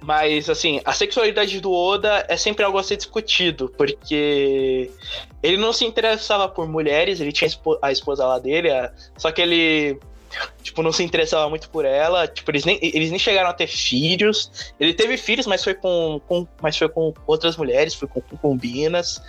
Mas, 0.02 0.50
assim, 0.50 0.80
a 0.86 0.94
sexualidade 0.94 1.60
do 1.60 1.74
Oda 1.74 2.26
é 2.30 2.38
sempre 2.38 2.64
algo 2.64 2.78
a 2.78 2.84
ser 2.84 2.96
discutido, 2.96 3.70
porque 3.78 4.90
ele 5.44 5.58
não 5.58 5.74
se 5.74 5.86
interessava 5.86 6.48
por 6.48 6.70
mulheres, 6.70 7.20
ele 7.20 7.34
tinha 7.34 7.48
a 7.48 7.50
espo- 7.50 7.80
a 7.82 7.92
esposa 7.92 8.26
lá 8.26 8.40
dele, 8.40 8.70
só 9.18 9.30
que 9.30 9.42
ele, 9.42 10.00
tipo, 10.62 10.82
não 10.84 10.92
se 10.92 11.04
interessava 11.04 11.50
muito 11.50 11.70
por 11.70 11.86
ela, 11.86 12.28
tipo, 12.28 12.50
eles 12.52 12.66
nem, 12.66 12.78
eles 12.82 13.10
nem 13.10 13.20
chegaram 13.20 13.50
a 13.50 13.54
ter 13.54 13.68
filhos. 13.68 14.72
Ele 14.80 14.94
teve 14.94 15.18
filhos, 15.18 15.46
mas 15.48 15.64
foi 15.64 15.74
com, 15.74 16.22
com- 16.28 16.48
mas 16.62 16.78
foi 16.78 16.88
com 16.90 17.14
outras 17.26 17.58
mulheres, 17.58 17.94
foi 17.94 18.08
com 18.08 18.22
concubinas. 18.22 19.22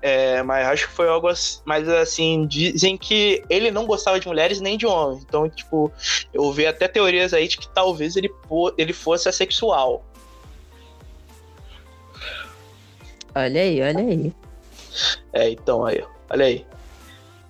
É, 0.00 0.42
mas 0.42 0.66
acho 0.66 0.88
que 0.88 0.94
foi 0.94 1.08
algo 1.08 1.28
assim, 1.28 1.60
mas 1.64 1.88
assim, 1.88 2.46
dizem 2.46 2.96
que 2.98 3.42
ele 3.48 3.70
não 3.70 3.86
gostava 3.86 4.18
de 4.18 4.26
mulheres 4.26 4.60
nem 4.60 4.76
de 4.76 4.86
homens. 4.86 5.22
Então, 5.22 5.48
tipo, 5.48 5.92
eu 6.32 6.50
vi 6.52 6.66
até 6.66 6.88
teorias 6.88 7.32
aí 7.32 7.46
de 7.46 7.58
que 7.58 7.68
talvez 7.68 8.16
ele, 8.16 8.30
ele 8.76 8.92
fosse 8.92 9.28
assexual. 9.28 10.04
Olha 13.34 13.62
aí, 13.62 13.80
olha 13.80 13.98
aí. 13.98 14.32
É, 15.32 15.48
então 15.50 15.84
aí, 15.84 16.04
olha 16.28 16.44
aí. 16.44 16.66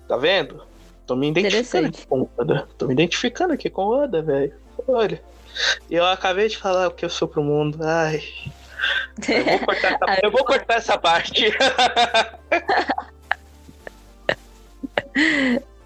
Tá 0.07 0.15
vendo? 0.17 0.63
Tô 1.05 1.15
me 1.15 1.29
identificando 1.29 1.87
aqui 1.87 2.07
com 2.07 2.21
o 2.21 2.29
Oda. 2.37 2.67
Tô 2.77 2.87
me 2.87 2.93
identificando 2.93 3.53
aqui 3.53 3.69
com 3.69 3.85
o 3.85 4.03
Oda, 4.03 4.21
velho. 4.21 4.53
Olha. 4.87 5.21
E 5.89 5.95
eu 5.95 6.05
acabei 6.05 6.47
de 6.47 6.57
falar 6.57 6.87
o 6.87 6.91
que 6.91 7.03
eu 7.05 7.09
sou 7.09 7.27
pro 7.27 7.43
mundo. 7.43 7.77
Ai. 7.81 8.23
Eu 9.27 9.45
vou 9.45 9.59
cortar 9.59 9.93
essa, 10.01 10.19
eu 10.23 10.31
vou 10.31 10.45
cortar 10.45 10.75
essa 10.75 10.97
parte. 10.97 11.53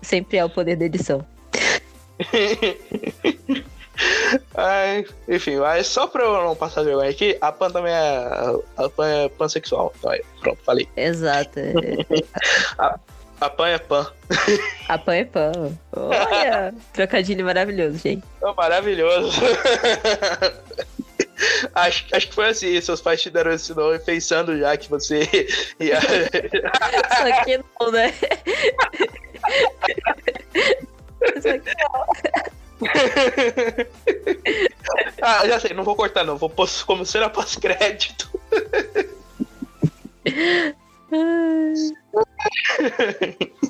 Sempre 0.02 0.38
é 0.38 0.46
o 0.46 0.50
poder 0.50 0.76
da 0.78 0.86
edição. 0.86 1.26
Ai, 4.56 5.06
enfim, 5.28 5.58
mas 5.58 5.88
só 5.88 6.08
pra 6.08 6.24
eu 6.24 6.34
não 6.44 6.56
passar 6.56 6.84
vergonha 6.84 7.10
aqui, 7.10 7.38
a 7.42 7.52
Pan 7.52 7.72
também 7.72 7.92
é. 7.94 8.28
A 8.78 8.90
Pan 8.90 9.08
é 9.08 9.30
pansexual. 9.30 9.94
Então 9.98 10.12
aí, 10.12 10.24
pronto, 10.40 10.60
falei. 10.64 10.88
Exato. 10.96 11.60
A 12.78 13.00
Pan 13.50 13.68
é 13.68 13.78
Pan. 13.78 14.12
A 14.90 14.98
pão 14.98 15.14
é 15.14 15.24
pão. 15.24 15.78
Olha! 15.92 16.74
Trocadilho 16.94 17.46
maravilhoso, 17.46 17.98
gente. 18.00 18.24
É 18.42 18.54
maravilhoso. 18.54 19.40
acho, 21.76 22.06
acho 22.12 22.28
que 22.28 22.34
foi 22.34 22.50
assim, 22.50 22.82
seus 22.82 23.00
pais 23.00 23.22
te 23.22 23.30
deram 23.30 23.52
esse 23.52 23.74
nome 23.76 24.00
pensando 24.00 24.58
já 24.58 24.76
que 24.76 24.90
você 24.90 25.30
ia. 25.80 26.02
Só 26.02 27.44
que 27.44 27.58
não, 27.58 27.92
né? 27.92 28.14
Só 31.42 31.58
que 31.60 31.78
ah, 35.22 35.48
já 35.48 35.60
sei, 35.60 35.74
não 35.74 35.84
vou 35.84 35.96
cortar 35.96 36.24
não, 36.24 36.38
vou 36.38 36.50
pôr 36.50 36.70
como 36.86 37.06
cena 37.06 37.30
pós-crédito. 37.30 38.30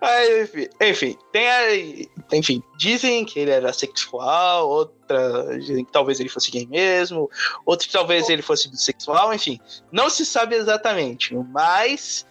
Ai, 0.00 0.42
enfim, 0.42 0.68
enfim, 0.80 1.18
tem 1.32 1.48
aí. 1.48 2.08
Enfim, 2.32 2.62
dizem 2.76 3.24
que 3.24 3.38
ele 3.38 3.50
era 3.50 3.72
sexual, 3.72 4.68
outra 4.68 5.58
dizem 5.58 5.84
que 5.84 5.92
talvez 5.92 6.20
ele 6.20 6.28
fosse 6.28 6.50
gay 6.50 6.66
mesmo, 6.66 7.30
outros 7.64 7.86
que 7.86 7.92
talvez 7.92 8.28
ele 8.28 8.42
fosse 8.42 8.68
bissexual, 8.68 9.32
enfim. 9.32 9.58
Não 9.90 10.10
se 10.10 10.26
sabe 10.26 10.56
exatamente, 10.56 11.34
mas 11.34 12.26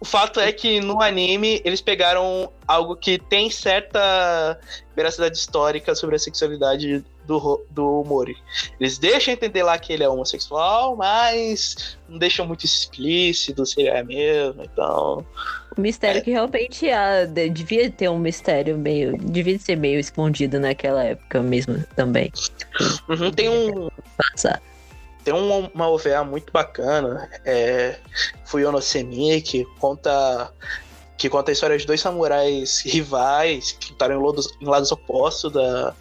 o 0.00 0.04
fato 0.04 0.38
é 0.38 0.52
que 0.52 0.80
no 0.80 1.02
anime 1.02 1.60
eles 1.64 1.80
pegaram 1.80 2.52
algo 2.66 2.94
que 2.94 3.18
tem 3.18 3.50
certa 3.50 4.58
veracidade 4.94 5.36
histórica 5.36 5.94
sobre 5.94 6.16
a 6.16 6.18
sexualidade 6.18 7.04
do, 7.28 7.64
do 7.70 8.02
Mori. 8.04 8.36
Eles 8.80 8.98
deixam 8.98 9.34
entender 9.34 9.62
lá 9.62 9.78
que 9.78 9.92
ele 9.92 10.02
é 10.02 10.08
homossexual, 10.08 10.96
mas 10.96 11.96
não 12.08 12.18
deixam 12.18 12.46
muito 12.46 12.64
explícito 12.64 13.64
se 13.66 13.80
ele 13.80 13.90
é 13.90 14.02
mesmo, 14.02 14.64
então. 14.64 15.24
O 15.76 15.80
mistério 15.80 16.22
que 16.24 16.30
realmente 16.30 16.86
de- 17.32 17.50
devia 17.50 17.88
ter 17.90 18.08
um 18.08 18.18
mistério 18.18 18.76
meio. 18.78 19.16
Devia 19.18 19.58
ser 19.58 19.76
meio 19.76 20.00
escondido 20.00 20.58
naquela 20.58 21.04
época 21.04 21.40
mesmo 21.42 21.84
também. 21.94 22.32
Uhum, 23.08 23.30
tem 23.30 23.48
um, 23.48 23.88
Passar. 24.16 24.60
Tem 25.22 25.34
um- 25.34 25.66
uma 25.74 25.88
OVA 25.88 26.24
muito 26.24 26.50
bacana, 26.50 27.28
é 27.44 27.96
Fuyono 28.46 28.80
Semi, 28.80 29.42
que 29.42 29.64
conta 29.78 30.50
que 31.18 31.28
conta 31.28 31.50
a 31.50 31.52
história 31.52 31.76
de 31.76 31.84
dois 31.84 32.00
samurais 32.00 32.80
rivais 32.86 33.72
que 33.72 33.90
lutaram 33.90 34.20
em 34.20 34.24
lados, 34.24 34.48
em 34.62 34.64
lados 34.64 34.92
opostos 34.92 35.52
da 35.52 35.92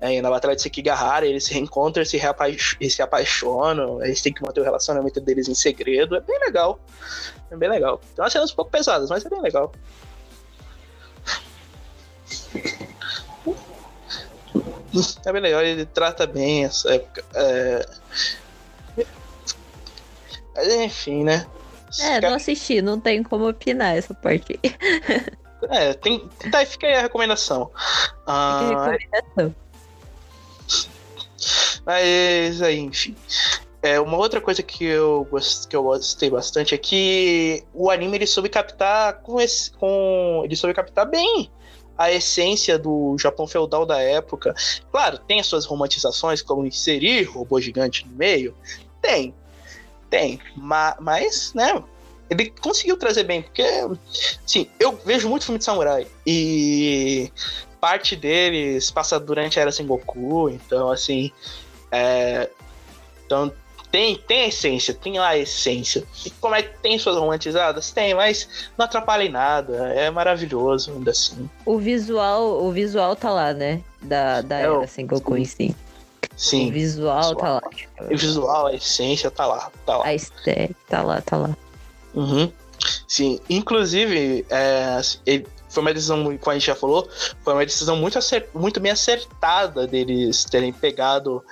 é, 0.00 0.20
na 0.22 0.30
batalha 0.30 0.54
de 0.56 0.62
Sekigahara, 0.62 1.26
eles 1.26 1.44
se 1.44 1.52
reencontram, 1.52 2.04
se, 2.04 2.16
reapaix- 2.16 2.76
e 2.80 2.88
se 2.90 3.02
apaixonam, 3.02 4.02
eles 4.04 4.20
têm 4.22 4.32
que 4.32 4.42
manter 4.42 4.60
o 4.60 4.64
relacionamento 4.64 5.20
deles 5.20 5.48
em 5.48 5.54
segredo, 5.54 6.14
é 6.16 6.20
bem 6.20 6.38
legal. 6.40 6.78
É 7.50 7.56
bem 7.56 7.68
legal. 7.68 7.98
Tem 8.14 8.22
umas 8.24 8.32
cenas 8.32 8.52
um 8.52 8.54
pouco 8.54 8.70
pesadas, 8.70 9.08
mas 9.10 9.24
é 9.24 9.28
bem 9.28 9.40
legal. 9.40 9.72
É 15.24 15.32
bem 15.32 15.42
legal, 15.42 15.62
ele 15.62 15.84
trata 15.86 16.26
bem 16.26 16.64
essa 16.64 16.92
época. 16.94 17.24
É... 17.34 17.86
Mas 20.54 20.68
enfim, 20.74 21.24
né? 21.24 21.46
É, 22.00 22.20
não 22.20 22.34
assisti, 22.34 22.82
não 22.82 22.98
tem 23.00 23.22
como 23.22 23.48
opinar 23.48 23.96
essa 23.96 24.14
parte. 24.14 24.58
É, 25.70 25.92
tem. 25.92 26.20
Tá, 26.52 26.64
fica 26.64 26.86
aí 26.86 26.94
a 26.94 27.00
recomendação. 27.02 27.68
Ah, 28.24 28.92
Recomendação. 28.94 29.54
Mas 31.84 32.62
aí, 32.62 32.78
enfim. 32.78 33.14
É, 33.80 34.00
uma 34.00 34.16
outra 34.16 34.40
coisa 34.40 34.62
que 34.62 34.84
eu, 34.84 35.26
gos- 35.30 35.64
que 35.66 35.76
eu 35.76 35.82
gostei 35.84 36.28
bastante 36.28 36.74
é 36.74 36.78
que 36.78 37.62
o 37.72 37.90
anime 37.90 38.16
ele 38.16 38.26
soube 38.26 38.48
captar 38.48 39.20
com 39.22 39.40
esse. 39.40 39.70
Com, 39.72 40.42
ele 40.44 40.56
soube 40.56 40.74
captar 40.74 41.06
bem 41.06 41.50
a 41.96 42.12
essência 42.12 42.78
do 42.78 43.16
Japão 43.18 43.46
feudal 43.46 43.86
da 43.86 44.00
época. 44.00 44.54
Claro, 44.90 45.18
tem 45.18 45.38
as 45.40 45.46
suas 45.46 45.64
romantizações, 45.64 46.42
como 46.42 46.66
inserir 46.66 47.24
robô 47.24 47.60
gigante 47.60 48.06
no 48.06 48.16
meio. 48.16 48.54
Tem. 49.00 49.32
Tem. 50.10 50.40
Ma- 50.56 50.96
mas, 51.00 51.52
né? 51.54 51.82
Ele 52.28 52.50
conseguiu 52.60 52.96
trazer 52.96 53.22
bem, 53.24 53.42
porque. 53.42 53.62
Sim, 54.44 54.68
eu 54.78 54.96
vejo 55.04 55.28
muito 55.28 55.44
filme 55.44 55.58
de 55.58 55.64
samurai. 55.64 56.06
E 56.26 57.30
parte 57.80 58.14
deles 58.16 58.90
passa 58.90 59.18
durante 59.18 59.58
a 59.58 59.62
era 59.62 59.72
Sengoku, 59.72 60.48
então 60.50 60.90
assim. 60.90 61.30
É, 61.90 62.50
então 63.24 63.52
tem, 63.90 64.16
tem 64.18 64.42
a 64.42 64.46
essência, 64.48 64.92
tem 64.92 65.18
lá 65.18 65.28
a 65.28 65.38
essência. 65.38 66.04
E 66.26 66.30
como 66.30 66.54
é 66.54 66.62
que 66.62 66.78
tem 66.80 66.98
suas 66.98 67.16
romantizadas? 67.16 67.90
Tem, 67.90 68.14
mas 68.14 68.68
não 68.76 68.84
atrapalha 68.84 69.22
em 69.24 69.30
nada. 69.30 69.76
É 69.94 70.10
maravilhoso 70.10 70.90
ainda 70.92 71.10
assim. 71.10 71.48
O 71.64 71.78
visual, 71.78 72.62
o 72.64 72.70
visual 72.70 73.16
tá 73.16 73.30
lá, 73.30 73.54
né? 73.54 73.80
Da, 74.02 74.42
da 74.42 74.58
É, 74.60 74.62
era 74.64 74.86
Sengoku 74.86 75.36
em 75.36 75.44
si. 75.46 75.74
O 76.22 76.28
Sim. 76.36 76.70
visual 76.70 77.34
tá 77.34 77.48
lá. 77.54 77.62
O 78.00 78.16
visual, 78.16 78.66
a 78.66 78.74
essência 78.74 79.30
tá 79.30 79.46
lá, 79.46 79.72
tá 79.86 79.96
lá. 79.96 80.06
A 80.06 80.14
estética 80.14 80.74
tá 80.86 81.02
lá, 81.02 81.20
tá 81.22 81.36
lá. 81.36 81.56
Uhum. 82.14 82.52
Sim, 83.08 83.40
inclusive, 83.50 84.46
é, 84.50 85.00
ele- 85.26 85.46
foi 85.78 85.82
uma 85.82 85.94
decisão, 85.94 86.24
como 86.38 86.50
a 86.50 86.54
gente 86.54 86.66
já 86.66 86.74
falou, 86.74 87.08
foi 87.42 87.52
uma 87.52 87.64
decisão 87.64 87.96
muito, 87.96 88.18
acer- 88.18 88.48
muito 88.52 88.80
bem 88.80 88.90
acertada 88.90 89.86
deles 89.86 90.44
terem 90.44 90.72
pegado 90.72 91.42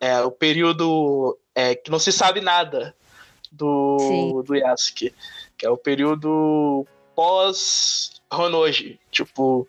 é, 0.00 0.20
o 0.20 0.30
período 0.30 1.36
é, 1.54 1.74
que 1.74 1.90
não 1.90 1.98
se 1.98 2.12
sabe 2.12 2.40
nada 2.40 2.94
do, 3.50 3.96
Sim. 4.00 4.42
do 4.42 4.54
Yasuke, 4.54 5.12
que 5.58 5.66
é 5.66 5.70
o 5.70 5.76
período 5.76 6.86
pós-Honoji. 7.16 9.00
Tipo, 9.10 9.66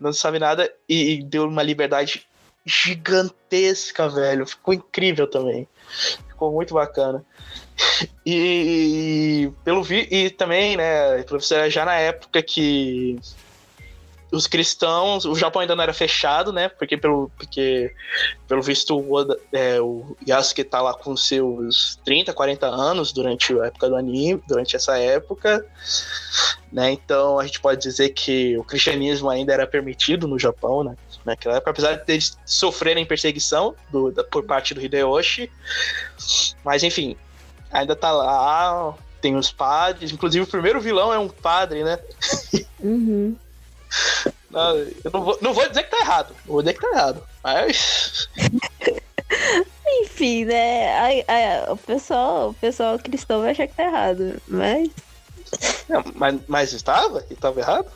não 0.00 0.12
se 0.12 0.18
sabe 0.18 0.40
nada 0.40 0.72
e, 0.88 1.12
e 1.14 1.22
deu 1.22 1.44
uma 1.44 1.62
liberdade 1.62 2.26
gigantesca, 2.66 4.08
velho. 4.08 4.46
Ficou 4.46 4.74
incrível 4.74 5.28
também. 5.28 5.68
Ficou 6.28 6.52
muito 6.52 6.74
bacana. 6.74 7.24
E, 8.24 9.50
pelo 9.64 9.82
vi 9.82 10.08
e 10.10 10.30
também, 10.30 10.76
né, 10.76 11.22
professora, 11.24 11.68
já 11.70 11.84
na 11.84 11.94
época 11.94 12.42
que 12.42 13.18
os 14.34 14.46
cristãos, 14.46 15.24
o 15.24 15.34
Japão 15.34 15.62
ainda 15.62 15.76
não 15.76 15.82
era 15.82 15.94
fechado, 15.94 16.52
né? 16.52 16.68
Porque 16.68 16.96
pelo, 16.96 17.30
porque, 17.36 17.92
pelo 18.48 18.62
visto 18.62 18.98
o, 18.98 19.36
é, 19.52 19.80
o 19.80 20.16
Yasuke 20.26 20.64
tá 20.64 20.80
lá 20.82 20.92
com 20.94 21.16
seus 21.16 21.98
30, 22.04 22.32
40 22.32 22.66
anos 22.66 23.12
durante 23.12 23.58
a 23.60 23.66
época 23.66 23.88
do 23.88 23.96
anime, 23.96 24.42
durante 24.48 24.76
essa 24.76 24.98
época, 24.98 25.64
né? 26.72 26.90
Então 26.90 27.38
a 27.38 27.46
gente 27.46 27.60
pode 27.60 27.80
dizer 27.80 28.10
que 28.10 28.58
o 28.58 28.64
cristianismo 28.64 29.30
ainda 29.30 29.52
era 29.52 29.66
permitido 29.66 30.26
no 30.26 30.38
Japão, 30.38 30.82
né? 30.82 30.96
Naquela 31.24 31.56
época, 31.56 31.70
apesar 31.70 31.94
de 31.96 32.12
eles 32.12 32.36
sofrerem 32.44 33.06
perseguição 33.06 33.74
do, 33.88 34.10
da- 34.12 34.24
por 34.24 34.44
parte 34.44 34.74
do 34.74 34.80
Hideyoshi, 34.82 35.50
mas 36.62 36.82
enfim, 36.82 37.16
ainda 37.72 37.96
tá 37.96 38.12
lá, 38.12 38.94
tem 39.22 39.34
os 39.36 39.50
padres, 39.50 40.12
inclusive 40.12 40.44
o 40.44 40.48
primeiro 40.48 40.80
vilão 40.80 41.12
é 41.12 41.18
um 41.18 41.28
padre, 41.28 41.82
né? 41.82 41.98
Uhum. 42.78 43.34
Não, 44.50 44.76
eu 45.02 45.10
não 45.12 45.22
vou, 45.24 45.38
não 45.40 45.54
vou 45.54 45.66
dizer 45.68 45.84
que 45.84 45.90
tá 45.90 45.98
errado, 46.00 46.34
vou 46.44 46.60
dizer 46.60 46.74
que 46.74 46.80
tá 46.80 46.88
errado, 46.90 47.22
mas 47.42 48.28
Enfim, 50.02 50.44
né? 50.44 50.94
ai- 50.98 51.24
ai, 51.26 51.70
o, 51.70 51.76
pessoal, 51.76 52.50
o 52.50 52.54
pessoal 52.54 52.98
cristão 52.98 53.40
vai 53.40 53.50
achar 53.52 53.66
que 53.66 53.74
tá 53.74 53.84
errado. 53.84 54.40
Mas. 54.46 54.90
Não, 55.88 56.02
mas, 56.14 56.40
mas 56.48 56.72
estava? 56.72 57.24
E 57.30 57.34
estava 57.34 57.60
errado? 57.60 57.86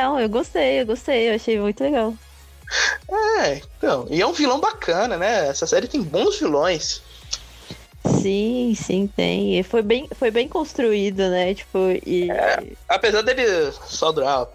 Não, 0.00 0.20
eu 0.20 0.28
gostei, 0.28 0.80
eu 0.80 0.86
gostei, 0.86 1.30
eu 1.30 1.34
achei 1.34 1.58
muito 1.58 1.82
legal. 1.82 2.14
É, 3.42 3.62
então. 3.78 4.06
E 4.10 4.20
é 4.20 4.26
um 4.26 4.32
vilão 4.32 4.60
bacana, 4.60 5.16
né? 5.16 5.48
Essa 5.48 5.66
série 5.66 5.88
tem 5.88 6.02
bons 6.02 6.38
vilões. 6.38 7.02
Sim, 8.20 8.74
sim, 8.76 9.06
tem. 9.06 9.58
E 9.58 9.62
foi 9.62 9.82
bem, 9.82 10.08
foi 10.18 10.30
bem 10.30 10.48
construído, 10.48 11.28
né? 11.28 11.54
Tipo, 11.54 11.78
e. 12.06 12.28
Apesar 12.88 13.22
dele 13.22 13.72
só 13.86 14.12
durar 14.12 14.46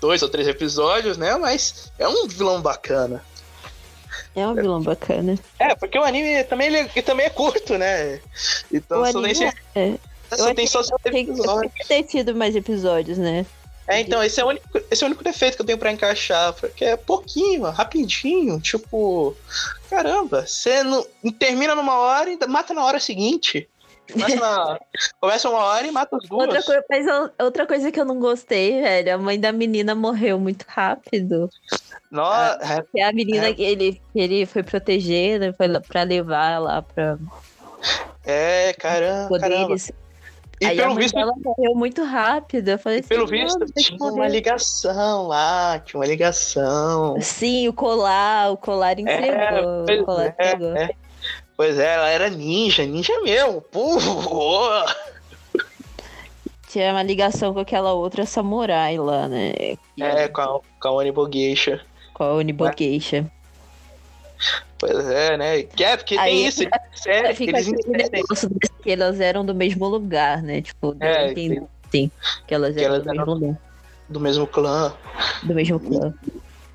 dois 0.00 0.22
ou 0.22 0.28
três 0.28 0.48
episódios, 0.48 1.16
né? 1.16 1.36
Mas 1.36 1.92
é 1.98 2.08
um 2.08 2.26
vilão 2.26 2.60
bacana. 2.60 3.22
É 4.34 4.46
um 4.46 4.54
vilão 4.54 4.80
bacana. 4.80 5.36
É, 5.58 5.74
porque 5.74 5.98
o 5.98 6.04
anime 6.04 6.44
também, 6.44 6.68
ele, 6.68 6.78
ele 6.78 7.02
também 7.02 7.26
é 7.26 7.30
curto, 7.30 7.76
né? 7.76 8.20
Então 8.72 9.02
O 9.02 9.06
só 9.06 9.20
tem, 9.20 9.30
anime 9.30 9.52
é. 9.74 9.94
Só 10.36 10.48
Eu 10.48 10.54
tem 10.54 10.66
só 10.66 10.82
sete 10.82 11.02
Tem 11.02 11.24
que 11.24 11.30
episódios. 11.32 11.72
ter 11.88 12.02
tido 12.04 12.34
mais 12.34 12.54
episódios, 12.56 13.18
né? 13.18 13.44
É, 13.88 14.00
então, 14.00 14.22
esse 14.22 14.40
é, 14.40 14.44
o 14.44 14.48
único, 14.48 14.66
esse 14.90 15.02
é 15.02 15.06
o 15.06 15.08
único 15.08 15.24
defeito 15.24 15.56
que 15.56 15.62
eu 15.62 15.66
tenho 15.66 15.78
pra 15.78 15.90
encaixar, 15.90 16.52
porque 16.52 16.84
é 16.84 16.96
pouquinho, 16.96 17.64
rapidinho, 17.70 18.60
tipo, 18.60 19.36
caramba, 19.88 20.46
você 20.46 20.84
não, 20.84 21.04
termina 21.38 21.74
numa 21.74 21.98
hora 21.98 22.30
e 22.30 22.38
mata 22.46 22.72
na 22.72 22.84
hora 22.84 23.00
seguinte. 23.00 23.68
Começa, 24.12 24.36
na, 24.36 24.78
começa 25.20 25.48
uma 25.50 25.58
hora 25.64 25.86
e 25.86 25.90
mata 25.90 26.16
as 26.16 26.28
duas. 26.28 26.46
Outra, 26.46 26.62
coi- 26.62 26.82
mas 26.88 27.06
outra 27.40 27.66
coisa 27.66 27.90
que 27.90 28.00
eu 28.00 28.04
não 28.04 28.20
gostei, 28.20 28.80
velho, 28.80 29.14
a 29.14 29.18
mãe 29.18 29.38
da 29.40 29.50
menina 29.50 29.92
morreu 29.94 30.38
muito 30.38 30.64
rápido. 30.68 31.50
Nossa, 32.10 32.84
Que 32.92 33.00
a 33.00 33.12
menina 33.12 33.48
É. 33.48 33.54
que 33.54 33.62
ele, 33.62 34.00
ele 34.14 34.46
foi 34.46 34.62
proteger, 34.62 35.40
né? 35.40 35.52
Foi 35.52 35.66
pra 35.80 36.02
levar 36.04 36.60
lá 36.60 36.82
pra 36.82 37.18
é, 38.24 38.72
caramba, 38.74 39.38
caramba. 39.38 39.74
E 40.60 40.66
Aí 40.66 40.76
pelo 40.76 40.94
visto, 40.94 41.14
dela 41.14 41.32
morreu 41.42 41.74
muito 41.74 42.04
rápido. 42.04 42.68
Eu 42.68 42.78
falei 42.78 42.98
e 42.98 43.02
pelo 43.02 43.24
assim, 43.24 43.32
visto 43.32 43.58
"Mano, 43.58 43.72
tem 43.72 43.84
que 43.84 43.90
tinha 43.96 43.98
uma 43.98 44.12
morrer." 44.12 44.28
ligação 44.28 45.26
lá, 45.26 45.78
tinha 45.78 45.98
uma 45.98 46.06
ligação. 46.06 47.18
Sim, 47.20 47.68
o 47.68 47.72
colar, 47.72 48.52
o 48.52 48.58
colar 48.58 48.98
entregou. 48.98 49.84
pois 49.86 50.00
o 50.00 50.04
colar 50.04 50.24
é, 50.24 50.28
entregou. 50.28 50.76
é. 50.76 50.90
Pois 51.56 51.78
é, 51.78 51.94
ela 51.94 52.08
era 52.08 52.30
ninja, 52.30 52.84
ninja 52.84 53.18
mesmo. 53.22 53.60
Pô, 53.62 53.98
Tinha 56.68 56.92
uma 56.92 57.02
ligação 57.02 57.52
com 57.52 57.60
aquela 57.60 57.92
outra 57.94 58.24
samurai 58.24 58.96
lá, 58.96 59.28
né? 59.28 59.52
Que 59.96 60.02
é, 60.02 60.28
com 60.28 60.40
a, 60.40 60.60
com 60.80 60.88
a. 60.88 61.80
Com 62.14 62.24
a 62.24 62.34
Onibogeisha. 62.34 63.30
Pois 64.80 65.06
é, 65.10 65.36
né? 65.36 65.62
Que 65.62 65.84
é, 65.84 65.96
porque 65.96 66.16
Aí 66.16 66.32
tem 66.32 66.46
isso, 66.46 66.62
eles 66.62 66.72
inserem, 66.96 67.34
Fica 67.36 67.50
eles 67.58 67.68
inserem. 67.68 68.24
que 68.82 68.90
elas 68.90 69.20
eram 69.20 69.44
do 69.44 69.54
mesmo 69.54 69.86
lugar, 69.86 70.42
né? 70.42 70.62
Tipo, 70.62 70.96
É, 70.98 71.30
entender, 71.30 71.62
sim, 71.92 72.10
que 72.48 72.54
elas 72.54 72.74
que 72.74 72.80
eram 72.82 72.94
elas 72.94 73.04
do 73.06 73.10
eram- 73.10 73.38
mesmo 73.38 73.58
do 74.08 74.18
mesmo 74.20 74.46
clã. 74.46 74.92
do 75.42 75.54
mesmo 75.54 75.78
clã. 75.78 76.12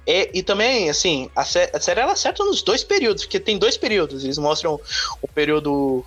E, 0.07 0.29
e 0.35 0.43
também, 0.43 0.87
assim, 0.89 1.29
a, 1.35 1.43
sé- 1.43 1.71
a 1.73 1.79
série 1.79 1.99
ela 1.99 2.13
acerta 2.13 2.43
nos 2.45 2.61
dois 2.61 2.83
períodos, 2.83 3.23
porque 3.25 3.39
tem 3.39 3.57
dois 3.57 3.75
períodos. 3.75 4.23
Eles 4.23 4.37
mostram 4.37 4.79
o 5.21 5.27
período 5.27 6.05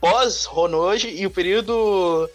pós-Honoji 0.00 1.08
e 1.08 1.26
o 1.26 1.30
período 1.30 2.30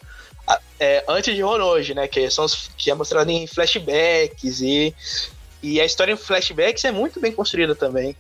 é, 0.80 1.04
antes 1.08 1.34
de 1.34 1.42
Honoji, 1.44 1.94
né? 1.94 2.08
Que, 2.08 2.30
são 2.30 2.44
os, 2.46 2.70
que 2.78 2.92
é 2.92 2.94
mostrado 2.94 3.32
em 3.32 3.48
flashbacks. 3.48 4.62
E, 4.62 4.94
e 5.64 5.80
a 5.82 5.86
história 5.86 6.12
em 6.12 6.18
flashbacks 6.18 6.84
é 6.86 6.92
muito 6.92 7.20
bem 7.22 7.32
construída 7.32 7.74
também. 7.74 8.16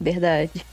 Verdade. 0.00 0.64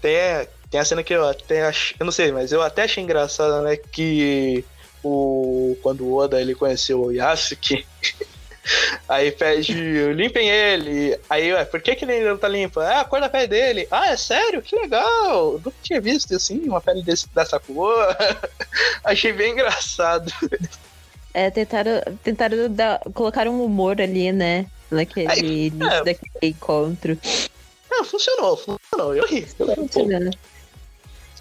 Tem, 0.00 0.48
tem 0.70 0.80
a 0.80 0.84
cena 0.84 1.02
que 1.02 1.14
eu 1.14 1.28
até 1.28 1.66
acho. 1.66 1.94
Eu 1.98 2.04
não 2.04 2.12
sei, 2.12 2.32
mas 2.32 2.52
eu 2.52 2.62
até 2.62 2.84
achei 2.84 3.02
engraçada, 3.02 3.62
né? 3.62 3.76
Que 3.76 4.64
o. 5.02 5.76
Quando 5.82 6.06
o 6.06 6.14
Oda 6.14 6.40
ele 6.40 6.54
conheceu 6.54 7.02
o 7.02 7.12
Yasuke. 7.12 7.86
Aí 9.08 9.32
pede, 9.32 9.72
limpem 10.12 10.48
ele. 10.48 11.18
Aí, 11.28 11.52
ué, 11.52 11.64
por 11.64 11.80
que, 11.80 11.96
que 11.96 12.04
ele 12.04 12.28
não 12.28 12.36
tá 12.36 12.46
limpo? 12.46 12.78
Ah, 12.78 13.00
a 13.00 13.04
cor 13.04 13.20
da 13.20 13.28
pele 13.28 13.48
dele. 13.48 13.88
Ah, 13.90 14.10
é 14.10 14.16
sério? 14.16 14.62
Que 14.62 14.76
legal. 14.76 15.54
Nunca 15.54 15.72
tinha 15.82 16.00
visto 16.00 16.34
assim, 16.34 16.60
uma 16.68 16.80
pele 16.80 17.02
desse, 17.02 17.28
dessa 17.34 17.58
cor. 17.58 18.16
Achei 19.02 19.32
bem 19.32 19.52
engraçado. 19.52 20.32
É, 21.32 21.50
tentaram, 21.50 22.00
tentaram 22.22 22.72
dar, 22.72 23.00
colocar 23.14 23.48
um 23.48 23.64
humor 23.64 24.00
ali, 24.00 24.30
né? 24.30 24.66
Naquele 24.90 25.28
Aí, 25.28 25.66
é. 25.68 26.04
daquele 26.04 26.30
encontro. 26.42 27.18
Não, 28.00 28.04
funcionou, 28.06 28.56
funcionou. 28.56 29.14
Eu 29.14 29.26
ri. 29.26 29.46
Eu 29.58 29.66
um 29.72 29.86
pouco. 29.86 30.10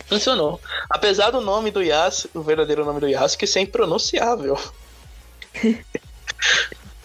Funcionou. 0.08 0.60
Apesar 0.90 1.32
do 1.32 1.40
nome 1.40 1.72
do 1.72 1.82
Yasuke, 1.82 2.38
o 2.38 2.42
verdadeiro 2.42 2.84
nome 2.84 3.00
do 3.00 3.08
Yasuke 3.08 3.48
ser 3.48 3.62
impronunciável. 3.62 4.60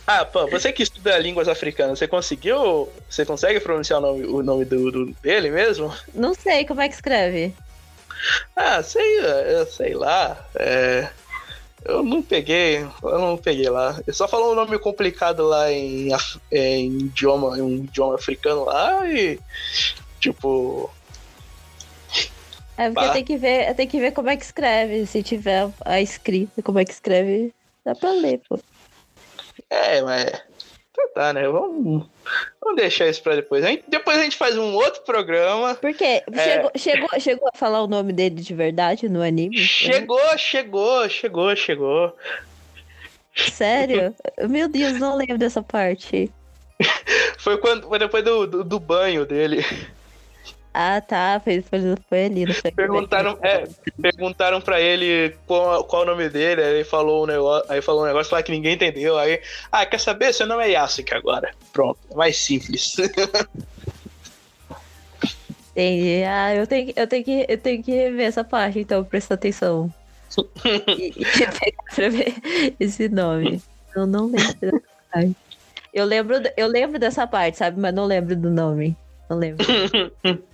ah, 0.06 0.24
pô, 0.24 0.48
você 0.48 0.72
que 0.72 0.82
estuda 0.82 1.16
línguas 1.18 1.46
africanas, 1.46 2.00
você 2.00 2.08
conseguiu. 2.08 2.88
Você 3.08 3.24
consegue 3.24 3.60
pronunciar 3.60 4.00
o 4.00 4.02
nome, 4.02 4.24
o 4.26 4.42
nome 4.42 4.64
do, 4.64 4.90
do- 4.90 5.12
dele 5.22 5.50
mesmo? 5.50 5.94
Não 6.12 6.34
sei 6.34 6.64
como 6.64 6.80
é 6.80 6.88
que 6.88 6.94
escreve. 6.96 7.54
Ah, 8.56 8.82
sei, 8.82 9.20
sei 9.70 9.94
lá. 9.94 10.44
É, 10.56 11.08
eu 11.84 12.02
não 12.02 12.22
peguei, 12.22 12.78
eu 12.78 13.18
não 13.18 13.36
peguei 13.36 13.68
lá. 13.68 14.00
Ele 14.06 14.16
só 14.16 14.26
falou 14.26 14.52
um 14.52 14.54
nome 14.54 14.78
complicado 14.78 15.46
lá 15.46 15.70
em, 15.70 16.08
é, 16.50 16.76
em 16.76 16.98
idioma, 16.98 17.58
em 17.58 17.62
um 17.62 17.74
idioma 17.76 18.14
africano 18.14 18.64
lá 18.64 19.06
e 19.06 19.38
tipo. 20.18 20.90
É 22.76 22.88
porque 22.90 23.06
Bah. 23.06 23.12
tem 23.12 23.24
que 23.24 23.36
ver, 23.36 23.74
tem 23.74 23.86
que 23.86 24.00
ver 24.00 24.12
como 24.12 24.30
é 24.30 24.36
que 24.36 24.44
escreve. 24.44 25.06
Se 25.06 25.22
tiver 25.22 25.70
a 25.84 26.00
escrita, 26.00 26.62
como 26.62 26.78
é 26.78 26.84
que 26.84 26.92
escreve, 26.92 27.52
dá 27.84 27.94
pra 27.94 28.10
ler, 28.12 28.40
pô. 28.48 28.58
É, 29.70 30.02
mas. 30.02 30.53
Então 30.96 31.12
tá, 31.12 31.32
né? 31.32 31.48
Vamos, 31.48 32.06
vamos 32.60 32.76
deixar 32.76 33.08
isso 33.08 33.20
pra 33.20 33.34
depois. 33.34 33.64
A 33.64 33.68
gente- 33.68 33.82
depois 33.88 34.16
a 34.16 34.22
gente 34.22 34.36
faz 34.36 34.56
um 34.56 34.74
outro 34.74 35.02
programa. 35.02 35.74
Porque 35.74 36.04
É. 36.04 36.22
chegou, 36.44 36.70
chegou, 36.76 37.08
chegou 37.20 37.48
a 37.52 37.56
falar 37.58 37.82
o 37.82 37.88
nome 37.88 38.12
dele 38.12 38.36
de 38.36 38.54
verdade 38.54 39.08
no 39.08 39.20
anime? 39.20 39.56
Chegou, 39.58 40.38
chegou, 40.38 41.08
chegou, 41.08 41.56
chegou. 41.56 42.16
Sério? 43.34 44.14
Meu 44.48 44.68
Deus, 44.68 44.98
não 45.00 45.16
lembro 45.16 45.36
dessa 45.38 45.62
parte. 45.62 46.30
Foi, 47.38 47.58
quando, 47.58 47.88
foi 47.88 47.98
depois 47.98 48.24
do, 48.24 48.46
do, 48.46 48.64
do 48.64 48.78
banho 48.80 49.26
dele. 49.26 49.64
Ah, 50.76 51.00
tá. 51.00 51.40
Foi, 51.42 51.62
foi 52.08 52.24
ali. 52.24 52.52
Foi 52.52 52.72
Perguntaram, 52.72 53.38
é, 53.42 53.64
perguntaram 54.02 54.60
pra 54.60 54.80
ele 54.80 55.36
qual, 55.46 55.84
qual 55.84 56.02
o 56.02 56.06
nome 56.06 56.28
dele, 56.28 56.62
aí 56.64 56.74
ele 56.74 56.84
falou 56.84 57.22
um 57.22 57.26
negócio, 57.26 57.70
aí 57.72 57.80
falou 57.80 58.02
um 58.02 58.06
negócio 58.06 58.34
lá 58.34 58.42
que 58.42 58.50
ninguém 58.50 58.74
entendeu. 58.74 59.16
Aí, 59.16 59.40
ah, 59.70 59.86
quer 59.86 60.00
saber? 60.00 60.34
Seu 60.34 60.48
nome 60.48 60.64
é 60.64 60.72
Yasuke 60.72 61.14
agora. 61.14 61.54
Pronto, 61.72 62.00
é 62.10 62.14
mais 62.16 62.36
simples. 62.36 62.96
Entendi. 65.70 66.24
Ah, 66.24 66.54
eu 66.54 66.66
tenho, 66.66 66.86
que- 66.92 67.00
eu, 67.00 67.06
tenho 67.06 67.24
que, 67.24 67.46
eu 67.48 67.58
tenho 67.58 67.82
que 67.82 67.90
rever 67.92 68.26
essa 68.26 68.42
parte, 68.44 68.80
então, 68.80 69.04
prestar 69.04 69.34
atenção. 69.36 69.88
E, 70.98 71.12
e 71.20 72.76
esse 72.80 73.08
nome. 73.08 73.62
Eu 73.94 74.06
não 74.06 74.26
lembro 74.26 74.54
dessa 74.60 74.82
parte. 75.12 75.36
Eu 75.92 76.04
lembro, 76.04 76.36
eu 76.56 76.66
lembro 76.66 76.98
dessa 76.98 77.24
parte, 77.26 77.58
sabe? 77.58 77.78
Mas 77.80 77.94
não 77.94 78.04
lembro 78.06 78.34
do 78.34 78.50
nome. 78.50 78.96
Não 79.30 79.38
lembro. 79.38 79.64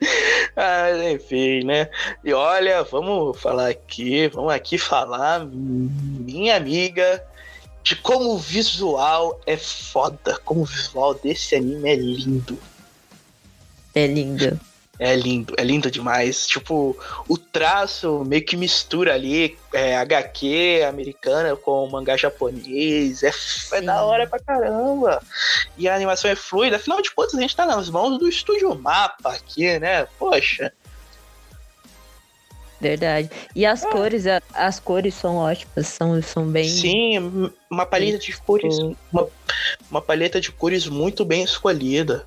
ah, 0.56 0.90
enfim, 1.12 1.64
né? 1.64 1.88
E 2.24 2.32
olha, 2.32 2.82
vamos 2.82 3.40
falar 3.40 3.68
aqui, 3.68 4.28
vamos 4.28 4.52
aqui 4.52 4.78
falar, 4.78 5.46
minha 5.46 6.56
amiga, 6.56 7.24
de 7.82 7.96
como 7.96 8.32
o 8.32 8.38
visual 8.38 9.40
é 9.46 9.56
foda, 9.56 10.38
como 10.44 10.62
o 10.62 10.64
visual 10.64 11.14
desse 11.14 11.54
anime 11.54 11.88
é 11.88 11.94
lindo. 11.94 12.58
É 13.94 14.06
lindo. 14.06 14.60
É 14.98 15.14
lindo, 15.14 15.54
é 15.58 15.62
lindo 15.62 15.90
demais. 15.90 16.46
Tipo, 16.46 16.96
o 17.28 17.36
traço 17.36 18.24
meio 18.26 18.42
que 18.44 18.56
mistura 18.56 19.12
ali 19.14 19.58
é, 19.72 19.94
HQ 19.96 20.84
americana 20.88 21.54
com 21.54 21.86
mangá 21.88 22.16
japonês. 22.16 23.22
É, 23.22 23.30
é 23.72 23.80
da 23.82 24.02
hora 24.02 24.26
pra 24.26 24.38
caramba. 24.38 25.22
E 25.76 25.86
a 25.86 25.94
animação 25.94 26.30
é 26.30 26.34
fluida. 26.34 26.76
Afinal 26.76 27.02
de 27.02 27.10
contas, 27.10 27.34
a 27.34 27.40
gente 27.40 27.54
tá 27.54 27.66
nas 27.66 27.90
mãos 27.90 28.18
do 28.18 28.26
estúdio 28.26 28.74
Mapa 28.74 29.32
aqui, 29.32 29.78
né? 29.78 30.06
Poxa. 30.18 30.72
Verdade. 32.80 33.30
E 33.54 33.64
as 33.64 33.84
cores, 33.84 34.26
a- 34.26 34.42
as 34.52 34.78
cores 34.78 35.14
são 35.14 35.36
ótimas, 35.36 35.86
são, 35.88 36.20
são 36.22 36.46
bem. 36.46 36.68
Sim, 36.68 37.50
uma 37.70 37.86
paleta 37.86 38.18
de 38.18 38.36
cores. 38.36 38.76
Uma, 39.12 39.28
uma 39.90 40.02
paleta 40.02 40.40
de 40.40 40.52
cores 40.52 40.86
muito 40.86 41.24
bem 41.24 41.42
escolhida. 41.42 42.26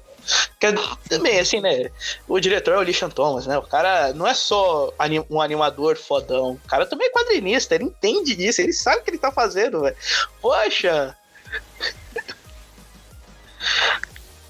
Que 0.59 0.67
é 0.67 0.73
também, 1.09 1.39
assim, 1.39 1.61
né? 1.61 1.89
O 2.27 2.39
diretor 2.39 2.75
é 2.75 2.77
o 2.77 2.83
Lishan 2.83 3.09
Thomas, 3.09 3.47
né? 3.47 3.57
O 3.57 3.63
cara 3.63 4.13
não 4.13 4.27
é 4.27 4.33
só 4.33 4.93
um 5.29 5.41
animador 5.41 5.97
fodão. 5.97 6.51
O 6.51 6.67
cara 6.67 6.85
também 6.85 7.07
é 7.07 7.11
quadrinista, 7.11 7.75
ele 7.75 7.85
entende 7.85 8.35
disso, 8.35 8.61
ele 8.61 8.73
sabe 8.73 8.97
o 8.97 9.03
que 9.03 9.11
ele 9.11 9.17
tá 9.17 9.31
fazendo, 9.31 9.81
velho. 9.81 9.95
Poxa! 10.41 11.15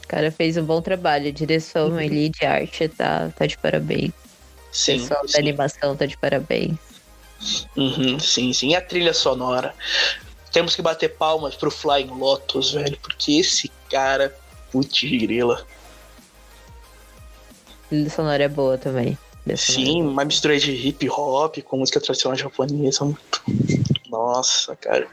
O 0.03 0.07
cara 0.07 0.31
fez 0.31 0.57
um 0.57 0.63
bom 0.63 0.81
trabalho. 0.81 1.31
Direção 1.31 1.95
ali 1.95 2.29
de 2.29 2.45
arte 2.45 2.87
tá, 2.89 3.29
tá 3.35 3.45
de 3.45 3.57
parabéns. 3.57 4.11
Sim, 4.71 4.99
Pessoal 4.99 5.21
da 5.21 5.27
sim. 5.27 5.39
animação 5.39 5.95
tá 5.95 6.05
de 6.05 6.17
parabéns. 6.17 6.77
Uhum, 7.77 8.19
sim, 8.19 8.51
sim. 8.51 8.69
E 8.69 8.75
a 8.75 8.81
trilha 8.81 9.13
sonora? 9.13 9.73
Temos 10.51 10.75
que 10.75 10.81
bater 10.81 11.09
palmas 11.15 11.55
pro 11.55 11.69
Flying 11.69 12.07
Lotus, 12.07 12.73
velho, 12.73 12.97
porque 13.01 13.39
esse 13.39 13.71
cara, 13.89 14.35
putz 14.71 15.01
grila. 15.01 15.65
A 17.67 17.87
trilha 17.89 18.09
sonora 18.09 18.43
é 18.43 18.49
boa 18.49 18.77
também. 18.77 19.17
Sim, 19.55 20.03
uma 20.03 20.25
mistura 20.25 20.59
de 20.59 20.71
hip 20.71 21.09
hop 21.09 21.57
com 21.63 21.77
música 21.77 21.99
tradicional 21.99 22.37
japonesa. 22.37 23.05
muito- 23.05 23.41
Nossa, 24.09 24.75
cara. 24.75 25.07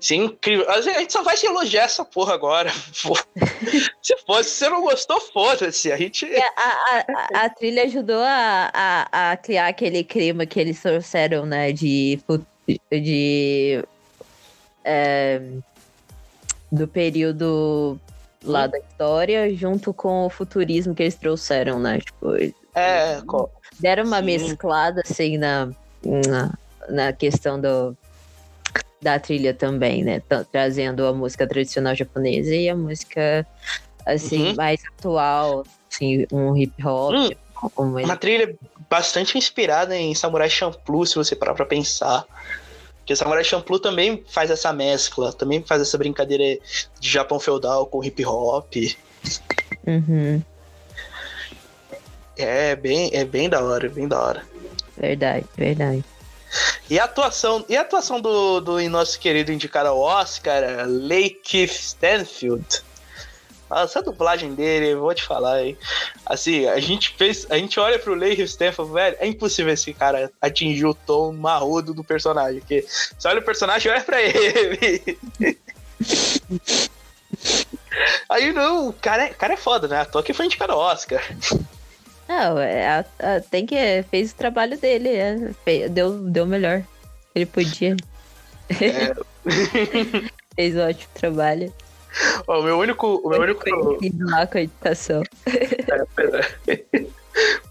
Isso 0.00 0.12
é 0.12 0.16
incrível. 0.16 0.70
A 0.70 0.80
gente 0.80 1.12
só 1.12 1.22
vai 1.22 1.36
se 1.36 1.46
elogiar 1.46 1.84
essa 1.84 2.04
porra 2.04 2.34
agora. 2.34 2.70
se 2.92 4.16
fosse, 4.26 4.50
se 4.50 4.64
você 4.64 4.68
não 4.68 4.82
gostou, 4.82 5.20
foda-se. 5.20 5.92
A 5.92 5.96
gente. 5.96 6.26
A, 6.26 6.50
a, 6.56 7.44
a, 7.44 7.50
trilha 7.50 7.84
ajudou 7.84 8.20
a, 8.20 8.70
a, 8.72 9.32
a 9.32 9.36
criar 9.36 9.68
aquele 9.68 10.04
clima 10.04 10.44
que 10.44 10.58
eles 10.60 10.80
trouxeram, 10.80 11.46
né? 11.46 11.72
De. 11.72 12.20
de 12.90 13.84
é, 14.84 15.40
do 16.70 16.86
período 16.88 17.98
lá 18.44 18.66
da 18.66 18.78
história, 18.78 19.54
junto 19.54 19.92
com 19.92 20.26
o 20.26 20.30
futurismo 20.30 20.94
que 20.94 21.02
eles 21.02 21.16
trouxeram, 21.16 21.78
né? 21.80 21.98
Tipo, 22.00 22.34
É, 22.74 23.20
deram 23.80 24.04
uma 24.04 24.18
Sim. 24.20 24.24
mesclada 24.24 25.02
assim 25.04 25.36
na, 25.36 25.68
na, 26.04 26.54
na 26.88 27.12
questão 27.12 27.60
do, 27.60 27.96
da 29.02 29.18
trilha 29.18 29.52
também, 29.52 30.04
né? 30.04 30.20
Tra- 30.20 30.44
Trazendo 30.44 31.06
a 31.06 31.12
música 31.12 31.46
tradicional 31.46 31.94
japonesa 31.94 32.54
e 32.54 32.68
a 32.68 32.76
música 32.76 33.46
assim 34.06 34.48
Uhum. 34.50 34.54
mais 34.56 34.80
atual, 34.96 35.66
assim, 35.92 36.26
um 36.32 36.56
hip 36.56 36.72
hop, 36.84 37.14
Hum. 37.14 37.26
ele- 37.26 37.38
uma 38.04 38.16
trilha 38.16 38.56
bastante 38.88 39.36
inspirada 39.36 39.96
em 39.96 40.14
Samurai 40.14 40.48
Champloo, 40.48 41.04
se 41.04 41.16
você 41.16 41.34
parar 41.34 41.54
pra 41.54 41.66
pensar. 41.66 42.24
Porque 43.08 43.16
Samurai 43.16 43.42
Champloo 43.42 43.80
também 43.80 44.22
faz 44.28 44.50
essa 44.50 44.70
mescla, 44.70 45.32
também 45.32 45.64
faz 45.66 45.80
essa 45.80 45.96
brincadeira 45.96 46.60
de 47.00 47.08
Japão 47.08 47.40
feudal 47.40 47.86
com 47.86 48.04
hip 48.04 48.22
hop. 48.26 48.70
Uhum, 49.86 50.42
É 52.36 52.76
bem, 52.76 53.08
é 53.14 53.24
bem 53.24 53.48
da 53.48 53.64
hora, 53.64 53.88
bem 53.88 54.06
da 54.06 54.20
hora. 54.20 54.42
verdade, 54.94 55.46
verdade. 55.56 56.04
E 56.90 56.98
a 56.98 57.04
atuação, 57.04 57.64
e 57.66 57.78
a 57.78 57.80
atuação 57.80 58.20
do, 58.20 58.60
do 58.60 58.90
nosso 58.90 59.18
querido 59.18 59.50
indicado 59.52 59.88
ao 59.88 59.98
Oscar, 59.98 60.62
Lake 60.86 61.64
Stanfield. 61.64 62.82
Nossa, 63.70 63.98
a 63.98 64.02
dublagem 64.02 64.54
dele, 64.54 64.94
vou 64.94 65.14
te 65.14 65.22
falar, 65.22 65.62
hein? 65.62 65.76
Assim, 66.24 66.66
a 66.66 66.78
gente 66.80 67.14
fez. 67.18 67.46
A 67.50 67.56
gente 67.58 67.78
olha 67.78 67.98
pro 67.98 68.14
Lake 68.14 68.42
Stanfield, 68.42 68.92
velho, 68.92 69.16
é 69.20 69.26
impossível 69.26 69.72
esse 69.72 69.92
cara 69.92 70.30
atingir 70.40 70.86
o 70.86 70.94
tom 70.94 71.32
marrudo 71.32 71.92
do 71.92 72.02
personagem. 72.02 72.60
Porque 72.60 72.82
você 73.18 73.28
olha 73.28 73.40
o 73.40 73.44
personagem, 73.44 73.92
olha 73.92 74.00
pra 74.02 74.22
ele. 74.22 75.18
Aí 78.28 78.52
não, 78.52 78.88
o 78.88 78.92
cara 78.92 79.26
é, 79.28 79.30
o 79.30 79.34
cara 79.34 79.54
é 79.54 79.56
foda, 79.56 79.88
né? 79.88 80.00
A 80.00 80.04
toa 80.04 80.22
que 80.22 80.32
foi 80.32 80.46
indicado 80.46 80.72
ao 80.72 80.78
Oscar. 80.78 81.22
Não, 82.28 82.58
é, 82.58 82.86
a- 82.86 83.04
a- 83.20 83.40
tem 83.40 83.64
que 83.66 83.76
fez 84.10 84.32
o 84.32 84.36
trabalho 84.36 84.78
dele, 84.78 85.08
é, 85.10 85.36
fe- 85.64 85.88
deu, 85.88 86.12
deu 86.18 86.44
o 86.44 86.46
melhor 86.46 86.80
que 86.82 86.86
ele 87.36 87.46
podia. 87.46 87.96
fez 90.54 90.76
um 90.76 90.80
ótimo 90.88 91.10
trabalho. 91.14 91.72
O 92.46 92.62
meu 92.62 92.78
único. 92.78 93.20
O 93.24 93.28
meu 93.30 93.40
único. 93.40 93.64
Conhecido 93.64 94.30
lá 94.30 94.46
com 94.46 94.58
a 94.58 94.62
educação. 94.62 95.22
É, 95.46 96.72
é. 96.72 97.08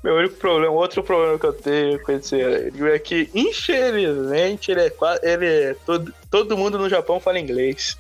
Meu 0.03 0.15
único 0.15 0.35
problema, 0.35 0.73
outro 0.73 1.03
problema 1.03 1.37
que 1.37 1.45
eu 1.45 1.53
tenho 1.53 2.01
com 2.01 2.11
esse 2.13 2.41
anime 2.41 2.89
é 2.89 2.99
que, 2.99 3.29
infelizmente, 3.33 4.71
ele 4.71 4.81
é 4.81 4.89
quase. 4.89 5.19
Ele 5.23 5.45
é 5.45 5.75
todo, 5.85 6.13
todo 6.31 6.57
mundo 6.57 6.77
no 6.77 6.87
Japão 6.87 7.19
fala 7.19 7.39
inglês. 7.39 7.97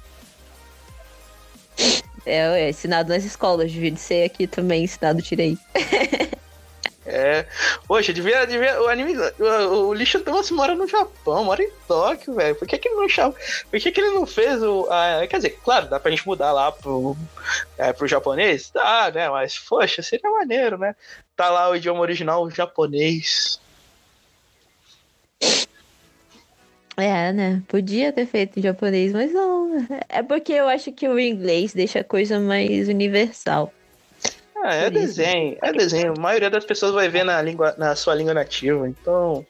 É, 2.25 2.61
é 2.61 2.69
ensinado 2.69 3.09
nas 3.09 3.23
escolas, 3.23 3.71
devia 3.71 3.91
de 3.91 3.99
ser 3.99 4.23
aqui 4.23 4.47
também 4.47 4.83
ensinado 4.83 5.21
direito. 5.21 5.61
É. 7.07 7.45
Poxa, 7.87 8.11
devia, 8.11 8.45
devia. 8.45 8.81
O 8.81 8.87
anime. 8.89 9.15
O, 9.39 9.87
o 9.87 9.93
Lixo 9.93 10.19
Thomas 10.19 10.51
mora 10.51 10.75
no 10.75 10.85
Japão, 10.85 11.45
mora 11.45 11.63
em 11.63 11.71
Tóquio, 11.87 12.35
velho. 12.35 12.55
Por 12.55 12.67
que, 12.67 12.77
que 12.77 12.89
ele 12.89 12.95
não. 12.95 13.31
Por 13.31 13.79
que, 13.79 13.91
que 13.91 14.01
ele 14.01 14.11
não 14.11 14.25
fez 14.25 14.61
o. 14.61 14.87
ah, 14.91 15.25
quer 15.25 15.37
dizer, 15.37 15.57
claro, 15.63 15.87
dá 15.87 15.99
pra 15.99 16.11
gente 16.11 16.27
mudar 16.27 16.51
lá 16.51 16.69
pro, 16.69 17.15
é, 17.77 17.93
pro 17.93 18.07
japonês? 18.07 18.69
Dá, 18.73 19.09
né? 19.09 19.29
Mas, 19.29 19.57
poxa, 19.57 20.01
seria 20.01 20.29
maneiro, 20.29 20.77
né? 20.77 20.95
Tá 21.35 21.49
lá 21.49 21.69
o 21.69 21.75
idioma 21.75 22.01
original 22.01 22.49
japonês. 22.51 23.59
É, 26.97 27.31
né? 27.31 27.61
Podia 27.67 28.11
ter 28.11 28.25
feito 28.25 28.59
em 28.59 28.63
japonês, 28.63 29.13
mas 29.13 29.31
não. 29.31 29.87
É 30.09 30.23
porque 30.23 30.51
eu 30.51 30.67
acho 30.67 30.91
que 30.91 31.07
o 31.07 31.19
inglês 31.19 31.73
deixa 31.73 31.99
a 31.99 32.03
coisa 32.03 32.39
mais 32.39 32.89
universal. 32.89 33.71
Ah, 34.63 34.73
é 34.73 34.89
desenho, 34.89 35.57
é 35.61 35.71
desenho. 35.71 36.13
A 36.17 36.19
maioria 36.19 36.49
das 36.49 36.65
pessoas 36.65 36.93
vai 36.93 37.07
ver 37.09 37.23
na, 37.23 37.41
língua, 37.41 37.75
na 37.77 37.95
sua 37.95 38.15
língua 38.15 38.33
nativa, 38.33 38.87
então. 38.87 39.45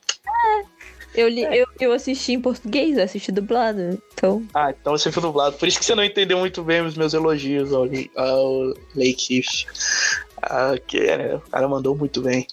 Eu, 1.15 1.27
li, 1.27 1.41
eu, 1.43 1.65
eu 1.79 1.93
assisti 1.93 2.33
em 2.33 2.41
português, 2.41 2.97
eu 2.97 3.03
assisti 3.03 3.31
dublado. 3.31 3.99
Então, 4.13 4.45
Ah, 4.53 4.69
então 4.69 4.95
você 4.95 5.11
foi 5.11 5.23
dublado. 5.23 5.57
Por 5.57 5.67
isso 5.67 5.79
que 5.79 5.85
você 5.85 5.95
não 5.95 6.03
entendeu 6.03 6.37
muito 6.37 6.61
bem 6.61 6.81
os 6.81 6.95
meus 6.95 7.13
elogios 7.13 7.73
ao, 7.73 7.85
ao 8.15 8.73
Lake. 8.95 9.43
Ah, 10.43 10.75
que 10.85 10.99
é, 10.99 11.35
o 11.35 11.41
cara 11.41 11.67
mandou 11.67 11.95
muito 11.95 12.21
bem. 12.21 12.45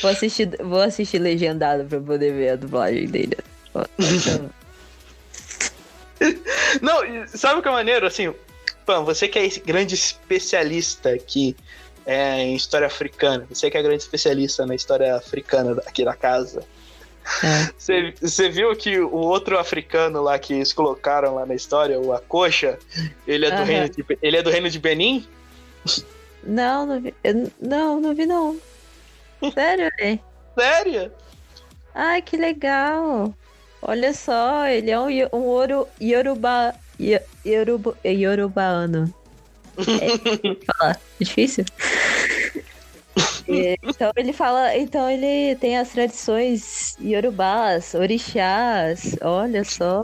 vou 0.00 0.10
assistir, 0.10 0.56
vou 0.62 0.80
assistir 0.80 1.18
legendado 1.18 1.84
pra 1.84 1.98
poder 2.00 2.32
ver 2.32 2.50
a 2.50 2.56
dublagem 2.56 3.06
dele. 3.06 3.36
Então, 6.20 7.02
Não, 7.10 7.26
sabe 7.26 7.58
o 7.58 7.62
que 7.62 7.68
é 7.68 7.72
maneiro? 7.72 8.06
Assim, 8.06 8.32
Pan, 8.84 9.04
você 9.04 9.28
que 9.28 9.38
é 9.38 9.46
esse 9.46 9.60
grande 9.60 9.94
especialista 9.94 11.10
aqui 11.10 11.56
é, 12.06 12.42
em 12.42 12.54
história 12.54 12.86
africana, 12.86 13.46
você 13.48 13.70
que 13.70 13.78
é 13.78 13.82
grande 13.82 14.02
especialista 14.02 14.66
na 14.66 14.74
história 14.74 15.16
africana 15.16 15.80
aqui 15.86 16.04
da 16.04 16.14
casa. 16.14 16.62
É. 17.42 17.72
Você, 17.78 18.12
você 18.20 18.50
viu 18.50 18.76
que 18.76 19.00
o 19.00 19.16
outro 19.16 19.58
africano 19.58 20.22
lá 20.22 20.38
que 20.38 20.52
eles 20.52 20.74
colocaram 20.74 21.36
lá 21.36 21.46
na 21.46 21.54
história, 21.54 21.98
o 21.98 22.12
Akocha, 22.12 22.78
ele 23.26 23.46
é 23.46 23.50
do, 23.50 23.62
reino 23.62 23.88
de, 23.88 24.04
ele 24.20 24.36
é 24.36 24.42
do 24.42 24.50
reino 24.50 24.68
de 24.68 24.78
Benin? 24.78 25.26
Não, 26.42 26.84
não 26.84 27.00
vi. 27.00 27.14
eu- 27.24 27.50
não, 27.58 27.98
não 27.98 28.14
vi 28.14 28.26
não. 28.26 28.58
Sério, 29.54 29.88
velho? 29.98 30.20
Sério? 30.58 31.12
Ai, 31.94 32.20
que 32.20 32.36
legal. 32.36 33.34
Olha 33.80 34.12
só, 34.12 34.66
ele 34.66 34.90
é 34.90 35.00
um, 35.00 35.08
um 35.32 35.42
ouro 35.44 35.88
Yoruba. 36.00 36.74
Yo- 36.98 37.20
Yoruba, 37.44 37.96
Yorubaano. 38.04 39.12
É, 39.78 40.08
falar. 40.78 41.00
É 41.20 41.24
difícil? 41.24 41.64
É, 43.46 43.76
Então 43.84 44.10
ele 44.16 44.32
fala, 44.32 44.74
então 44.76 45.08
ele 45.08 45.54
tem 45.56 45.76
as 45.78 45.90
tradições 45.90 46.96
yorubás, 47.00 47.94
orixás, 47.94 49.14
olha 49.20 49.62
só. 49.62 50.02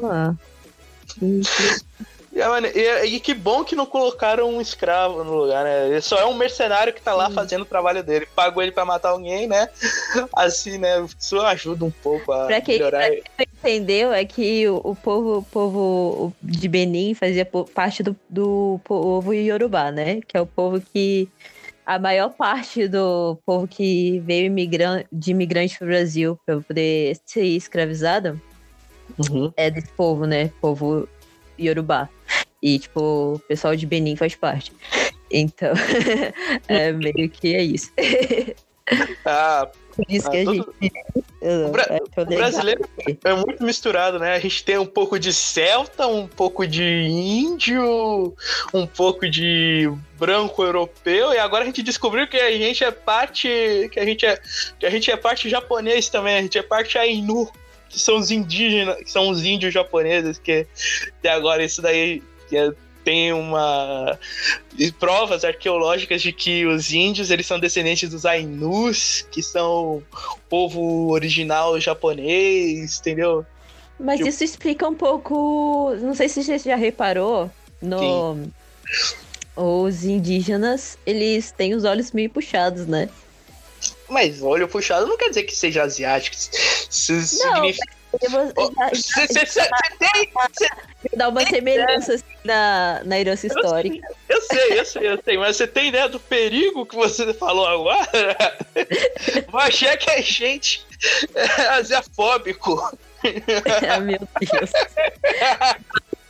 Que- 2.31 2.39
E, 2.39 2.41
é 2.41 2.49
mane- 2.49 2.69
e- 2.75 3.05
e 3.17 3.21
que 3.21 3.35
bom 3.35 3.65
que 3.65 3.75
não 3.75 3.85
colocaram 3.87 4.49
um 4.49 4.61
escravo 4.61 5.25
no 5.25 5.35
lugar, 5.35 5.65
né? 5.65 5.89
Ele 5.89 6.01
só 6.01 6.17
é 6.19 6.25
um 6.27 6.35
mercenário 6.35 6.93
que 6.93 7.03
tá 7.03 7.13
lá 7.13 7.29
Sim. 7.29 7.35
fazendo 7.35 7.63
o 7.63 7.67
trabalho 7.67 8.03
dele. 8.05 8.27
Pagou 8.37 8.63
ele 8.63 8.71
pra 8.73 8.85
matar 8.85 9.11
alguém, 9.11 9.47
né? 9.49 9.69
Assim, 10.35 10.79
né? 10.79 11.05
Isso 11.19 11.41
ajuda 11.41 11.85
um 11.85 11.91
pouco 11.91 12.31
a 12.33 12.47
Pra 12.47 12.61
quem, 12.61 12.77
melhorar. 12.77 13.01
pra 13.37 13.45
quem 13.45 13.47
entendeu, 13.59 14.13
é 14.13 14.25
que 14.25 14.69
o, 14.69 14.81
o 14.85 14.95
povo, 14.95 15.39
o 15.39 15.43
povo 15.43 16.33
de 16.43 16.69
Benin 16.69 17.15
fazia 17.15 17.45
parte 17.75 18.03
do, 18.03 18.15
do 18.29 18.81
povo 18.85 19.33
Yorubá, 19.35 19.91
né? 19.91 20.21
Que 20.27 20.37
é 20.37 20.41
o 20.41 20.47
povo 20.47 20.81
que. 20.81 21.29
A 21.85 21.99
maior 21.99 22.29
parte 22.31 22.87
do 22.87 23.37
povo 23.45 23.67
que 23.67 24.21
veio 24.21 24.47
imigran- 24.47 25.03
de 25.11 25.33
imigrante 25.33 25.77
pro 25.77 25.89
Brasil 25.89 26.39
para 26.47 26.61
poder 26.61 27.17
ser 27.27 27.43
escravizado 27.43 28.41
Uhum. 29.29 29.53
é 29.57 29.69
desse 29.69 29.89
povo, 29.89 30.25
né? 30.25 30.53
Povo 30.61 31.09
Yorubá. 31.59 32.09
E, 32.63 32.79
tipo, 32.79 33.35
o 33.35 33.39
pessoal 33.41 33.75
de 33.75 33.87
Benin 33.87 34.17
faz 34.17 34.35
parte. 34.35 34.73
Então, 35.31 35.73
é 36.69 36.93
meio 36.93 37.29
que 37.31 37.55
é 37.55 37.63
isso. 37.63 37.91
Ah, 39.25 39.69
Por 39.95 40.05
isso 40.09 40.27
Ah, 40.27 40.31
que 40.33 40.39
a 40.39 40.45
todo- 40.45 40.75
gente. 40.83 40.93
O 41.43 41.69
bra- 41.71 41.87
é, 41.89 42.21
o 42.21 42.25
brasileiro 42.27 42.89
é 43.25 43.35
muito 43.35 43.63
misturado, 43.63 44.19
né? 44.19 44.33
A 44.35 44.41
gente 44.41 44.65
tem 44.65 44.79
um 44.79 44.87
pouco 44.87 45.17
de 45.17 45.33
celta, 45.33 46.09
um 46.09 46.27
pouco 46.27 46.67
de 46.67 46.83
índio, 46.83 48.35
um 48.75 48.85
pouco 48.85 49.31
de 49.31 49.89
branco 50.19 50.65
europeu, 50.65 51.33
e 51.33 51.39
agora 51.39 51.63
a 51.63 51.67
gente 51.67 51.85
descobriu 51.85 52.27
que 52.27 52.37
a 52.37 52.51
gente 52.51 52.83
é 52.83 52.91
parte. 52.91 53.49
que 53.93 54.01
a 54.01 54.05
gente 54.05 54.27
é, 54.27 54.41
que 54.81 54.85
a 54.87 54.91
gente 54.91 55.09
é 55.09 55.17
parte 55.17 55.49
japonês 55.49 56.09
também, 56.09 56.37
a 56.39 56.43
gente 56.43 56.59
é 56.59 56.63
parte 56.63 56.99
Ainu, 56.99 57.49
que 57.89 57.99
são 58.01 58.17
os 58.17 58.33
indígenas, 58.33 58.97
que 58.97 59.11
são 59.11 59.29
os 59.31 59.45
índios 59.45 59.73
japoneses, 59.73 60.37
que 60.39 60.67
até 61.21 61.29
agora 61.31 61.63
isso 61.63 61.81
daí 61.81 62.21
tem 63.05 63.33
uma 63.33 64.19
provas 64.99 65.45
arqueológicas 65.45 66.21
de 66.23 66.33
que 66.33 66.67
os 66.67 66.93
índios 66.93 67.31
eles 67.31 67.47
são 67.47 67.59
descendentes 67.59 68.09
dos 68.11 68.27
Ainus, 68.27 69.27
que 69.31 69.43
são 69.43 69.97
o 69.97 70.39
povo 70.49 71.11
original 71.11 71.81
japonês, 71.81 72.99
entendeu? 73.01 73.45
Mas 73.99 74.21
isso 74.21 74.45
explica 74.45 74.89
um 74.89 74.95
pouco. 74.95 75.95
Não 76.01 76.15
sei 76.15 76.29
se 76.29 76.43
você 76.43 76.59
já 76.59 76.77
reparou 76.77 77.51
no. 77.83 78.49
Os 79.57 80.05
indígenas, 80.05 80.97
eles 81.05 81.51
têm 81.53 81.75
os 81.75 81.85
olhos 81.85 82.13
meio 82.13 82.31
puxados, 82.31 82.87
né? 82.87 83.09
Mas 84.09 84.43
olho 84.43 84.67
puxado 84.69 85.07
não 85.07 85.17
quer 85.19 85.29
dizer 85.29 85.43
que 85.45 85.55
seja 85.55 85.83
asiático. 85.83 86.35
Isso 86.37 87.21
significa. 87.23 87.93
Ó, 88.57 88.71
já- 88.73 88.91
Você 88.93 89.29
você- 89.29 89.47
você 89.47 89.69
tem. 89.99 90.31
dá 91.17 91.29
uma 91.29 91.47
semelhança 91.47 92.15
assim, 92.15 92.25
na, 92.45 93.01
na 93.05 93.19
herança 93.21 93.47
histórica. 93.47 94.07
Eu 94.29 94.41
sei, 94.43 94.79
eu 94.81 94.85
sei, 94.85 95.09
eu 95.09 95.21
sei, 95.25 95.37
mas 95.39 95.57
você 95.57 95.67
tem 95.67 95.89
ideia 95.89 96.09
do 96.09 96.19
perigo 96.21 96.87
que 96.87 96.97
você 96.97 97.33
falou 97.35 97.67
agora? 97.67 98.57
Vai 99.51 99.69
achar 99.69 99.97
que 99.97 100.11
a 100.11 100.21
gente 100.21 100.85
é 101.35 101.63
asiafóbico. 101.69 102.79
Ah, 103.89 104.01
meu 104.01 104.19
Deus. 104.41 104.71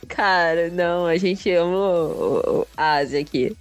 Cara, 0.07 0.69
não, 0.69 1.05
a 1.05 1.15
gente 1.17 1.49
ama 1.51 1.77
o, 1.77 2.61
o- 2.61 2.67
a 2.75 2.95
Ásia 2.95 3.21
aqui. 3.21 3.55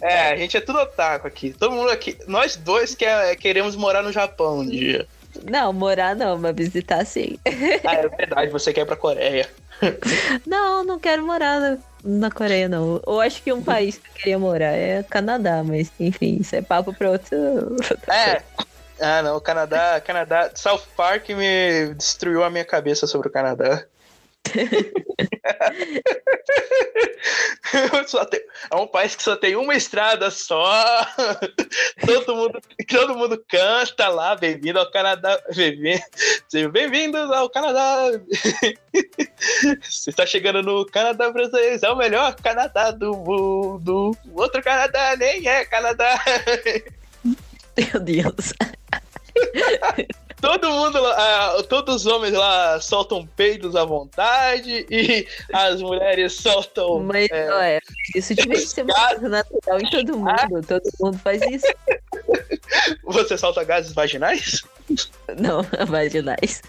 É, 0.00 0.28
a 0.32 0.36
gente 0.36 0.56
é 0.56 0.60
tudo 0.60 0.78
otaku 0.78 1.26
aqui. 1.26 1.52
Todo 1.52 1.72
mundo 1.74 1.90
aqui. 1.90 2.16
Nós 2.28 2.54
dois 2.56 2.94
quer, 2.94 3.34
queremos 3.36 3.74
morar 3.74 4.02
no 4.02 4.12
Japão 4.12 4.60
um 4.60 4.66
dia. 4.68 5.06
Não, 5.50 5.72
morar 5.72 6.14
não, 6.14 6.38
mas 6.38 6.54
visitar 6.54 7.04
sim. 7.04 7.36
Ah, 7.84 7.94
é 7.96 8.08
verdade, 8.08 8.50
você 8.52 8.72
quer 8.72 8.82
ir 8.82 8.86
pra 8.86 8.94
Coreia. 8.96 9.48
Não, 10.46 10.84
não 10.84 10.98
quero 10.98 11.24
morar 11.24 11.60
na, 11.60 11.78
na 12.04 12.30
Coreia, 12.30 12.68
não. 12.68 13.00
Eu 13.06 13.20
acho 13.20 13.42
que 13.42 13.52
um 13.52 13.62
país 13.62 13.98
que 13.98 14.08
eu 14.08 14.14
queria 14.14 14.38
morar 14.38 14.72
é 14.72 15.02
Canadá, 15.02 15.62
mas 15.64 15.90
enfim, 15.98 16.38
isso 16.40 16.54
é 16.54 16.62
papo 16.62 16.92
pra 16.92 17.10
outro. 17.10 17.28
É. 18.08 18.42
Ah, 19.00 19.20
não, 19.20 19.36
o 19.36 19.40
Canadá, 19.40 20.00
Canadá, 20.00 20.50
South 20.54 20.82
Park 20.96 21.28
me 21.30 21.92
destruiu 21.94 22.44
a 22.44 22.50
minha 22.50 22.64
cabeça 22.64 23.04
sobre 23.04 23.26
o 23.28 23.32
Canadá. 23.32 23.84
Tem- 28.30 28.40
é 28.70 28.76
um 28.76 28.86
país 28.86 29.14
que 29.16 29.22
só 29.22 29.36
tem 29.36 29.56
uma 29.56 29.74
estrada 29.74 30.30
só. 30.30 31.06
Todo 32.04 32.34
mundo, 32.36 32.60
todo 32.88 33.16
mundo 33.16 33.44
canta 33.48 34.08
lá, 34.08 34.34
bem-vindo 34.34 34.78
ao 34.78 34.90
Canadá. 34.90 35.40
Sejam 36.48 36.70
bem-vindos 36.70 37.30
ao 37.30 37.48
Canadá. 37.48 38.10
Você 39.82 40.10
está 40.10 40.26
chegando 40.26 40.62
no 40.62 40.84
Canadá 40.86 41.30
brasileiro, 41.30 41.78
é 41.82 41.90
o 41.90 41.96
melhor 41.96 42.34
Canadá 42.36 42.90
do 42.90 43.12
mundo. 43.16 44.16
O 44.26 44.40
outro 44.40 44.62
Canadá 44.62 45.16
nem 45.16 45.46
é 45.48 45.64
Canadá. 45.64 46.20
Meu 47.76 48.00
Deus. 48.00 48.52
Todo 50.42 50.68
mundo, 50.72 50.98
ah, 50.98 51.62
todos 51.68 52.04
os 52.04 52.06
homens 52.06 52.32
lá 52.32 52.80
soltam 52.80 53.24
peidos 53.24 53.76
à 53.76 53.84
vontade 53.84 54.84
e 54.90 55.24
as 55.52 55.80
mulheres 55.80 56.32
soltam. 56.32 56.98
Mas, 56.98 57.28
é, 57.30 57.48
olha, 57.48 57.80
isso 58.16 58.34
devia 58.34 58.58
ser 58.58 58.82
uma 58.82 59.08
coisa 59.10 59.28
natural 59.28 59.80
em 59.80 59.88
todo 59.88 60.18
mundo. 60.18 60.66
Todo 60.66 60.82
mundo 61.00 61.16
faz 61.18 61.40
isso. 61.42 61.72
Você 63.04 63.38
solta 63.38 63.62
gases 63.62 63.92
vaginais? 63.92 64.64
Não, 65.38 65.62
vaginais. 65.86 66.60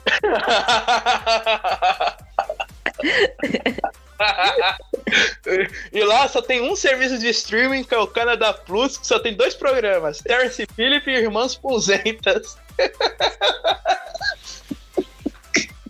e 5.91 6.03
lá 6.03 6.27
só 6.27 6.43
tem 6.43 6.61
um 6.61 6.75
serviço 6.75 7.17
de 7.17 7.27
streaming 7.29 7.83
que 7.83 7.95
é 7.95 7.97
o 7.97 8.05
Canada 8.05 8.53
Plus, 8.53 8.97
que 8.97 9.07
só 9.07 9.17
tem 9.17 9.33
dois 9.33 9.55
programas: 9.55 10.19
Terence 10.19 10.63
Phillip 10.75 11.09
e 11.09 11.15
Irmãs 11.15 11.55
Punzentas. 11.55 12.61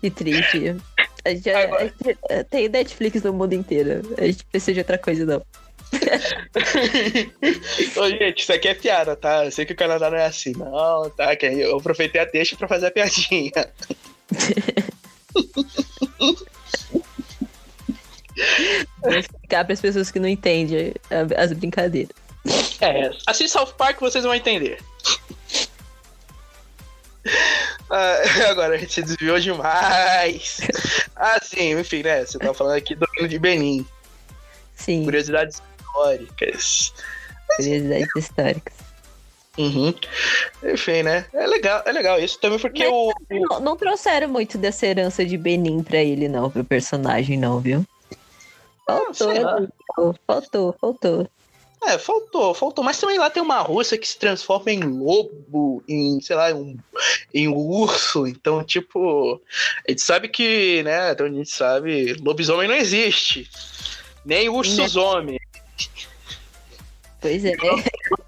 Que 0.01 0.11
triste. 0.11 0.75
A 1.23 1.29
gente, 1.29 1.49
a 1.49 1.83
gente 1.83 2.17
tem 2.49 2.67
Netflix 2.67 3.23
no 3.23 3.31
mundo 3.31 3.53
inteiro. 3.53 4.01
A 4.17 4.25
gente 4.25 4.43
precisa 4.45 4.73
de 4.73 4.79
outra 4.79 4.97
coisa, 4.97 5.25
não. 5.25 5.41
Ô, 7.95 8.09
gente, 8.09 8.41
isso 8.41 8.51
aqui 8.51 8.67
é 8.67 8.73
piada, 8.73 9.15
tá? 9.15 9.45
Eu 9.45 9.51
sei 9.51 9.63
que 9.65 9.73
o 9.73 9.75
Canadá 9.75 10.09
não 10.09 10.17
é 10.17 10.25
assim, 10.25 10.53
não, 10.53 11.07
tá? 11.11 11.35
Eu 11.41 11.77
aproveitei 11.77 12.19
a 12.19 12.25
deixa 12.25 12.57
pra 12.57 12.67
fazer 12.67 12.87
a 12.87 12.91
piadinha. 12.91 13.51
Vou 19.01 19.13
explicar 19.13 19.63
para 19.63 19.73
as 19.73 19.81
pessoas 19.81 20.11
que 20.11 20.19
não 20.19 20.27
entendem 20.27 20.93
as 21.37 21.53
brincadeiras. 21.53 22.15
É, 22.81 23.11
assim 23.25 23.47
South 23.47 23.73
Park 23.77 23.99
vocês 23.99 24.23
vão 24.23 24.33
entender. 24.33 24.79
Ah, 27.89 28.17
agora 28.49 28.73
a 28.73 28.77
gente 28.77 28.93
se 28.93 29.03
desviou 29.03 29.39
demais. 29.39 30.61
Ah, 31.15 31.37
sim, 31.43 31.77
enfim, 31.79 32.01
né? 32.01 32.25
Você 32.25 32.39
tava 32.39 32.53
falando 32.53 32.77
aqui 32.77 32.95
do 32.95 33.05
reino 33.13 33.29
de 33.29 33.37
Benin. 33.37 33.85
Sim. 34.73 35.03
Curiosidades 35.03 35.61
históricas. 35.77 36.93
Curiosidades 37.55 38.15
históricas. 38.15 38.73
Uhum. 39.57 39.93
Enfim, 40.63 41.03
né? 41.03 41.25
É 41.33 41.45
legal, 41.45 41.83
é 41.85 41.91
legal 41.91 42.19
isso 42.19 42.39
também 42.39 42.57
porque 42.57 42.87
o. 42.87 43.13
Não, 43.29 43.59
não 43.59 43.77
trouxeram 43.77 44.27
muito 44.27 44.57
dessa 44.57 44.87
herança 44.87 45.23
de 45.23 45.37
Benin 45.37 45.83
pra 45.83 46.01
ele, 46.01 46.27
não, 46.27 46.49
pro 46.49 46.63
personagem, 46.63 47.37
não, 47.37 47.59
viu? 47.59 47.85
Faltou, 48.87 49.13
sei 49.13 49.39
lá. 49.39 49.67
faltou, 49.95 50.15
faltou, 50.25 50.75
faltou. 50.81 51.29
É, 51.87 51.97
faltou, 51.97 52.53
faltou. 52.53 52.83
Mas 52.83 52.99
também 52.99 53.17
lá 53.19 53.29
tem 53.29 53.43
uma 53.43 53.59
russa 53.59 53.97
que 53.97 54.07
se 54.07 54.17
transforma 54.17 54.71
em 54.71 54.79
lobo, 54.79 55.83
em, 55.87 56.19
sei 56.21 56.35
lá, 56.35 56.53
um, 56.53 56.77
em 57.33 57.47
urso. 57.47 58.25
Então, 58.25 58.63
tipo, 58.63 59.41
a 59.87 59.91
gente 59.91 60.01
sabe 60.01 60.27
que, 60.29 60.81
né? 60.83 61.11
Então 61.11 61.25
a 61.25 61.29
gente 61.29 61.49
sabe, 61.49 62.13
lobisomem 62.21 62.67
não 62.67 62.75
existe. 62.75 63.49
Nem 64.25 64.47
ursos 64.49 64.95
homem. 64.95 65.39
Pois 67.19 67.43
é. 67.45 67.53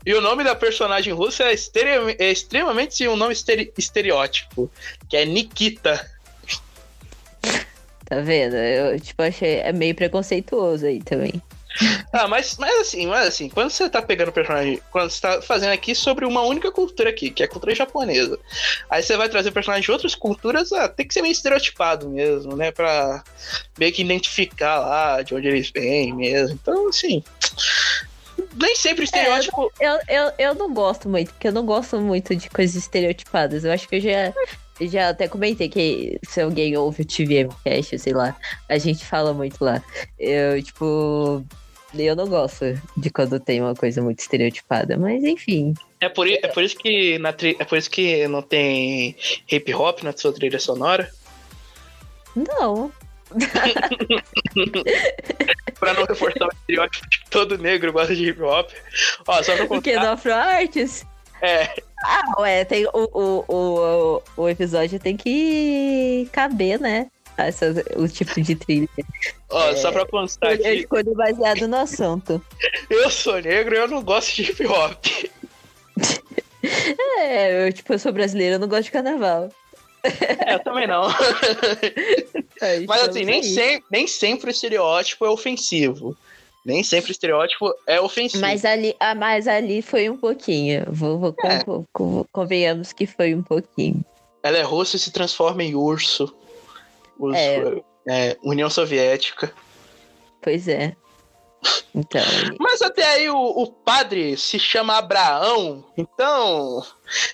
E 0.05 0.13
o 0.13 0.21
nome 0.21 0.43
da 0.43 0.55
personagem 0.55 1.13
russa 1.13 1.43
é, 1.43 1.53
estere- 1.53 2.15
é 2.19 2.31
extremamente 2.31 3.07
um 3.07 3.15
nome 3.15 3.33
estere- 3.33 3.73
estereótipo, 3.77 4.71
que 5.09 5.17
é 5.17 5.25
Nikita. 5.25 6.09
Tá 8.05 8.19
vendo? 8.21 8.55
Eu, 8.55 8.99
tipo, 8.99 9.21
achei. 9.23 9.55
É 9.59 9.73
meio 9.73 9.95
preconceituoso 9.95 10.85
aí 10.85 11.01
também. 11.01 11.41
Ah, 12.13 12.27
mas, 12.27 12.57
mas 12.57 12.79
assim, 12.79 13.07
mas 13.07 13.27
assim, 13.27 13.49
quando 13.49 13.69
você 13.69 13.89
tá 13.89 14.01
pegando 14.01 14.31
personagem, 14.31 14.81
quando 14.91 15.09
você 15.09 15.21
tá 15.21 15.41
fazendo 15.41 15.71
aqui 15.71 15.93
sobre 15.93 16.25
uma 16.25 16.41
única 16.41 16.71
cultura 16.71 17.09
aqui, 17.09 17.29
que 17.29 17.43
é 17.43 17.45
a 17.45 17.49
cultura 17.49 17.75
japonesa, 17.75 18.39
aí 18.89 19.03
você 19.03 19.17
vai 19.17 19.27
trazer 19.27 19.51
personagens 19.51 19.85
de 19.85 19.91
outras 19.91 20.15
culturas, 20.15 20.71
ah, 20.71 20.87
tem 20.87 21.07
que 21.07 21.13
ser 21.13 21.21
meio 21.21 21.33
estereotipado 21.33 22.09
mesmo, 22.09 22.55
né, 22.55 22.71
pra 22.71 23.23
meio 23.77 23.91
que 23.91 24.01
identificar 24.01 24.79
lá 24.79 25.21
de 25.21 25.35
onde 25.35 25.47
eles 25.47 25.69
vêm 25.69 26.13
mesmo. 26.13 26.57
Então, 26.61 26.87
assim, 26.87 27.23
nem 28.55 28.75
sempre 28.75 29.03
estereótipo. 29.03 29.71
Eu, 29.79 29.99
eu, 30.07 30.31
eu 30.37 30.55
não 30.55 30.73
gosto 30.73 31.09
muito, 31.09 31.31
porque 31.33 31.47
eu 31.47 31.51
não 31.51 31.65
gosto 31.65 31.99
muito 31.99 32.35
de 32.35 32.49
coisas 32.49 32.75
estereotipadas. 32.75 33.63
Eu 33.63 33.71
acho 33.71 33.87
que 33.87 33.95
eu 33.95 34.01
já. 34.01 34.33
eu 34.79 34.87
Já 34.87 35.09
até 35.09 35.27
comentei 35.27 35.69
que 35.69 36.19
se 36.27 36.41
alguém 36.41 36.75
ouve 36.77 37.03
o 37.03 37.05
TVM 37.05 37.49
Cast, 37.63 37.99
sei 37.99 38.13
lá, 38.13 38.35
a 38.67 38.77
gente 38.77 39.05
fala 39.05 39.33
muito 39.33 39.63
lá. 39.63 39.83
Eu, 40.17 40.61
tipo, 40.61 41.45
eu 41.93 42.15
não 42.15 42.27
gosto 42.27 42.65
de 42.97 43.09
quando 43.09 43.39
tem 43.39 43.61
uma 43.61 43.75
coisa 43.75 44.01
muito 44.01 44.19
estereotipada, 44.19 44.97
mas 44.97 45.23
enfim. 45.23 45.73
É, 46.01 46.09
por, 46.09 46.27
é 46.27 46.47
por 46.47 46.63
isso 46.63 46.77
que 46.77 47.17
na 47.19 47.31
tri- 47.33 47.55
é 47.59 47.65
por 47.65 47.77
isso 47.77 47.89
que 47.89 48.27
não 48.27 48.41
tem 48.41 49.15
hip 49.51 49.73
hop 49.73 50.03
na 50.03 50.11
sua 50.15 50.33
trilha 50.33 50.59
sonora, 50.59 51.09
Não. 52.35 52.91
pra 55.79 55.93
não 55.93 56.05
reforçar 56.05 56.45
o 56.47 56.51
estereótipo 56.53 57.09
de 57.09 57.19
que 57.19 57.29
todo 57.29 57.57
negro 57.57 57.91
gosta 57.93 58.15
de 58.15 58.29
hip 58.29 58.41
hop. 58.41 58.69
Ó, 59.27 59.43
só 59.43 59.55
pra 59.55 59.67
Porque 59.67 59.93
contar, 59.93 60.05
no 60.05 60.11
Afro 60.13 60.33
Arts. 60.33 61.05
é, 61.41 61.69
Ah, 62.03 62.21
ué, 62.39 62.65
tem 62.65 62.85
o, 62.85 62.89
o, 62.93 63.45
o, 63.47 64.21
o 64.37 64.49
episódio 64.49 64.99
tem 64.99 65.15
que 65.17 66.27
caber, 66.31 66.79
né? 66.79 67.07
Essa, 67.37 67.73
o 67.97 68.07
tipo 68.07 68.39
de 68.41 68.55
trilha. 68.55 68.87
ó, 69.49 69.75
só 69.75 69.91
pra 69.91 70.05
constar 70.05 70.51
Eu 70.51 70.55
aqui, 70.65 70.79
escolhi 70.81 71.13
baseado 71.13 71.67
no 71.67 71.75
assunto. 71.77 72.41
eu 72.89 73.09
sou 73.09 73.41
negro 73.41 73.75
e 73.75 73.77
eu 73.79 73.87
não 73.87 74.01
gosto 74.03 74.35
de 74.35 74.43
hip 74.51 74.65
hop. 74.67 75.05
É, 77.19 77.67
eu, 77.67 77.73
tipo, 77.73 77.93
eu 77.93 77.99
sou 77.99 78.11
brasileira, 78.11 78.55
eu 78.55 78.59
não 78.59 78.67
gosto 78.67 78.85
de 78.85 78.91
carnaval. 78.91 79.49
É, 80.03 80.55
eu 80.55 80.59
também 80.63 80.87
não. 80.87 81.03
Aí, 82.61 82.85
Mas 82.87 83.01
estamos 83.01 83.15
assim, 83.15 83.23
nem, 83.25 83.43
sem, 83.43 83.83
nem 83.91 84.07
sempre 84.07 84.49
o 84.49 84.51
estereótipo 84.51 85.25
é 85.25 85.29
ofensivo. 85.29 86.17
Nem 86.65 86.83
sempre 86.83 87.11
o 87.11 87.13
estereótipo 87.13 87.71
é 87.85 88.01
ofensivo. 88.01 88.41
Mas 88.41 88.65
ali, 88.65 88.95
ah, 88.99 89.13
mas 89.13 89.47
ali 89.47 89.83
foi 89.83 90.09
um 90.09 90.17
pouquinho. 90.17 90.85
Vou, 90.89 91.19
vou 91.19 91.35
É. 91.43 91.63
con- 91.63 91.85
con- 91.93 92.25
convenhamos 92.31 92.91
que 92.91 93.05
foi 93.05 93.35
um 93.35 93.43
pouquinho. 93.43 94.03
Ela 94.41 94.57
é 94.57 94.61
russa 94.63 94.95
e 94.95 94.99
se 94.99 95.11
transforma 95.11 95.63
em 95.63 95.75
urso. 95.75 96.35
Urso, 97.17 97.37
É. 98.07 98.29
é, 98.31 98.37
União 98.43 98.69
Soviética. 98.69 99.53
Pois 100.41 100.67
é. 100.67 100.95
Então, 101.95 102.21
Mas 102.59 102.81
até 102.81 103.03
aí 103.03 103.29
o, 103.29 103.37
o 103.37 103.71
padre 103.71 104.37
se 104.37 104.59
chama 104.59 104.97
Abraão, 104.97 105.83
então 105.97 106.85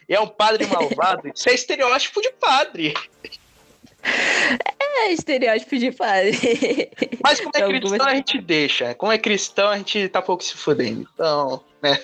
é 0.07 0.19
um 0.19 0.27
padre 0.27 0.65
malvado. 0.67 1.29
Isso 1.35 1.49
é 1.49 1.53
estereótipo 1.53 2.21
de 2.21 2.31
padre. 2.33 2.93
é 4.03 5.11
estereótipo 5.11 5.77
de 5.77 5.91
padre. 5.91 6.91
Mas 7.23 7.39
como 7.39 7.51
é 7.55 7.61
Algumas- 7.61 7.81
cristão 7.89 8.07
a 8.07 8.15
gente 8.15 8.39
deixa. 8.41 8.95
Como 8.95 9.11
é 9.11 9.17
cristão 9.17 9.67
a 9.69 9.77
gente 9.77 10.07
tá 10.09 10.21
pouco 10.21 10.43
se 10.43 10.53
fudendo. 10.55 11.07
Então, 11.13 11.63
né? 11.81 11.99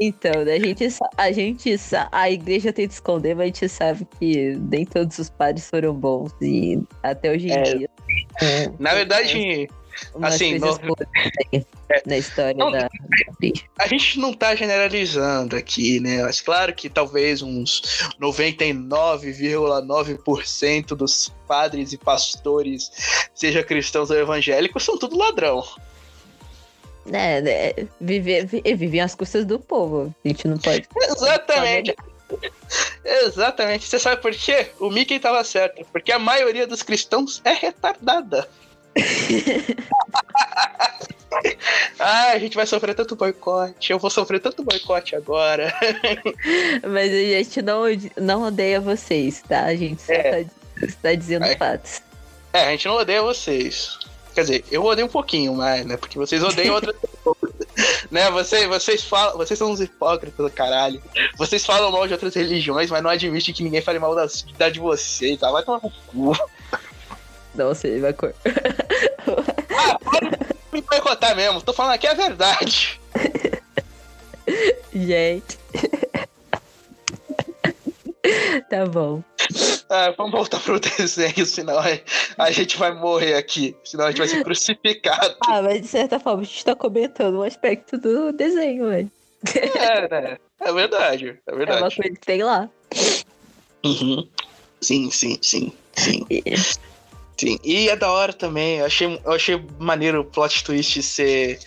Então, 0.00 0.44
né, 0.44 0.54
a 0.54 0.58
gente, 0.58 0.86
a 1.16 1.32
gente, 1.32 1.74
a 2.12 2.30
igreja 2.30 2.72
tenta 2.72 2.92
esconder, 2.94 3.34
mas 3.34 3.44
a 3.44 3.46
gente 3.46 3.68
sabe 3.68 4.06
que 4.18 4.56
nem 4.70 4.84
todos 4.84 5.18
os 5.18 5.30
padres 5.30 5.68
foram 5.68 5.94
bons 5.94 6.32
e 6.40 6.78
até 7.02 7.30
hoje 7.30 7.48
em 7.48 7.52
É. 7.52 7.62
dia. 7.62 7.88
é, 8.42 8.70
Na 8.78 8.94
verdade, 8.94 9.68
umas 10.14 10.34
assim, 10.34 10.58
no- 10.58 10.78
aí 11.52 11.64
na 12.06 12.18
história 12.18 12.54
Não, 12.56 12.70
da, 12.70 12.88
a 13.78 13.86
gente 13.86 14.18
não 14.18 14.32
tá 14.34 14.54
generalizando 14.54 15.56
aqui, 15.56 16.00
né? 16.00 16.22
Mas 16.22 16.40
claro 16.40 16.74
que 16.74 16.88
talvez 16.90 17.40
uns 17.42 17.82
99,9% 18.20 20.94
dos 20.94 21.32
padres 21.46 21.92
e 21.92 21.98
pastores, 21.98 22.90
seja 23.34 23.62
cristãos 23.62 24.10
ou 24.10 24.16
evangélicos, 24.16 24.84
são 24.84 24.98
tudo 24.98 25.16
ladrão. 25.16 25.62
Né, 27.06 27.40
né, 27.40 27.72
viver, 28.00 28.46
vi- 28.46 28.62
vivem 28.74 29.00
às 29.00 29.14
custas 29.14 29.44
do 29.44 29.58
povo. 29.58 30.14
A 30.24 30.28
gente 30.28 30.46
não 30.48 30.58
pode. 30.58 30.86
Exatamente. 31.02 31.96
Exatamente. 33.04 33.86
Você 33.86 33.98
sabe 33.98 34.20
por 34.20 34.32
quê? 34.32 34.66
O 34.80 34.90
Mickey 34.90 35.18
tava 35.20 35.42
certo. 35.44 35.86
Porque 35.92 36.10
a 36.12 36.18
maioria 36.18 36.66
dos 36.66 36.82
cristãos 36.82 37.40
é 37.44 37.52
retardada. 37.52 38.48
ah, 41.98 42.30
a 42.32 42.38
gente 42.38 42.56
vai 42.56 42.66
sofrer 42.66 42.94
tanto 42.94 43.14
boicote. 43.16 43.92
Eu 43.92 43.98
vou 43.98 44.10
sofrer 44.10 44.40
tanto 44.40 44.62
boicote 44.64 45.14
agora. 45.14 45.72
Mas 46.82 47.10
a 47.12 47.14
gente 47.38 47.62
não, 47.62 47.82
não 48.16 48.42
odeia 48.44 48.80
vocês, 48.80 49.42
tá? 49.46 49.64
A 49.64 49.74
gente 49.76 50.02
só 50.02 50.12
É. 50.12 50.44
tá, 50.44 50.50
está 50.86 51.14
dizendo 51.14 51.44
É. 51.44 51.56
fatos. 51.56 52.02
É, 52.52 52.60
a 52.66 52.70
gente 52.70 52.88
não 52.88 52.96
odeia 52.96 53.22
vocês. 53.22 53.98
Quer 54.36 54.42
dizer, 54.42 54.64
eu 54.70 54.84
odeio 54.84 55.06
um 55.06 55.10
pouquinho 55.10 55.54
mais, 55.54 55.86
né? 55.86 55.96
Porque 55.96 56.18
vocês 56.18 56.42
odeiam 56.42 56.74
outras 56.74 56.94
pessoas. 57.00 57.54
né? 58.10 58.30
Vocês, 58.30 58.68
vocês 58.68 59.02
falam. 59.02 59.34
Vocês 59.38 59.58
são 59.58 59.70
uns 59.70 59.80
hipócritas 59.80 60.36
do 60.36 60.52
caralho. 60.52 61.02
Vocês 61.38 61.64
falam 61.64 61.90
mal 61.90 62.06
de 62.06 62.12
outras 62.12 62.34
religiões, 62.34 62.90
mas 62.90 63.02
não 63.02 63.08
admitem 63.08 63.54
que 63.54 63.62
ninguém 63.64 63.80
fale 63.80 63.98
mal 63.98 64.14
da, 64.14 64.26
da 64.58 64.68
de 64.68 64.78
vocês, 64.78 65.40
tá? 65.40 65.50
Vai 65.50 65.64
tomar 65.64 65.80
no 65.82 65.90
cu. 65.90 66.38
Nossa, 67.54 67.88
ele 67.88 68.00
vai 68.00 68.12
cor. 68.12 68.34
Me 70.70 70.82
boicotar 70.82 71.34
mesmo, 71.34 71.62
tô 71.62 71.72
falando 71.72 71.94
aqui 71.94 72.06
a 72.06 72.12
verdade. 72.12 73.00
Gente. 74.92 75.58
tá 78.68 78.86
bom. 78.86 79.22
Ah, 79.88 80.12
vamos 80.16 80.32
voltar 80.32 80.60
pro 80.60 80.80
desenho, 80.80 81.46
senão 81.46 81.78
a, 82.38 82.50
gente 82.50 82.76
vai 82.76 82.92
morrer 82.92 83.34
aqui. 83.34 83.76
Senão 83.84 84.06
a 84.06 84.10
gente 84.10 84.18
vai 84.18 84.28
ser 84.28 84.42
crucificado. 84.42 85.36
Ah, 85.46 85.62
mas 85.62 85.82
de 85.82 85.88
certa 85.88 86.18
forma 86.18 86.42
a 86.42 86.44
gente 86.44 86.64
tá 86.64 86.74
comentando 86.74 87.38
um 87.38 87.42
aspecto 87.42 87.96
do 87.98 88.32
desenho, 88.32 88.88
velho. 88.88 89.10
É, 89.76 90.08
né? 90.08 90.38
É 90.60 90.72
verdade, 90.72 91.28
é 91.28 91.36
É 91.46 91.52
uma 91.52 91.58
verdade. 91.58 91.96
coisa 91.96 92.14
que 92.14 92.26
tem 92.26 92.42
lá. 92.42 92.68
Uhum. 93.84 94.28
Sim, 94.80 95.10
sim, 95.10 95.38
sim, 95.40 95.72
sim. 95.94 96.26
Sim, 97.38 97.58
e 97.62 97.88
é 97.88 97.96
da 97.96 98.10
hora 98.10 98.32
também. 98.32 98.78
Eu 98.78 98.86
achei, 98.86 99.20
eu 99.24 99.32
achei 99.32 99.62
maneiro 99.78 100.20
o 100.20 100.24
plot 100.24 100.64
twist 100.64 101.02
ser 101.02 101.58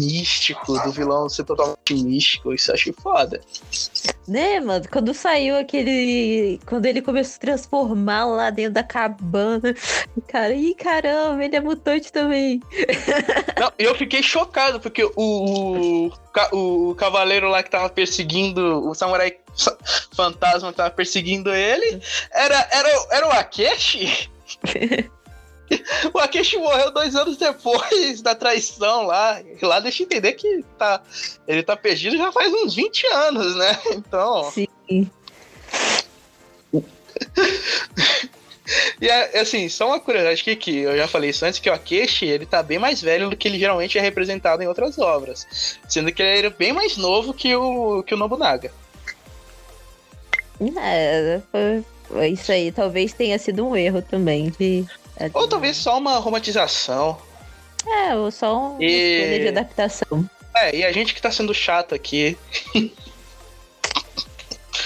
místico, 0.00 0.78
do 0.80 0.90
vilão 0.92 1.28
ser 1.28 1.44
totalmente 1.44 1.94
místico. 1.94 2.52
Isso 2.54 2.70
eu 2.70 2.74
achei 2.74 2.92
foda. 2.92 3.40
Né, 4.26 4.60
mano? 4.60 4.84
Quando 4.90 5.12
saiu 5.14 5.56
aquele. 5.56 6.58
Quando 6.66 6.86
ele 6.86 7.02
começou 7.02 7.30
a 7.30 7.32
se 7.32 7.40
transformar 7.40 8.24
lá 8.26 8.50
dentro 8.50 8.72
da 8.74 8.82
cabana. 8.82 9.74
Cara, 10.28 10.54
ih, 10.54 10.74
caramba, 10.74 11.44
ele 11.44 11.56
é 11.56 11.60
mutante 11.60 12.12
também. 12.12 12.60
Não, 13.58 13.72
eu 13.78 13.94
fiquei 13.94 14.22
chocado, 14.22 14.80
porque 14.80 15.04
o, 15.04 15.12
o, 15.16 16.10
o 16.90 16.94
cavaleiro 16.94 17.48
lá 17.48 17.62
que 17.62 17.70
tava 17.70 17.88
perseguindo, 17.88 18.88
o 18.88 18.94
samurai 18.94 19.36
sa- 19.54 19.76
fantasma 20.14 20.70
que 20.70 20.76
tava 20.76 20.90
perseguindo 20.90 21.52
ele, 21.52 22.00
era, 22.32 22.68
era, 22.72 23.06
era 23.10 23.28
o 23.28 23.32
Akeshi. 23.32 24.30
O 26.12 26.18
Akeshi 26.18 26.56
morreu 26.58 26.90
dois 26.90 27.14
anos 27.14 27.36
depois 27.36 28.20
da 28.22 28.34
traição 28.34 29.06
lá. 29.06 29.40
E 29.40 29.64
lá 29.64 29.78
deixa 29.80 30.02
eu 30.02 30.06
entender 30.06 30.32
que 30.32 30.64
tá, 30.76 31.00
ele 31.46 31.62
tá 31.62 31.76
perdido 31.76 32.16
já 32.16 32.32
faz 32.32 32.52
uns 32.52 32.74
20 32.74 33.06
anos, 33.06 33.56
né? 33.56 33.78
Então. 33.92 34.50
Sim. 34.50 34.68
E 39.00 39.08
é, 39.08 39.40
assim, 39.40 39.68
só 39.68 39.88
uma 39.88 39.98
curiosidade 39.98 40.44
que, 40.44 40.54
que 40.54 40.78
eu 40.78 40.96
já 40.96 41.08
falei 41.08 41.30
isso 41.30 41.44
antes, 41.44 41.58
que 41.58 41.68
o 41.68 41.72
Akeshi, 41.72 42.26
ele 42.26 42.46
tá 42.46 42.62
bem 42.62 42.78
mais 42.78 43.02
velho 43.02 43.28
do 43.28 43.36
que 43.36 43.48
ele 43.48 43.58
geralmente 43.58 43.98
é 43.98 44.00
representado 44.00 44.62
em 44.62 44.68
outras 44.68 44.96
obras. 44.96 45.78
Sendo 45.88 46.12
que 46.12 46.22
ele 46.22 46.38
era 46.38 46.50
bem 46.50 46.72
mais 46.72 46.96
novo 46.96 47.34
que 47.34 47.52
o, 47.54 48.02
que 48.04 48.14
o 48.14 48.16
Nobunaga. 48.16 48.70
É, 50.80 51.40
foi- 51.50 52.28
isso 52.28 52.52
aí 52.52 52.70
talvez 52.70 53.12
tenha 53.12 53.38
sido 53.38 53.66
um 53.66 53.74
erro 53.74 54.02
também 54.02 54.50
de. 54.58 54.84
Ou 55.34 55.48
talvez 55.48 55.76
só 55.76 55.98
uma 55.98 56.18
romantização. 56.18 57.18
É, 57.86 58.14
ou 58.14 58.30
só 58.30 58.72
um 58.76 58.82
E- 58.82 59.38
de 59.40 59.48
adaptação. 59.48 60.28
É, 60.56 60.76
e 60.76 60.84
a 60.84 60.92
gente 60.92 61.14
que 61.14 61.22
tá 61.22 61.30
sendo 61.30 61.54
chato 61.54 61.94
aqui. 61.94 62.36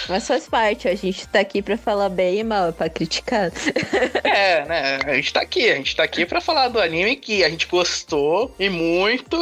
Mas 0.09 0.27
faz 0.27 0.47
parte, 0.49 0.87
a 0.87 0.95
gente 0.95 1.27
tá 1.29 1.41
aqui 1.41 1.63
pra 1.63 1.79
falar 1.79 2.11
bem 2.11 2.39
e 2.41 2.45
mal, 2.45 2.73
pra 2.73 2.89
criticar. 2.91 3.51
É, 4.23 4.65
né? 4.67 4.99
A 5.07 5.15
gente 5.15 5.33
tá 5.33 5.41
aqui, 5.41 5.71
a 5.71 5.77
gente 5.77 5.95
tá 5.97 6.03
aqui 6.03 6.27
pra 6.27 6.41
falar 6.41 6.69
do 6.69 6.81
anime 6.81 7.15
que 7.17 7.45
a 7.45 7.49
gente 7.49 7.67
gostou 7.69 8.55
e 8.59 8.69
muito. 8.69 9.39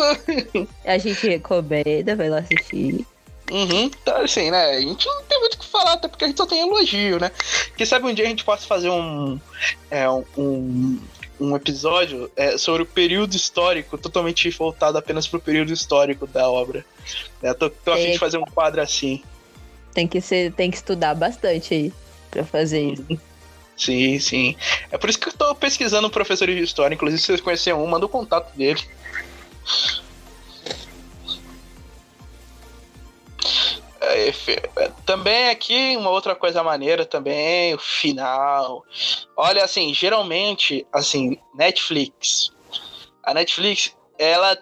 A 0.84 0.98
gente 0.98 1.26
recomenda, 1.28 2.14
vai 2.14 2.28
lá 2.28 2.38
assistir. 2.38 3.04
Uhum, 3.52 3.82
então 3.82 4.16
assim, 4.22 4.50
né? 4.50 4.70
A 4.70 4.80
gente 4.80 5.06
não 5.06 5.22
tem 5.24 5.38
muito 5.38 5.54
o 5.56 5.58
que 5.58 5.66
falar, 5.66 5.92
até 5.92 6.08
porque 6.08 6.24
a 6.24 6.28
gente 6.28 6.38
só 6.38 6.46
tem 6.46 6.62
elogio, 6.62 7.20
né? 7.20 7.30
Quem 7.76 7.84
sabe 7.84 8.06
um 8.06 8.14
dia 8.14 8.24
a 8.24 8.28
gente 8.28 8.44
possa 8.44 8.66
fazer 8.66 8.88
um. 8.88 9.38
É, 9.90 10.08
um, 10.08 10.98
um 11.38 11.54
episódio 11.54 12.30
é, 12.34 12.56
sobre 12.56 12.82
o 12.82 12.86
período 12.86 13.36
histórico, 13.36 13.98
totalmente 13.98 14.48
voltado 14.50 14.96
apenas 14.96 15.28
pro 15.28 15.38
período 15.38 15.70
histórico 15.70 16.26
da 16.26 16.48
obra. 16.48 16.82
É, 17.42 17.52
tô, 17.52 17.68
tô 17.68 17.92
a 17.92 17.96
fim 17.96 18.12
de 18.12 18.18
fazer 18.18 18.38
um 18.38 18.44
quadro 18.44 18.80
assim. 18.80 19.22
Tem 19.92 20.08
que, 20.08 20.22
ser, 20.22 20.52
tem 20.52 20.70
que 20.70 20.78
estudar 20.78 21.14
bastante 21.14 21.74
aí 21.74 21.92
pra 22.30 22.44
fazer 22.44 22.80
isso. 22.80 23.20
Sim, 23.76 24.18
sim. 24.18 24.56
É 24.90 24.96
por 24.96 25.10
isso 25.10 25.18
que 25.18 25.28
eu 25.28 25.32
tô 25.32 25.54
pesquisando 25.54 26.08
professores 26.08 26.56
de 26.56 26.62
história. 26.62 26.94
Inclusive, 26.94 27.20
se 27.20 27.26
vocês 27.26 27.40
conhecerem 27.42 27.78
um, 27.78 27.86
manda 27.86 28.06
o 28.06 28.08
contato 28.08 28.56
dele. 28.56 28.80
Também 35.06 35.48
aqui, 35.48 35.96
uma 35.96 36.10
outra 36.10 36.34
coisa 36.34 36.62
maneira 36.62 37.04
também, 37.04 37.74
o 37.74 37.78
final. 37.78 38.84
Olha, 39.36 39.64
assim, 39.64 39.92
geralmente, 39.94 40.86
assim, 40.92 41.38
Netflix. 41.54 42.50
A 43.22 43.32
Netflix, 43.34 43.96
ela 44.18 44.56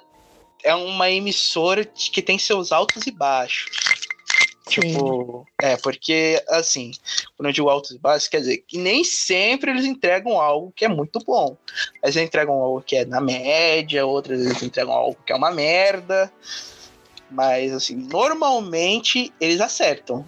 é 0.62 0.74
uma 0.74 1.10
emissora 1.10 1.84
que 1.84 2.22
tem 2.22 2.38
seus 2.38 2.72
altos 2.72 3.06
e 3.06 3.10
baixos. 3.10 3.70
Tipo, 4.68 5.44
é, 5.60 5.76
porque, 5.78 6.40
assim, 6.48 6.92
quando 7.36 7.48
eu 7.48 7.52
digo 7.52 7.68
altos 7.68 7.90
e 7.90 7.98
baixos, 7.98 8.28
quer 8.28 8.38
dizer 8.38 8.58
que 8.58 8.78
nem 8.78 9.02
sempre 9.02 9.72
eles 9.72 9.84
entregam 9.84 10.40
algo 10.40 10.72
que 10.76 10.84
é 10.84 10.88
muito 10.88 11.18
bom. 11.24 11.56
Eles 12.02 12.16
entregam 12.16 12.54
algo 12.54 12.80
que 12.80 12.94
é 12.94 13.04
na 13.04 13.20
média, 13.20 14.06
outras 14.06 14.40
eles 14.40 14.62
entregam 14.62 14.92
algo 14.92 15.18
que 15.26 15.32
é 15.32 15.36
uma 15.36 15.50
merda. 15.50 16.32
Mas, 17.30 17.72
assim, 17.72 17.94
normalmente 17.94 19.32
eles 19.40 19.60
acertam. 19.60 20.24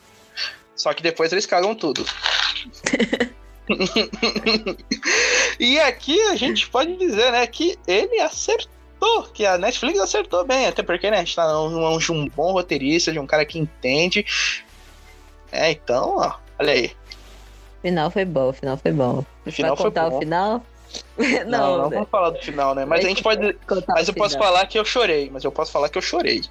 Só 0.75 0.93
que 0.93 1.03
depois 1.03 1.33
eles 1.33 1.47
cagam 1.47 1.75
tudo. 1.75 2.05
e 5.59 5.79
aqui 5.81 6.21
a 6.23 6.37
gente 6.37 6.69
pode 6.69 6.97
dizer, 6.97 7.33
né, 7.33 7.47
que 7.47 7.79
ele 7.87 8.21
acertou, 8.21 9.25
que 9.35 9.45
a 9.45 9.59
Netflix 9.59 9.99
acertou 9.99 10.45
bem, 10.45 10.67
até 10.67 10.83
porque, 10.83 11.11
né, 11.11 11.19
a 11.19 11.21
gente 11.21 11.37
tá 11.37 11.47
de 11.47 12.13
um 12.13 12.29
bom 12.29 12.53
roteirista, 12.53 13.13
de 13.13 13.19
um 13.19 13.27
cara 13.27 13.45
que 13.45 13.59
entende. 13.59 14.25
É, 15.51 15.71
então, 15.71 16.17
ó, 16.17 16.35
olha 16.59 16.73
aí. 16.73 16.93
Final 17.83 18.11
foi 18.11 18.25
bom, 18.25 18.49
o 18.49 18.53
final 18.53 18.77
foi 18.77 18.93
bom. 18.93 19.25
O 19.45 19.51
final 19.51 19.77
vai 19.77 19.83
foi 19.83 19.91
bom. 19.91 20.17
o 20.17 20.21
final? 20.21 20.67
Não, 21.47 21.79
não 21.79 21.89
né? 21.89 21.97
vamos 21.97 22.11
falar 22.11 22.31
do 22.31 22.39
final, 22.39 22.75
né? 22.75 22.85
Mas 22.85 23.03
a 23.03 23.09
gente 23.09 23.23
pode. 23.23 23.57
Mas 23.89 24.09
eu 24.09 24.15
posso 24.15 24.37
falar 24.37 24.67
que 24.67 24.79
eu 24.79 24.85
chorei, 24.85 25.31
mas 25.31 25.43
eu 25.43 25.51
posso 25.51 25.73
falar 25.73 25.89
que 25.89 25.97
eu 25.97 26.03
chorei. 26.03 26.43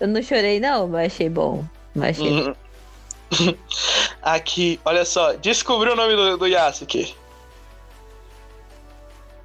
Eu 0.00 0.08
não 0.08 0.22
chorei, 0.22 0.60
não, 0.60 0.86
mas 0.86 1.12
achei 1.12 1.28
bom. 1.28 1.64
Mas 1.94 2.18
achei 2.18 2.30
Uhum. 2.30 2.54
Aqui, 4.22 4.80
olha 4.84 5.04
só, 5.04 5.32
descobri 5.34 5.90
o 5.90 5.96
nome 5.96 6.16
do, 6.16 6.38
do 6.38 6.46
Yasuke. 6.46 7.14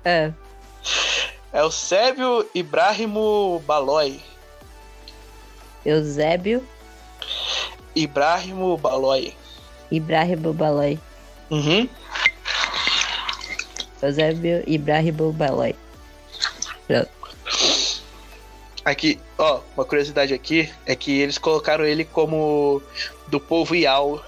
É, 0.05 0.31
É 1.51 1.63
o 1.63 1.71
Sébio 1.71 2.49
Ibrahimo 2.53 3.61
Baloi. 3.65 4.19
Eusébio 5.85 6.65
Ibrahimo 7.95 8.77
Baloi. 8.77 9.33
Ibrahim 9.91 10.37
Baloi. 10.37 10.99
Uhum. 11.51 11.87
Eusébio 14.01 14.63
Ibrahim 14.65 15.31
Baloi. 15.33 15.75
Aqui, 18.85 19.19
ó, 19.37 19.61
uma 19.75 19.85
curiosidade 19.85 20.33
aqui 20.33 20.71
é 20.85 20.95
que 20.95 21.21
eles 21.21 21.37
colocaram 21.37 21.85
ele 21.85 22.03
como 22.03 22.81
do 23.27 23.39
povo 23.39 23.75
Yao. 23.75 24.21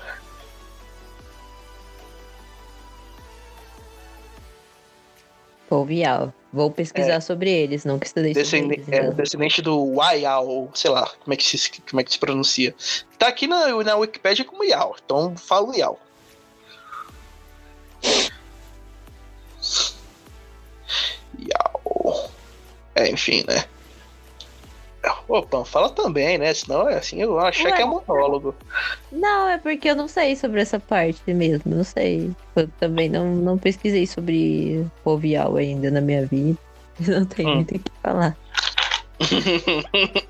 Polvial. 5.67 6.33
Vou 6.53 6.71
pesquisar 6.71 7.19
sobre 7.19 7.51
eles, 7.51 7.83
não 7.83 7.99
que 7.99 8.05
estudei 8.05 8.33
sobre 8.33 8.43
Descende 8.43 8.73
eles. 8.75 8.87
é, 8.89 9.11
descendente 9.11 9.61
do 9.61 9.95
Waiao, 9.95 10.69
sei 10.73 10.89
lá, 10.89 11.05
como 11.21 11.33
é 11.33 11.35
que 11.35 11.43
se, 11.43 11.69
como 11.81 11.99
é 11.99 12.03
que 12.03 12.13
se 12.13 12.17
pronuncia. 12.17 12.73
Tá 13.19 13.27
aqui 13.27 13.45
na, 13.45 13.83
na 13.83 13.97
Wikipedia 13.97 14.45
como 14.45 14.63
Yao, 14.63 14.95
então 15.03 15.35
falo 15.35 15.75
Yao. 15.75 15.99
Yao. 21.37 22.29
É, 22.95 23.09
enfim, 23.09 23.43
né? 23.45 23.65
Opa, 25.27 25.65
fala 25.65 25.89
também, 25.89 26.37
né? 26.37 26.53
Senão 26.53 26.87
é 26.89 26.95
assim, 26.97 27.21
eu 27.21 27.29
vou 27.29 27.39
achar 27.39 27.65
Ué. 27.69 27.71
que 27.73 27.81
é 27.81 27.85
monólogo. 27.85 28.55
Não, 29.11 29.49
é 29.49 29.57
porque 29.57 29.89
eu 29.89 29.95
não 29.95 30.07
sei 30.07 30.35
sobre 30.35 30.61
essa 30.61 30.79
parte 30.79 31.21
mesmo, 31.33 31.75
não 31.75 31.83
sei. 31.83 32.31
Eu 32.55 32.67
também 32.79 33.09
não, 33.09 33.25
não 33.35 33.57
pesquisei 33.57 34.05
sobre 34.07 34.85
Polvial 35.03 35.55
ainda 35.57 35.89
na 35.91 36.01
minha 36.01 36.25
vida. 36.25 36.57
Não 36.99 37.25
tenho 37.25 37.49
Hum. 37.49 37.55
muito 37.55 37.75
o 37.75 37.79
que 37.79 37.91
falar. 38.01 38.37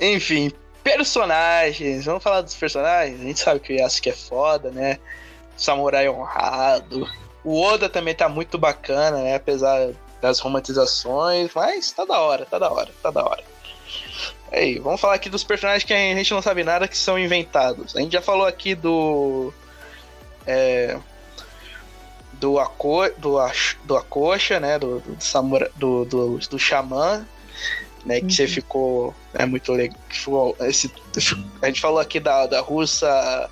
Enfim, 0.00 0.52
personagens. 0.82 2.04
Vamos 2.04 2.22
falar 2.22 2.42
dos 2.42 2.54
personagens. 2.54 3.20
A 3.20 3.24
gente 3.24 3.40
sabe 3.40 3.60
que 3.60 3.72
o 3.72 3.76
Yasuke 3.76 4.10
é 4.10 4.12
foda, 4.12 4.70
né? 4.70 4.98
Samurai 5.56 6.08
honrado. 6.08 7.06
O 7.44 7.60
Oda 7.60 7.88
também 7.88 8.14
tá 8.14 8.28
muito 8.28 8.56
bacana, 8.58 9.18
né? 9.22 9.34
Apesar 9.34 9.90
das 10.20 10.38
romantizações. 10.40 11.50
Mas 11.54 11.92
tá 11.92 12.04
da 12.04 12.18
hora, 12.20 12.46
tá 12.46 12.58
da 12.58 12.70
hora, 12.70 12.90
tá 13.02 13.10
da 13.10 13.24
hora. 13.24 13.44
Aí, 14.50 14.78
vamos 14.78 15.00
falar 15.00 15.14
aqui 15.14 15.28
dos 15.28 15.44
personagens 15.44 15.84
que 15.84 15.92
a 15.92 16.14
gente 16.14 16.32
não 16.32 16.40
sabe 16.42 16.64
nada 16.64 16.88
que 16.88 16.96
são 16.96 17.18
inventados. 17.18 17.94
A 17.96 18.00
gente 18.00 18.12
já 18.12 18.22
falou 18.22 18.46
aqui 18.46 18.74
do. 18.74 19.52
É, 20.46 20.98
do, 22.32 22.58
Ako, 22.58 23.10
do, 23.18 23.36
do 23.84 23.96
Akosha, 23.96 24.58
né? 24.58 24.78
Do, 24.78 25.00
do, 25.00 25.22
samura, 25.22 25.70
do, 25.76 26.04
do, 26.04 26.38
do 26.38 26.58
Xamã, 26.58 27.26
né? 28.04 28.20
Que 28.20 28.32
você 28.32 28.44
Uhum. 28.44 28.48
ficou. 28.48 29.14
É 29.34 29.44
muito 29.44 29.72
legal. 29.72 29.98
Esse, 30.60 30.90
a 31.60 31.66
gente 31.66 31.80
falou 31.80 31.98
aqui 31.98 32.18
da, 32.18 32.46
da 32.46 32.60
russa 32.60 33.50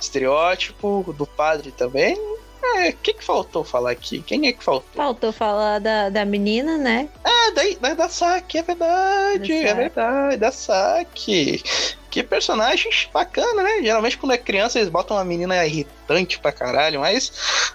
estereótipo, 0.00 1.14
do 1.16 1.26
padre 1.26 1.72
também. 1.72 2.16
É, 2.62 2.90
o 2.90 2.96
que, 2.96 3.14
que 3.14 3.24
faltou 3.24 3.64
falar 3.64 3.92
aqui? 3.92 4.22
Quem 4.22 4.46
é 4.48 4.52
que 4.52 4.62
faltou? 4.62 4.90
Faltou 4.94 5.32
falar 5.32 5.78
da, 5.78 6.08
da 6.08 6.24
menina, 6.24 6.76
né? 6.76 7.08
Ah, 7.24 7.52
daí, 7.54 7.78
daí 7.80 7.94
da 7.94 8.08
Saki, 8.08 8.58
é 8.58 8.62
verdade, 8.62 9.48
Da 9.62 9.68
é 9.68 9.74
verdade, 9.74 10.36
da 10.36 10.50
Saki. 10.50 11.62
Que 12.10 12.22
personagem 12.22 12.90
bacana, 13.12 13.62
né? 13.62 13.82
Geralmente 13.82 14.16
quando 14.16 14.32
é 14.32 14.38
criança 14.38 14.78
eles 14.78 14.88
botam 14.88 15.16
uma 15.16 15.24
menina 15.24 15.64
irritante 15.66 16.38
pra 16.38 16.50
caralho, 16.52 17.00
mas. 17.00 17.30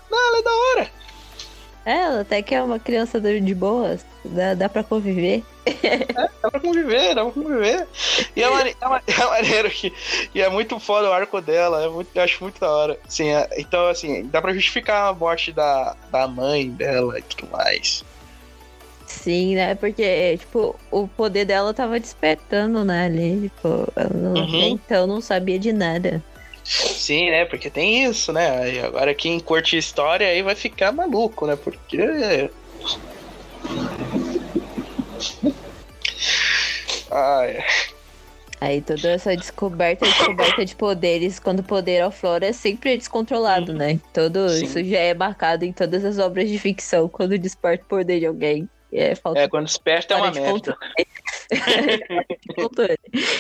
Não, 0.10 0.18
ela 0.30 0.40
é 0.40 0.44
da 0.44 0.52
hora. 0.52 0.92
É, 1.86 1.98
Ela 2.02 2.22
até 2.22 2.42
que 2.42 2.54
é 2.54 2.62
uma 2.62 2.80
criança 2.80 3.20
de 3.20 3.40
de 3.40 3.56
boas. 3.56 4.06
Dá, 4.24 4.54
dá 4.54 4.70
pra 4.70 4.84
conviver. 4.84 5.44
Dá 6.42 6.50
pra 6.50 6.60
conviver, 6.60 7.14
dá 7.16 7.24
pra 7.24 7.32
conviver. 7.34 7.88
E 8.36 8.42
é, 8.44 8.50
mane- 8.50 8.76
é, 9.08 9.12
é 9.22 9.26
maneiro 9.26 9.70
que. 9.70 9.94
E 10.34 10.42
é 10.42 10.50
muito 10.50 10.80
foda 10.80 11.10
o 11.10 11.14
arco 11.14 11.40
dela, 11.42 11.84
é 11.84 11.88
muito, 11.90 12.10
eu 12.16 12.24
acho 12.24 12.44
muito 12.44 12.60
da 12.60 12.70
hora. 12.70 13.00
Assim, 13.08 13.30
é- 13.30 13.48
então, 13.58 13.88
assim, 13.88 14.26
dá 14.28 14.42
pra 14.42 14.54
justificar 14.54 15.10
a 15.10 15.14
morte 15.14 15.52
da, 15.52 15.96
da 16.12 16.28
mãe 16.28 16.70
dela 16.70 17.20
e 17.20 17.22
tudo 17.22 17.50
mais. 17.52 18.04
Sim, 19.06 19.56
né? 19.56 19.76
Porque, 19.76 20.38
tipo, 20.38 20.76
o 20.90 21.08
poder 21.08 21.46
dela 21.46 21.74
tava 21.74 22.00
despertando, 22.00 22.84
né? 22.86 23.06
Ali, 23.06 23.42
tipo, 23.50 23.88
não- 24.16 24.34
Uhum. 24.46 24.70
então 24.70 25.06
não 25.06 25.20
sabia 25.22 25.60
de 25.60 25.72
nada. 25.74 26.24
Sim, 26.64 27.30
né? 27.30 27.44
Porque 27.46 27.70
tem 27.70 28.06
isso, 28.06 28.32
né? 28.32 28.50
Aí 28.64 28.80
agora 28.80 29.14
quem 29.14 29.40
curte 29.40 29.76
história 29.78 30.28
aí 30.28 30.42
vai 30.42 30.56
ficar 30.56 30.92
maluco, 30.92 31.46
né? 31.46 31.56
Porque. 31.56 32.50
Ai. 37.12 37.64
Aí 38.62 38.80
toda 38.80 39.10
essa 39.10 39.36
descoberta 39.36 40.06
descoberta 40.06 40.64
de 40.64 40.76
poderes, 40.76 41.40
quando 41.40 41.62
o 41.62 41.64
poder 41.64 42.02
aflora, 42.02 42.46
é 42.46 42.54
sempre 42.54 42.96
descontrolado, 42.96 43.74
né? 43.74 44.00
Todo 44.14 44.48
Sim. 44.50 44.66
isso 44.66 44.84
já 44.84 45.00
é 45.00 45.14
marcado 45.16 45.66
em 45.66 45.74
todas 45.74 46.06
as 46.06 46.20
obras 46.20 46.48
de 46.48 46.60
ficção, 46.60 47.10
quando 47.10 47.38
desperta 47.40 47.84
o 47.84 47.88
poder 47.88 48.20
de 48.20 48.28
alguém. 48.28 48.70
É 48.94 49.16
falta 49.16 49.40
É, 49.40 49.48
quando 49.48 49.66
desperta 49.66 50.14
é 50.14 50.18
uma 50.18 50.32
de 50.32 50.42
merda. 50.42 50.78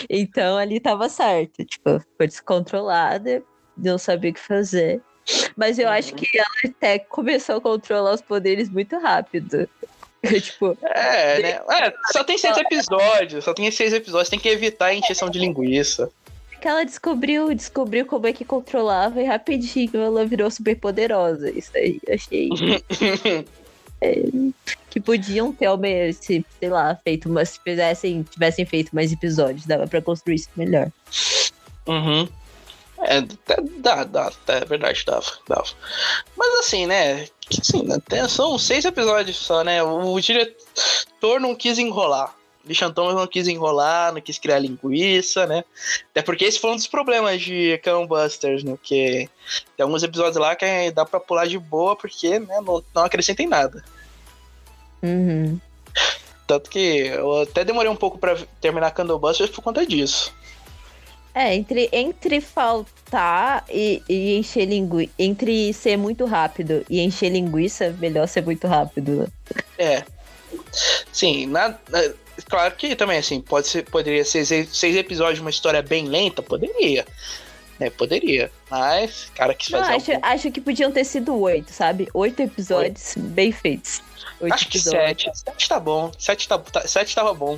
Então 0.09 0.57
ali 0.57 0.79
tava 0.79 1.07
certo. 1.07 1.63
Tipo, 1.65 2.01
foi 2.17 2.27
descontrolada, 2.27 3.43
não 3.77 3.97
sabia 3.97 4.31
o 4.31 4.33
que 4.33 4.39
fazer. 4.39 5.01
Mas 5.55 5.77
eu 5.77 5.87
acho 5.87 6.15
que 6.15 6.27
ela 6.37 6.47
até 6.65 6.97
começou 6.99 7.57
a 7.57 7.61
controlar 7.61 8.13
os 8.13 8.21
poderes 8.21 8.69
muito 8.69 8.97
rápido. 8.97 9.69
tipo, 10.41 10.77
É, 10.83 11.41
né? 11.41 11.49
É, 11.69 11.93
só 12.11 12.23
tem 12.23 12.37
seis 12.37 12.57
episódios, 12.57 13.43
só 13.43 13.53
tem 13.53 13.71
seis 13.71 13.93
episódios, 13.93 14.29
tem 14.29 14.39
que 14.39 14.49
evitar 14.49 14.87
a 14.87 14.93
encheção 14.93 15.29
de 15.29 15.39
linguiça. 15.39 16.11
que 16.59 16.67
ela 16.67 16.83
descobriu, 16.83 17.53
descobriu 17.55 18.05
como 18.05 18.27
é 18.27 18.33
que 18.33 18.45
controlava 18.45 19.21
e 19.21 19.25
rapidinho 19.25 20.01
ela 20.01 20.25
virou 20.25 20.51
super 20.51 20.75
poderosa. 20.77 21.49
Isso 21.49 21.71
aí, 21.75 21.99
achei 22.07 22.49
é, 23.99 24.23
que 24.89 24.99
podiam 24.99 25.51
ter, 25.53 25.67
se, 26.13 26.45
sei 26.59 26.69
lá, 26.69 26.95
feito 27.03 27.27
umas, 27.27 27.49
se 27.49 27.59
fizessem, 27.63 28.23
tivessem 28.23 28.65
feito 28.65 28.93
mais 28.93 29.11
episódios, 29.11 29.65
dava 29.65 29.87
pra 29.87 30.01
construir 30.01 30.35
isso 30.35 30.49
melhor. 30.55 30.91
Uhum. 31.87 32.27
É, 32.99 33.21
dá, 33.21 33.55
dá, 33.79 34.03
dá, 34.03 34.31
dá, 34.45 34.53
é 34.53 34.65
verdade, 34.65 35.03
dava, 35.05 35.31
dava. 35.47 35.65
Mas 36.37 36.59
assim, 36.59 36.85
né? 36.85 37.27
Tem- 38.07 38.27
são 38.29 38.57
seis 38.57 38.85
episódios 38.85 39.37
só, 39.37 39.63
né? 39.63 39.83
O, 39.83 40.19
diretor 40.19 41.39
não 41.39 41.55
quis 41.55 41.77
enrolar. 41.77 42.35
O 42.63 42.65
Christian 42.65 42.91
Thomas 42.91 43.15
não 43.15 43.25
quis 43.25 43.47
enrolar, 43.47 44.13
não 44.13 44.21
quis 44.21 44.37
criar 44.37 44.59
linguiça, 44.59 45.47
né? 45.47 45.63
Até 46.11 46.21
porque 46.21 46.45
esse 46.45 46.59
foi 46.59 46.71
um 46.71 46.75
dos 46.75 46.85
problemas 46.85 47.41
de 47.41 47.79
Cannon 47.83 48.05
Busters, 48.05 48.63
né? 48.63 48.77
Que 48.81 49.27
tem 49.75 49.83
alguns 49.83 50.03
episódios 50.03 50.37
lá 50.37 50.55
que 50.55 50.91
dá 50.91 51.03
pra 51.03 51.19
pular 51.19 51.47
de 51.47 51.57
boa, 51.57 51.95
porque 51.95 52.39
né, 52.39 52.61
não, 52.61 52.83
não 52.93 53.03
acrescenta 53.03 53.41
em 53.41 53.47
nada. 53.47 53.83
Uhum. 55.01 55.59
Tanto 56.45 56.69
que 56.69 57.07
eu 57.07 57.41
até 57.41 57.63
demorei 57.63 57.89
um 57.89 57.95
pouco 57.95 58.17
pra 58.17 58.37
terminar 58.59 58.91
Candle 58.91 59.17
Busters 59.17 59.49
por 59.49 59.63
conta 59.63 59.85
disso. 59.85 60.31
É, 61.33 61.55
entre, 61.55 61.87
entre 61.91 62.41
faltar 62.41 63.63
e, 63.69 64.01
e 64.09 64.37
encher 64.37 64.65
linguiça. 64.65 65.11
Entre 65.17 65.73
ser 65.73 65.97
muito 65.97 66.25
rápido 66.25 66.85
e 66.89 66.99
encher 67.01 67.29
linguiça, 67.29 67.95
melhor 67.99 68.27
ser 68.27 68.43
muito 68.43 68.67
rápido. 68.67 69.19
né? 69.21 69.27
É. 69.77 70.03
Sim, 71.11 71.45
na, 71.47 71.69
na- 71.89 72.13
claro 72.49 72.75
que 72.75 72.95
também, 72.95 73.17
assim, 73.17 73.39
pode 73.41 73.67
ser, 73.67 73.83
poderia 73.83 74.25
ser 74.25 74.45
seis, 74.45 74.95
episódios 74.97 75.35
de 75.35 75.41
uma 75.41 75.49
história 75.49 75.81
bem 75.81 76.05
lenta, 76.07 76.41
poderia. 76.41 77.05
Né, 77.79 77.89
poderia. 77.89 78.51
Mas, 78.69 79.31
cara, 79.33 79.53
quis 79.53 79.69
Não, 79.69 79.79
fazer. 79.79 79.93
acho, 79.95 80.11
um- 80.11 80.19
acho 80.21 80.51
que 80.51 80.61
podiam 80.61 80.91
ter 80.91 81.03
sido 81.05 81.35
oito, 81.39 81.71
sabe? 81.71 82.07
Oito 82.13 82.41
episódios 82.41 83.13
bem 83.17 83.51
feitos. 83.51 84.01
Oito 84.39 84.53
acho 84.53 84.67
que 84.67 84.77
episódios. 84.77 85.23
sete. 85.23 85.31
Sete 85.45 85.69
tá 85.69 85.79
bom. 85.79 86.11
Sete, 86.19 86.47
tá, 86.47 86.57
tá- 86.59 86.87
sete 86.87 87.15
tava 87.15 87.33
bom. 87.33 87.57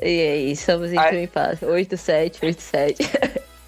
E 0.00 0.06
aí, 0.06 0.52
estamos 0.52 0.92
em 0.92 0.98
Ai. 0.98 1.16
um 1.16 1.22
impasse. 1.22 1.64
Oito, 1.64 1.96
sete, 1.96 2.44
oito, 2.44 2.62
sete. 2.62 3.02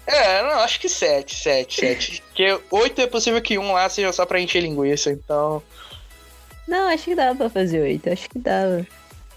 É, 0.07 0.43
não, 0.43 0.59
acho 0.59 0.79
que 0.79 0.87
sete, 0.87 1.35
sete, 1.35 1.79
sete. 1.79 2.23
Porque 2.27 2.59
oito 2.71 3.01
é 3.01 3.07
possível 3.07 3.41
que 3.41 3.57
um 3.57 3.73
lá 3.73 3.89
seja 3.89 4.11
só 4.13 4.25
pra 4.25 4.39
encher 4.39 4.61
linguiça, 4.61 5.09
então. 5.09 5.63
Não, 6.67 6.89
acho 6.89 7.05
que 7.05 7.15
dava 7.15 7.35
pra 7.35 7.49
fazer 7.49 7.81
oito. 7.81 8.09
Acho 8.09 8.29
que 8.29 8.39
dava. 8.39 8.85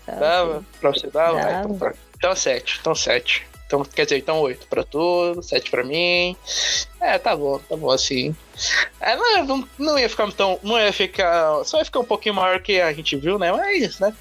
Dava? 0.07 0.64
Pra 0.80 0.91
você 0.91 1.07
dar? 1.09 1.32
Vai, 1.32 1.43
Dava. 1.43 1.64
então, 1.64 1.78
tá. 1.78 1.95
então 2.16 2.36
sete, 2.36 2.78
então 2.80 2.95
sete. 2.95 3.47
Então, 3.66 3.84
quer 3.84 4.05
dizer, 4.05 4.16
então 4.16 4.41
oito 4.41 4.66
pra 4.66 4.82
tu, 4.82 5.43
sete 5.43 5.70
pra 5.70 5.84
mim. 5.84 6.34
É, 6.99 7.18
tá 7.18 7.36
bom, 7.36 7.59
tá 7.59 7.76
bom 7.76 7.91
assim. 7.91 8.34
É, 8.99 9.14
não, 9.14 9.68
não, 9.78 9.99
ia 9.99 10.09
ficar 10.09 10.32
tão. 10.32 10.59
Não 10.62 10.78
ia 10.78 10.93
ficar. 10.93 11.62
Só 11.64 11.78
ia 11.78 11.84
ficar 11.84 12.01
um 12.01 12.05
pouquinho 12.05 12.34
maior 12.34 12.61
que 12.61 12.80
a 12.80 12.91
gente 12.95 13.14
viu, 13.16 13.39
né? 13.39 13.53
Mas, 13.53 13.99
né? 14.01 14.14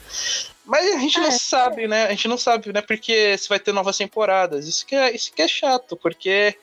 Mas 0.68 0.86
a 0.93 0.99
gente 0.99 1.18
não 1.18 1.30
É. 1.30 1.32
sabe, 1.32 1.88
né? 1.88 2.05
A 2.05 2.09
gente 2.09 2.28
não 2.28 2.38
sabe, 2.38 2.74
né? 2.74 2.82
Porque 2.82 3.38
se 3.38 3.47
vai 3.47 3.57
ter 3.57 3.74
novas 3.74 3.97
temporadas. 3.97 4.68
Isso 4.68 4.86
que 4.86 4.95
é, 4.95 5.15
isso 5.15 5.32
que 5.34 5.41
é 5.41 5.47
chato, 5.47 5.95
porque 5.95 6.55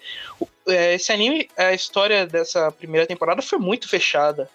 é, 0.68 0.94
esse 0.94 1.10
anime, 1.10 1.48
a 1.56 1.72
história 1.72 2.26
dessa 2.26 2.70
primeira 2.70 3.06
temporada 3.06 3.40
foi 3.40 3.58
muito 3.58 3.88
fechada. 3.88 4.48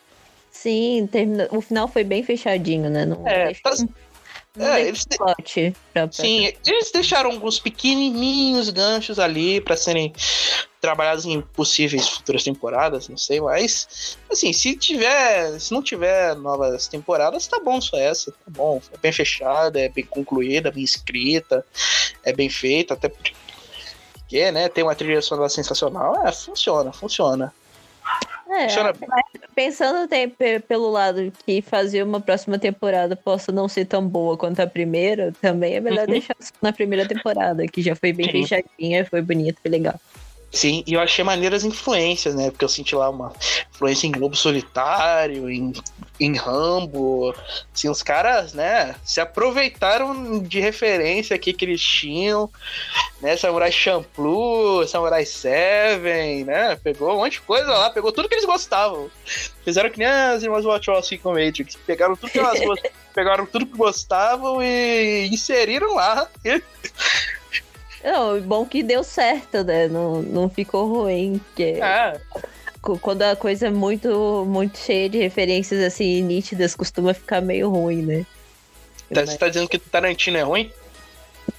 Sim, 0.52 1.08
termina... 1.12 1.48
o 1.52 1.62
final 1.62 1.88
foi 1.88 2.04
bem 2.04 2.24
fechadinho, 2.24 2.90
né? 2.90 3.06
Não 3.06 3.28
É, 3.28 3.54
tá- 3.56 3.76
é, 4.58 4.82
eles 4.82 5.06
pra... 5.06 5.36
Sim, 6.12 6.52
eles 6.66 6.92
deixaram 6.92 7.32
alguns 7.32 7.60
pequenininhos 7.60 8.70
ganchos 8.70 9.20
ali 9.20 9.62
pra 9.62 9.78
serem 9.78 10.14
trabalhados 10.82 11.26
em 11.26 11.42
possíveis 11.42 12.08
futuras 12.08 12.44
temporadas, 12.44 13.10
não 13.10 13.18
sei, 13.18 13.42
mas 13.42 14.18
assim, 14.32 14.54
se 14.54 14.76
tiver, 14.76 15.60
se 15.60 15.74
não 15.74 15.84
tiver 15.84 16.36
novas 16.36 16.88
temporadas, 16.88 17.48
tá 17.48 17.60
bom 17.60 17.80
só 17.82 17.98
essa, 17.98 18.32
tá 18.32 18.38
bom, 18.48 18.82
é 18.94 18.98
bem 18.98 19.12
fechada, 19.12 19.80
é 19.80 19.90
bem 19.90 20.06
concluída, 20.06 20.72
bem 20.72 20.84
escrita, 20.84 21.66
é 22.24 22.32
bem 22.32 22.50
feita, 22.50 22.94
até 22.94 23.10
porque, 23.10 24.52
né, 24.52 24.70
tem 24.70 24.84
uma 24.84 24.96
trilha 24.96 25.22
sonora 25.22 25.50
sensacional, 25.50 26.26
é, 26.26 26.32
funciona, 26.32 26.92
funciona. 26.94 27.54
É, 28.52 28.64
Funciona 28.68 28.94
pensando 29.54 30.08
tem, 30.08 30.28
pe- 30.28 30.60
pelo 30.60 30.90
lado 30.90 31.32
que 31.46 31.62
fazer 31.62 32.02
uma 32.04 32.20
próxima 32.20 32.58
temporada 32.58 33.16
possa 33.16 33.52
não 33.52 33.68
ser 33.68 33.86
tão 33.86 34.08
boa 34.08 34.36
quanto 34.38 34.60
a 34.60 34.68
primeira, 34.68 35.32
também 35.40 35.76
é 35.76 35.80
melhor 35.80 36.06
Uhum. 36.08 36.14
deixar 36.14 36.36
na 36.62 36.74
primeira 36.74 37.06
temporada, 37.06 37.66
que 37.68 37.82
já 37.82 37.96
foi 37.96 38.12
bem 38.12 38.26
Sim. 38.26 38.32
fechadinha, 38.48 39.06
foi 39.06 39.22
bonito, 39.22 39.60
foi 39.62 39.70
legal. 39.70 40.00
Sim, 40.52 40.84
e 40.88 40.94
eu 40.94 41.00
achei 41.00 41.24
maneiras 41.24 41.64
influências, 41.64 42.34
né? 42.34 42.50
Porque 42.50 42.66
eu 42.66 42.70
senti 42.70 42.96
lá 42.96 43.10
uma 43.10 43.32
influência 43.72 44.08
em 44.08 44.12
Globo 44.12 44.36
Solitário, 44.36 45.50
em, 45.50 45.74
em 46.20 46.36
Rambo. 46.36 47.36
Assim, 47.74 47.88
os 47.88 48.02
caras, 48.02 48.54
né, 48.54 48.96
se 49.04 49.22
aproveitaram 49.22 50.40
de 50.40 50.60
referência 50.60 51.36
aqui 51.36 51.54
que 51.54 51.66
eles 51.66 51.82
tinham, 51.82 52.50
né? 53.22 53.38
Samurai 53.38 53.72
Champloo, 53.72 54.88
Samurai 54.88 55.24
Seven, 55.24 56.46
né? 56.46 56.76
Pegou 56.78 57.14
um 57.14 57.18
monte 57.18 57.34
de 57.34 57.42
coisa 57.42 57.72
lá, 57.72 57.90
pegou 57.92 58.12
tudo 58.12 58.28
que 58.28 58.34
eles 58.34 58.46
gostavam. 58.46 59.10
Fizeram 59.64 59.90
que 59.92 60.00
nem 60.00 60.08
as 60.08 60.42
irmãs 60.42 60.66
Wachowski 60.66 61.20
com 61.20 61.34
Matrix. 61.34 61.76
Pegaram 61.86 62.16
tudo 62.16 62.32
que 62.32 62.40
elas 62.40 62.60
gostavam, 62.60 62.92
pegaram 63.14 63.46
tudo 63.46 63.66
que 63.68 63.78
gostavam 63.78 64.64
e 64.64 65.30
inseriram 65.32 65.94
lá. 65.94 66.28
Não, 68.04 68.40
bom 68.42 68.66
que 68.66 68.82
deu 68.82 69.04
certo, 69.04 69.64
né? 69.64 69.88
Não, 69.88 70.22
não 70.22 70.50
ficou 70.50 70.88
ruim, 70.88 71.40
porque 71.40 71.80
É, 71.82 72.20
quando 73.02 73.24
a 73.24 73.36
coisa 73.36 73.68
é 73.68 73.70
muito, 73.70 74.46
muito 74.48 74.78
cheia 74.78 75.10
de 75.10 75.18
referências 75.18 75.84
assim 75.84 76.22
nítidas, 76.22 76.76
costuma 76.76 77.14
ficar 77.14 77.42
meio 77.42 77.70
ruim, 77.70 78.02
né? 78.02 78.26
tá, 79.14 79.26
você 79.26 79.38
tá 79.38 79.50
dizendo 79.50 79.68
que 79.68 79.78
Tarantino 79.78 80.38
é 80.38 80.42
ruim? 80.42 80.72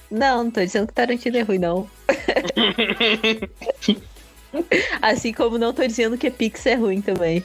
Não, 0.09 0.45
não 0.45 0.51
tô 0.51 0.61
dizendo 0.61 0.87
que 0.87 0.93
Tarantino 0.93 1.37
é 1.37 1.41
ruim, 1.41 1.59
não. 1.59 1.89
assim 5.01 5.31
como 5.31 5.57
não 5.57 5.73
tô 5.73 5.85
dizendo 5.85 6.17
que 6.17 6.29
Pixar 6.29 6.73
é 6.73 6.75
ruim 6.75 7.01
também. 7.01 7.43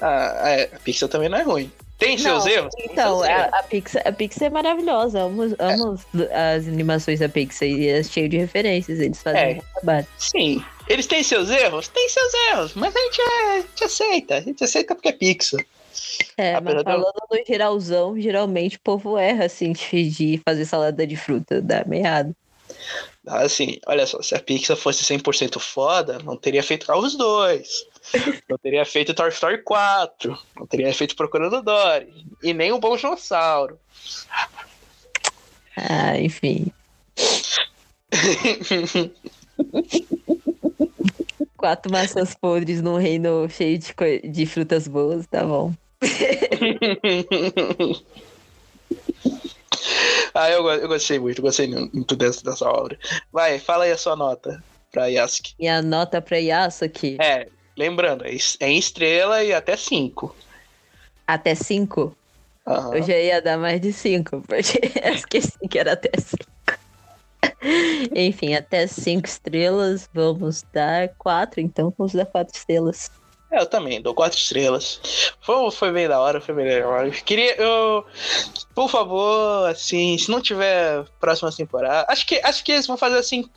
Ah, 0.00 0.50
é, 0.50 0.70
a 0.74 0.78
Pixar 0.80 1.08
também 1.08 1.28
não 1.28 1.38
é 1.38 1.42
ruim. 1.42 1.70
Tem 1.98 2.18
seus 2.18 2.44
Não, 2.44 2.50
erros? 2.52 2.74
Então, 2.78 3.18
seus 3.18 3.22
a, 3.28 3.30
erros. 3.32 3.52
a 3.54 3.62
Pixar, 3.62 4.02
a 4.04 4.12
Pixar 4.12 4.46
é 4.46 4.50
maravilhosa. 4.50 5.20
Amo, 5.22 5.42
amo 5.58 5.92
as- 5.92 6.06
as 6.30 6.68
animações 6.68 7.20
da 7.20 7.28
Pixar 7.28 7.68
e 7.68 7.88
é 7.88 8.02
cheio 8.02 8.28
de 8.28 8.36
referências. 8.36 8.98
Eles 9.00 9.22
fazem 9.22 9.40
É. 9.40 9.60
trabalho. 9.74 10.06
Sim. 10.18 10.62
Eles 10.88 11.06
têm 11.06 11.22
seus 11.22 11.48
erros? 11.50 11.88
Tem 11.88 12.08
seus 12.08 12.34
erros, 12.50 12.74
mas 12.74 12.94
a 12.94 12.98
gente, 13.00 13.20
é- 13.20 13.52
a 13.52 13.60
gente 13.60 13.84
aceita. 13.84 14.34
A 14.36 14.40
gente 14.40 14.64
aceita 14.64 14.94
porque 14.94 15.08
é 15.08 15.12
Pixar. 15.12 15.64
É, 16.36 16.54
Apesar 16.56 16.74
mas 16.74 16.82
falando 16.84 17.14
no 17.30 17.44
geralzão, 17.46 18.20
geralmente 18.20 18.76
o 18.76 18.80
povo 18.80 19.16
erra 19.16 19.44
assim 19.44 19.72
de 19.72 20.10
de 20.10 20.40
fazer 20.44 20.64
salada 20.64 21.06
de 21.06 21.16
fruta, 21.16 21.62
dá 21.62 21.84
meado. 21.86 22.34
Assim, 23.26 23.78
olha 23.86 24.06
só, 24.06 24.20
se 24.20 24.34
a 24.34 24.40
Pixar 24.40 24.76
fosse 24.76 25.02
100% 25.02 25.58
foda, 25.58 26.18
não 26.22 26.36
teria 26.36 26.62
feito 26.62 26.84
Carros 26.86 27.16
2. 27.16 27.86
Não 28.48 28.58
teria 28.58 28.84
feito 28.84 29.14
Toy 29.14 29.30
Story 29.30 29.62
4. 29.62 30.38
Não 30.56 30.66
teria 30.66 30.92
feito 30.92 31.16
Procurando 31.16 31.62
Dory. 31.62 32.26
E 32.42 32.52
nem 32.52 32.70
o 32.72 32.78
Bom 32.78 32.94
Dinossauro. 32.96 33.78
Ah, 35.76 36.18
enfim. 36.18 36.66
Quatro 41.56 41.90
maçãs 41.90 42.34
podres 42.34 42.82
num 42.82 42.96
reino 42.96 43.48
cheio 43.48 43.78
de, 43.78 43.94
de 44.28 44.44
frutas 44.44 44.86
boas, 44.86 45.26
tá 45.26 45.42
bom. 45.44 45.72
ah, 50.42 50.50
eu, 50.50 50.68
eu 50.68 50.88
gostei 50.88 51.18
muito, 51.18 51.40
gostei 51.42 51.68
muito 51.68 52.16
dessa, 52.16 52.42
dessa 52.42 52.68
obra. 52.68 52.98
Vai, 53.32 53.58
fala 53.58 53.84
aí 53.84 53.92
a 53.92 53.98
sua 53.98 54.16
nota 54.16 54.62
pra 54.90 55.06
Yasuki. 55.06 55.54
Minha 55.58 55.82
nota 55.82 56.20
pra 56.20 56.36
Yasuki, 56.38 57.16
É, 57.20 57.48
lembrando, 57.78 58.24
é 58.24 58.32
es- 58.32 58.56
é 58.60 58.68
em 58.68 58.78
estrela 58.78 59.42
e 59.42 59.52
até 59.52 59.76
5. 59.76 60.34
até 61.26 61.54
cinco. 61.54 62.16
Eu 62.94 63.02
já 63.02 63.18
ia 63.18 63.42
dar 63.42 63.58
mais 63.58 63.80
de 63.80 63.92
cinco, 63.92 64.40
porque 64.42 64.80
eu 65.04 65.14
esqueci 65.14 65.58
que 65.68 65.78
era 65.78 65.92
até 65.92 66.10
cinco. 66.18 66.44
Enfim, 68.14 68.54
até 68.54 68.86
cinco 68.86 69.26
estrelas, 69.26 70.08
vamos 70.12 70.62
dar 70.72 71.14
quatro, 71.18 71.60
então 71.60 71.92
vamos 71.96 72.12
dar 72.12 72.26
quatro 72.26 72.56
estrelas. 72.56 73.10
É, 73.54 73.60
eu 73.60 73.66
também, 73.66 74.02
dou 74.02 74.12
quatro 74.12 74.36
estrelas. 74.36 75.00
Foi, 75.40 75.70
foi 75.70 75.92
bem 75.92 76.08
da 76.08 76.18
hora, 76.18 76.40
foi 76.40 76.52
bem 76.56 76.66
da 76.80 76.88
hora. 76.88 77.08
Queria, 77.08 77.54
eu. 77.54 78.04
Por 78.74 78.90
favor, 78.90 79.68
assim, 79.68 80.18
se 80.18 80.28
não 80.28 80.40
tiver 80.40 81.04
próxima 81.20 81.52
temporada. 81.52 82.04
Acho 82.10 82.26
que, 82.26 82.40
acho 82.42 82.64
que 82.64 82.72
eles 82.72 82.86
vão 82.86 82.96
fazer 82.96 83.16
assim. 83.16 83.48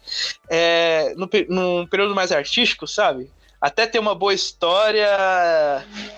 É, 0.47 1.15
no, 1.15 1.27
num 1.49 1.87
período 1.87 2.13
mais 2.13 2.31
artístico, 2.31 2.85
sabe? 2.85 3.31
Até 3.59 3.87
ter 3.87 3.97
uma 3.97 4.13
boa 4.13 4.35
história, 4.35 5.09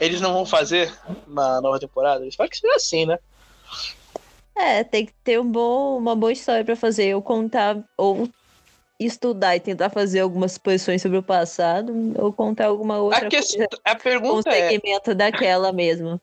eles 0.01 0.19
não 0.19 0.33
vão 0.33 0.45
fazer 0.45 0.93
uma 1.25 1.61
nova 1.61 1.79
temporada. 1.79 2.27
Falam 2.35 2.49
que 2.49 2.57
seja 2.57 2.75
assim, 2.75 3.05
né? 3.05 3.17
É, 4.57 4.83
tem 4.83 5.05
que 5.05 5.13
ter 5.23 5.39
um 5.39 5.49
bom, 5.49 5.97
uma 5.97 6.17
boa 6.17 6.33
história 6.33 6.65
pra 6.65 6.75
fazer, 6.75 7.15
ou 7.15 7.21
contar, 7.21 7.77
ou 7.95 8.27
estudar 8.99 9.55
e 9.55 9.59
tentar 9.59 9.89
fazer 9.89 10.19
algumas 10.19 10.57
posições 10.57 11.01
sobre 11.01 11.17
o 11.17 11.23
passado, 11.23 11.93
ou 12.17 12.33
contar 12.33 12.65
alguma 12.65 12.97
outra 12.97 13.27
A, 13.27 13.29
questão, 13.29 13.65
coisa 13.65 13.81
a 13.85 13.95
pergunta 13.95 14.49
é. 14.49 14.69
segmento 14.69 15.15
daquela 15.15 15.71
mesmo. 15.71 16.19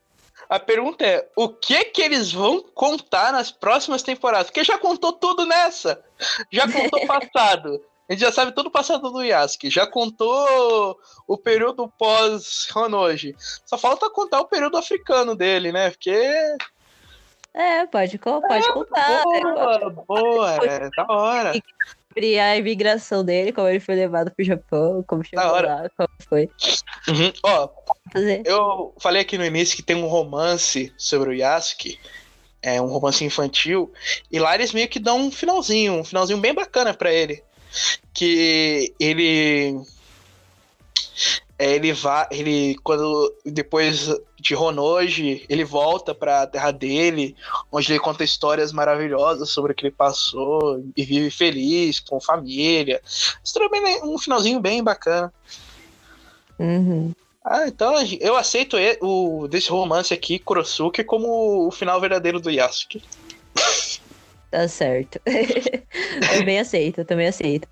A 0.48 0.60
pergunta 0.60 1.04
é, 1.04 1.26
o 1.34 1.48
que 1.48 1.86
que 1.86 2.02
eles 2.02 2.32
vão 2.32 2.62
contar 2.74 3.32
nas 3.32 3.50
próximas 3.50 4.02
temporadas? 4.02 4.46
Porque 4.46 4.62
já 4.62 4.78
contou 4.78 5.12
tudo 5.12 5.44
nessa. 5.44 6.04
Já 6.52 6.70
contou 6.70 7.02
o 7.02 7.06
passado. 7.08 7.82
A 8.08 8.12
gente 8.12 8.20
já 8.20 8.30
sabe 8.30 8.52
todo 8.52 8.66
o 8.66 8.70
passado 8.70 9.10
do 9.10 9.22
Yasuke. 9.22 9.68
Já 9.68 9.86
contou 9.86 10.96
o 11.26 11.36
período 11.36 11.92
pós-Honoji. 11.98 13.34
Só 13.64 13.76
falta 13.76 14.08
contar 14.08 14.40
o 14.40 14.46
período 14.46 14.76
africano 14.76 15.34
dele, 15.34 15.72
né? 15.72 15.90
Porque... 15.90 16.16
É, 17.52 17.86
pode, 17.86 18.16
pode 18.18 18.72
contar. 18.72 19.24
né? 19.26 19.40
Boa, 19.40 19.90
boa, 20.06 20.54
é 20.56 20.90
da 20.90 21.06
hora. 21.08 21.52
Sobre 22.16 22.38
a 22.38 22.56
imigração 22.56 23.22
dele, 23.22 23.52
como 23.52 23.68
ele 23.68 23.78
foi 23.78 23.94
levado 23.94 24.30
pro 24.30 24.42
Japão, 24.42 25.04
como 25.06 25.22
chegou 25.22 25.44
hora. 25.44 25.82
lá, 25.82 25.90
como 25.94 26.08
foi. 26.26 26.48
Uhum. 27.08 27.30
Ó, 27.42 27.68
Fazer. 28.10 28.42
eu 28.46 28.94
falei 28.98 29.20
aqui 29.20 29.36
no 29.36 29.44
início 29.44 29.76
que 29.76 29.82
tem 29.82 29.94
um 29.94 30.06
romance 30.06 30.90
sobre 30.96 31.28
o 31.28 31.34
Yasuke. 31.34 32.00
É 32.62 32.80
um 32.80 32.86
romance 32.86 33.22
infantil. 33.22 33.92
E 34.32 34.38
lá 34.38 34.54
eles 34.54 34.72
meio 34.72 34.88
que 34.88 34.98
dão 34.98 35.26
um 35.26 35.30
finalzinho, 35.30 35.92
um 35.92 36.04
finalzinho 36.04 36.38
bem 36.38 36.54
bacana 36.54 36.94
pra 36.94 37.12
ele. 37.12 37.42
Que 38.14 38.94
ele. 38.98 39.78
é, 41.58 41.72
ele 41.72 41.92
vai. 41.92 42.26
Ele. 42.30 42.76
Quando. 42.82 43.30
Depois 43.44 44.08
de 44.38 44.54
Honoji, 44.54 45.44
ele 45.48 45.64
volta 45.64 46.14
pra 46.14 46.46
terra 46.46 46.70
dele, 46.70 47.34
onde 47.72 47.92
ele 47.92 47.98
conta 47.98 48.24
histórias 48.24 48.72
maravilhosas 48.72 49.50
sobre 49.50 49.72
o 49.72 49.74
que 49.74 49.86
ele 49.86 49.94
passou 49.94 50.84
e 50.96 51.04
vive 51.04 51.30
feliz, 51.30 52.00
com 52.00 52.20
família. 52.20 53.00
Isso 53.04 53.54
também 53.54 53.98
é 53.98 54.04
um 54.04 54.18
finalzinho 54.18 54.60
bem 54.60 54.82
bacana. 54.82 55.32
Uhum. 56.58 57.12
Ah, 57.44 57.68
então 57.68 57.94
eu 58.20 58.36
aceito 58.36 58.76
o 59.00 59.46
desse 59.46 59.70
romance 59.70 60.12
aqui, 60.12 60.38
Kurosuke, 60.38 61.04
como 61.04 61.66
o 61.68 61.70
final 61.70 62.00
verdadeiro 62.00 62.40
do 62.40 62.50
Yasuke. 62.50 63.02
Tá 64.50 64.66
certo. 64.68 65.20
também 66.36 66.58
aceito, 66.58 67.04
também 67.04 67.28
aceito. 67.28 67.68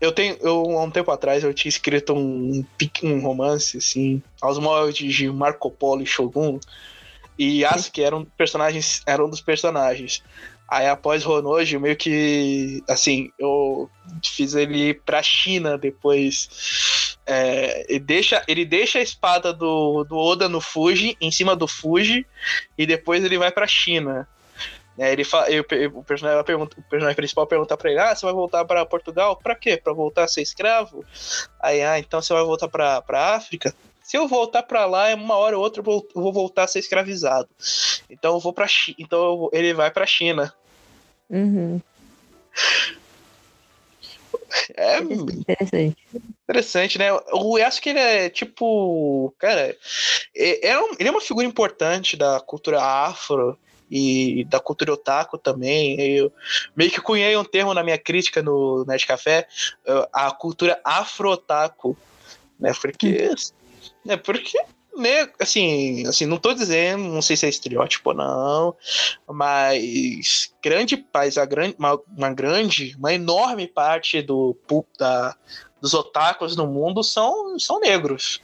Eu 0.00 0.12
tenho, 0.12 0.36
eu, 0.40 0.78
há 0.78 0.82
um 0.82 0.90
tempo 0.90 1.10
atrás, 1.10 1.44
eu 1.44 1.52
tinha 1.52 1.68
escrito 1.68 2.14
um, 2.14 2.64
um 3.02 3.20
romance, 3.20 3.76
assim, 3.76 4.22
aos 4.40 4.58
moldes 4.58 5.14
de 5.14 5.30
Marco 5.30 5.70
Polo 5.70 6.02
e 6.02 6.06
Shogun, 6.06 6.58
e 7.38 7.60
Yasuke 7.60 8.02
era 8.02 8.16
um, 8.16 8.24
personagens, 8.24 9.02
era 9.06 9.24
um 9.24 9.28
dos 9.28 9.40
personagens. 9.40 10.22
Aí 10.70 10.86
após 10.86 11.26
Honoji, 11.26 11.78
meio 11.78 11.96
que, 11.96 12.80
assim, 12.88 13.32
eu 13.36 13.90
fiz 14.24 14.54
ele 14.54 14.90
ir 14.90 15.02
pra 15.02 15.20
China 15.20 15.76
depois. 15.76 17.18
É, 17.26 17.86
ele, 17.88 17.98
deixa, 17.98 18.44
ele 18.46 18.64
deixa 18.64 19.00
a 19.00 19.02
espada 19.02 19.52
do, 19.52 20.04
do 20.04 20.16
Oda 20.16 20.48
no 20.48 20.60
Fuji, 20.60 21.16
em 21.20 21.30
cima 21.32 21.56
do 21.56 21.66
Fuji, 21.66 22.24
e 22.78 22.86
depois 22.86 23.24
ele 23.24 23.36
vai 23.36 23.50
pra 23.50 23.66
China. 23.66 24.28
É, 25.02 25.10
ele 25.12 25.24
fa- 25.24 25.50
eu- 25.50 25.64
o, 25.94 26.04
personagem, 26.04 26.44
pergunta- 26.44 26.76
o 26.78 26.82
personagem 26.82 27.16
principal 27.16 27.46
pergunta 27.46 27.74
pra 27.74 27.90
ele: 27.90 27.98
Ah, 28.00 28.14
você 28.14 28.26
vai 28.26 28.34
voltar 28.34 28.64
pra 28.66 28.84
Portugal? 28.84 29.34
Pra 29.34 29.54
quê? 29.54 29.78
Pra 29.78 29.94
voltar 29.94 30.24
a 30.24 30.28
ser 30.28 30.42
escravo? 30.42 31.02
Aí, 31.58 31.80
ah, 31.82 31.98
então 31.98 32.20
você 32.20 32.34
vai 32.34 32.44
voltar 32.44 32.68
pra, 32.68 33.00
pra 33.00 33.34
África? 33.34 33.74
Se 34.02 34.18
eu 34.18 34.28
voltar 34.28 34.62
pra 34.64 34.84
lá, 34.84 35.14
uma 35.14 35.36
hora 35.36 35.56
ou 35.56 35.62
outra 35.64 35.80
eu 35.80 35.84
vou, 35.84 36.06
eu 36.14 36.20
vou 36.20 36.32
voltar 36.32 36.64
a 36.64 36.66
ser 36.66 36.80
escravizado. 36.80 37.48
Então 38.10 38.34
eu 38.34 38.40
vou 38.40 38.52
pra 38.52 38.68
China. 38.68 38.96
Então 38.98 39.38
vou- 39.38 39.50
ele 39.54 39.72
vai 39.72 39.90
pra 39.90 40.04
China. 40.04 40.52
Uhum. 41.30 41.80
É 44.76 44.98
Interessante. 44.98 45.96
interessante, 46.44 46.98
né? 46.98 47.06
O 47.32 47.56
Yasuke, 47.56 47.88
ele 47.90 47.98
é 48.00 48.28
tipo. 48.28 49.32
Cara, 49.38 49.76
é, 50.36 50.68
é 50.68 50.76
ele 50.98 51.08
é 51.08 51.10
uma 51.10 51.20
figura 51.20 51.46
importante 51.46 52.16
da 52.16 52.40
cultura 52.40 52.82
afro 52.82 53.56
e 53.90 54.44
da 54.44 54.60
cultura 54.60 54.92
otaku 54.92 55.36
também. 55.36 56.00
Eu 56.00 56.32
meio 56.76 56.90
que 56.90 57.00
cunhei 57.00 57.36
um 57.36 57.44
termo 57.44 57.74
na 57.74 57.82
minha 57.82 57.98
crítica 57.98 58.42
no 58.42 58.84
Nerd 58.86 59.06
Café, 59.06 59.46
eh, 59.84 60.08
a 60.12 60.30
cultura 60.30 60.80
afro-otaku, 60.84 61.96
né? 62.58 62.72
Porque. 62.80 63.30
É 64.06 64.16
porque. 64.16 64.58
Né, 64.96 65.30
assim, 65.38 66.06
assim, 66.06 66.26
não 66.26 66.36
tô 66.36 66.52
dizendo, 66.52 67.04
não 67.04 67.22
sei 67.22 67.36
se 67.36 67.46
é 67.46 67.48
estereótipo 67.48 68.10
ou 68.10 68.16
não, 68.16 68.76
mas 69.26 70.52
grande, 70.62 71.06
mas 71.14 71.38
a 71.38 71.46
grande, 71.46 71.76
uma, 71.78 71.98
uma 72.14 72.34
grande, 72.34 72.94
uma 72.98 73.14
enorme 73.14 73.68
parte 73.68 74.20
do 74.20 74.54
da, 74.98 75.34
dos 75.80 75.94
otakus 75.94 76.56
no 76.56 76.66
mundo 76.66 77.04
são, 77.04 77.58
são 77.58 77.78
negros. 77.80 78.42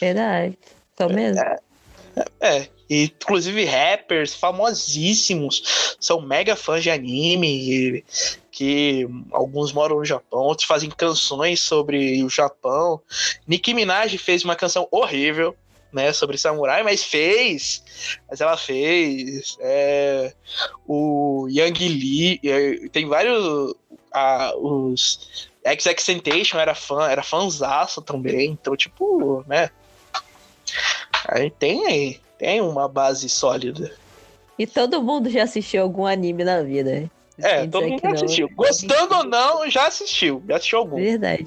Verdade. 0.00 0.56
Só 0.96 1.08
mesmo. 1.08 1.42
É, 2.40 2.68
e 2.88 3.04
inclusive 3.04 3.64
rappers 3.64 4.34
famosíssimos 4.34 5.96
são 6.00 6.20
mega 6.20 6.56
fãs 6.56 6.82
de 6.82 6.90
anime, 6.90 8.04
que 8.50 9.06
alguns 9.32 9.72
moram 9.72 9.96
no 9.96 10.04
Japão, 10.04 10.40
outros 10.40 10.66
fazem 10.66 10.90
canções 10.90 11.60
sobre 11.60 12.22
o 12.22 12.28
Japão. 12.28 13.00
Nicki 13.46 13.74
Minaj 13.74 14.16
fez 14.18 14.44
uma 14.44 14.54
canção 14.54 14.86
horrível, 14.90 15.56
né, 15.92 16.12
sobre 16.12 16.36
samurai, 16.36 16.82
mas 16.82 17.04
fez, 17.04 17.82
mas 18.28 18.40
ela 18.40 18.56
fez. 18.56 19.56
É, 19.60 20.34
o 20.86 21.46
Yang 21.48 21.88
Lee, 21.88 22.40
é, 22.44 22.88
tem 22.88 23.06
vários, 23.06 23.74
ah, 24.12 24.52
os 24.56 25.48
XXXTentacion 25.66 26.58
era 26.58 26.74
fã, 26.74 27.08
era 27.08 27.22
fãzaço 27.22 28.02
também, 28.02 28.50
então 28.50 28.76
tipo, 28.76 29.44
né, 29.46 29.70
Aí 31.28 31.50
tem 31.50 31.86
aí, 31.86 32.20
tem 32.38 32.60
uma 32.60 32.88
base 32.88 33.28
sólida. 33.28 33.92
E 34.58 34.66
todo 34.66 35.02
mundo 35.02 35.28
já 35.28 35.42
assistiu 35.42 35.82
algum 35.82 36.06
anime 36.06 36.44
na 36.44 36.62
vida. 36.62 37.10
É, 37.38 37.66
todo 37.66 37.82
dizer 37.82 37.88
mundo 37.88 38.00
já 38.02 38.12
assistiu. 38.12 38.48
Gostando 38.54 39.14
ou 39.16 39.24
não, 39.24 39.68
já 39.68 39.86
assistiu. 39.86 40.42
Já 40.48 40.56
assistiu 40.56 40.78
algum. 40.78 40.96
Verdade. 40.96 41.46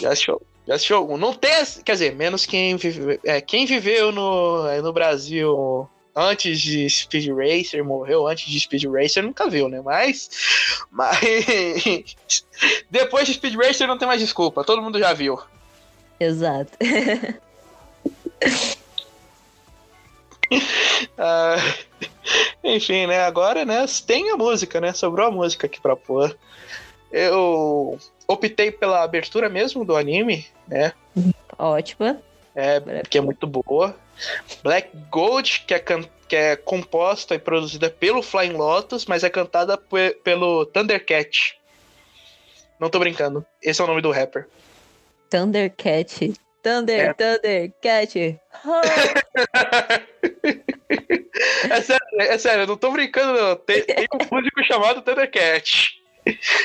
Já 0.00 0.12
assistiu, 0.12 0.40
já 0.66 0.74
assistiu 0.74 0.96
algum. 0.96 1.16
Não 1.16 1.34
tem, 1.34 1.50
quer 1.84 1.92
dizer, 1.92 2.14
menos 2.14 2.46
quem, 2.46 2.76
vive, 2.76 3.18
é, 3.24 3.40
quem 3.40 3.66
viveu 3.66 4.12
no, 4.12 4.66
é, 4.68 4.80
no 4.80 4.92
Brasil 4.92 5.88
antes 6.14 6.60
de 6.60 6.88
Speed 6.88 7.28
Racer, 7.28 7.84
morreu 7.84 8.26
antes 8.26 8.50
de 8.50 8.58
Speed 8.58 8.84
Racer, 8.84 9.22
nunca 9.22 9.48
viu, 9.48 9.68
né? 9.68 9.80
Mas, 9.80 10.30
mas 10.90 11.20
depois 12.90 13.26
de 13.26 13.34
Speed 13.34 13.54
Racer 13.54 13.86
não 13.86 13.98
tem 13.98 14.08
mais 14.08 14.20
desculpa, 14.20 14.64
todo 14.64 14.82
mundo 14.82 14.98
já 14.98 15.12
viu. 15.12 15.38
Exato. 16.18 16.72
Ah, 21.16 21.56
enfim, 22.62 23.06
né? 23.06 23.20
Agora, 23.20 23.64
né? 23.64 23.84
Tem 24.06 24.30
a 24.30 24.36
música, 24.36 24.80
né? 24.80 24.92
Sobrou 24.92 25.26
a 25.26 25.30
música 25.30 25.66
aqui 25.66 25.80
pra 25.80 25.96
pôr. 25.96 26.36
Eu 27.10 27.98
optei 28.26 28.70
pela 28.70 29.02
abertura 29.02 29.48
mesmo 29.48 29.84
do 29.84 29.96
anime, 29.96 30.46
né? 30.66 30.92
Ótima. 31.58 32.20
É, 32.54 32.80
que 33.08 33.18
é 33.18 33.20
muito 33.20 33.46
boa. 33.46 33.96
Black 34.62 34.90
Gold, 35.10 35.64
que 35.66 35.74
é, 35.74 35.78
que 35.80 36.36
é 36.36 36.56
composta 36.56 37.34
e 37.34 37.38
produzida 37.38 37.88
pelo 37.88 38.22
Flying 38.22 38.52
Lotus, 38.52 39.06
mas 39.06 39.24
é 39.24 39.30
cantada 39.30 39.76
pe- 39.78 40.18
pelo 40.22 40.66
Thundercat. 40.66 41.56
Não 42.78 42.90
tô 42.90 42.98
brincando. 42.98 43.44
Esse 43.62 43.80
é 43.80 43.84
o 43.84 43.86
nome 43.86 44.02
do 44.02 44.10
rapper. 44.10 44.48
Thundercat. 45.30 46.32
Thunder, 46.68 47.08
É. 47.08 47.14
Thundercat. 47.14 48.40
Oh, 48.66 48.80
É 51.70 51.80
sério, 51.82 52.06
é 52.18 52.38
sério, 52.38 52.62
eu 52.62 52.66
não 52.66 52.76
tô 52.76 52.90
brincando, 52.90 53.32
não. 53.40 53.54
Tem, 53.56 53.82
tem 53.84 54.06
um 54.12 54.18
músico 54.34 54.62
chamado 54.64 55.00
Thundercat. 55.02 55.96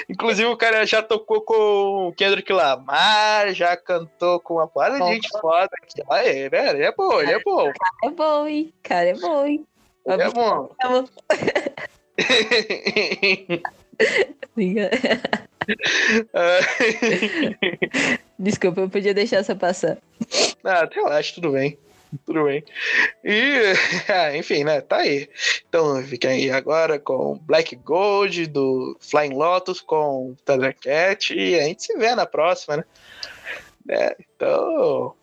Inclusive, 0.10 0.49
o 0.49 0.58
cara 0.58 0.86
já 0.86 1.01
tocou 1.01 1.39
com 1.41 2.08
o 2.10 2.14
Kendrick 2.14 2.51
Lamar, 2.51 3.54
já 3.54 3.78
cantou 3.78 4.39
com 4.41 4.56
uma 4.56 4.68
porrada 4.68 4.99
de 4.99 5.06
gente 5.14 5.30
foda 5.39 5.70
aqui. 5.82 6.01
É, 6.12 6.49
né? 6.49 6.70
Ele 6.72 6.84
é 6.84 6.91
bom, 6.91 7.22
ele 7.22 7.32
é 7.32 7.39
bom. 7.41 7.72
é 8.04 8.10
bom, 8.10 8.45
hein? 8.47 8.74
Cara, 8.84 9.10
é 9.10 9.14
bom, 9.14 9.45
hein? 9.45 9.66
Ele 10.06 10.22
é 10.24 10.30
bom. 10.32 10.70
Vamos- 10.82 11.12
Ah, 14.56 15.47
Desculpa, 18.38 18.82
eu 18.82 18.89
podia 18.89 19.14
deixar 19.14 19.38
essa 19.38 19.55
passar. 19.55 19.97
ah, 20.64 20.88
relaxa, 20.91 21.36
tudo 21.36 21.51
bem. 21.51 21.78
Tudo 22.26 22.43
bem. 22.43 22.64
E, 23.24 23.74
ah, 24.07 24.36
enfim, 24.38 24.64
né? 24.64 24.82
Tá 24.82 24.97
aí. 24.97 25.28
Então, 25.68 26.01
fiquem 26.03 26.30
aí 26.30 26.51
agora 26.51 26.99
com 26.99 27.39
Black 27.39 27.76
Gold 27.78 28.47
do 28.47 28.95
Flying 28.99 29.34
Lotus, 29.34 29.82
com 29.82 30.36
Thundercat, 30.45 31.34
e 31.34 31.59
a 31.59 31.64
gente 31.64 31.84
se 31.84 31.97
vê 31.97 32.14
na 32.16 32.26
próxima, 32.26 32.78
né? 32.78 32.84
É, 33.89 34.16
então. 34.20 35.16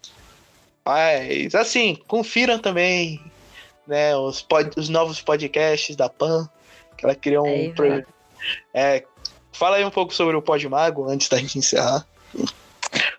Mas, 0.84 1.54
assim, 1.54 1.96
confiram 2.08 2.58
também 2.58 3.20
né, 3.86 4.16
os, 4.16 4.42
pod- 4.42 4.72
os 4.76 4.88
novos 4.88 5.20
podcasts 5.22 5.94
da 5.94 6.08
Pan, 6.08 6.48
que 6.96 7.04
ela 7.04 7.14
criou 7.14 7.46
um. 7.46 7.72
Pro-. 7.72 8.04
É, 8.74 9.04
fala 9.52 9.76
aí 9.76 9.84
um 9.84 9.90
pouco 9.90 10.14
sobre 10.14 10.36
o 10.36 10.42
Podmago 10.42 11.08
antes 11.08 11.28
da 11.28 11.38
gente 11.38 11.58
encerrar. 11.58 12.06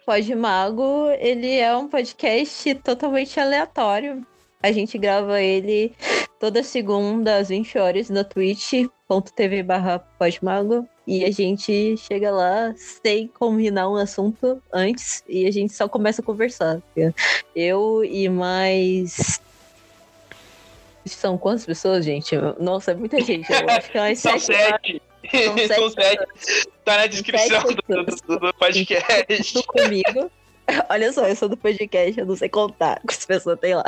Pode 0.06 0.34
Mago, 0.36 1.10
ele 1.20 1.56
é 1.58 1.76
um 1.76 1.88
podcast 1.88 2.76
totalmente 2.76 3.40
aleatório. 3.40 4.26
A 4.62 4.72
gente 4.72 4.98
grava 4.98 5.42
ele 5.42 5.94
toda 6.40 6.64
segunda 6.64 7.38
às 7.38 7.50
20 7.50 7.78
horas 7.78 8.10
na 8.10 8.24
twitch.tv 8.24 9.64
barra 9.64 10.00
Podmago. 10.00 10.88
E 11.08 11.26
a 11.26 11.32
gente 11.32 11.98
chega 11.98 12.32
lá 12.32 12.74
sem 12.78 13.28
combinar 13.28 13.90
um 13.90 13.96
assunto 13.96 14.62
antes 14.72 15.24
e 15.28 15.46
a 15.48 15.52
gente 15.52 15.74
só 15.74 15.88
começa 15.90 16.22
a 16.22 16.26
conversar. 16.26 16.82
Eu 17.56 18.04
e 18.04 18.30
mais. 18.30 19.42
São 21.06 21.38
quantas 21.38 21.66
pessoas, 21.66 22.06
gente? 22.06 22.36
Nossa, 22.60 22.92
é 22.92 22.96
muita 22.96 23.20
gente. 23.20 23.52
Eu 23.52 23.68
acho 23.70 23.92
que 23.92 23.98
é 23.98 24.02
umas 24.02 24.20
São 24.20 24.40
sete. 24.40 24.60
sete. 24.60 25.02
São 25.46 25.58
sete 25.58 25.76
São 25.76 25.90
sete. 25.90 26.68
Tá 26.84 26.98
na 26.98 27.08
descrição 27.08 27.64
do, 27.64 28.04
do- 28.06 28.40
do 28.40 28.54
podcast. 28.56 29.54
tudo 29.54 29.64
comigo. 29.66 30.32
Olha 30.90 31.12
só, 31.12 31.28
eu 31.28 31.36
sou 31.36 31.50
do 31.50 31.58
podcast, 31.58 32.20
eu 32.20 32.26
não 32.26 32.36
sei 32.36 32.50
contar 32.50 33.00
quantas 33.02 33.26
pessoas 33.26 33.60
tem 33.60 33.76
lá. 33.76 33.84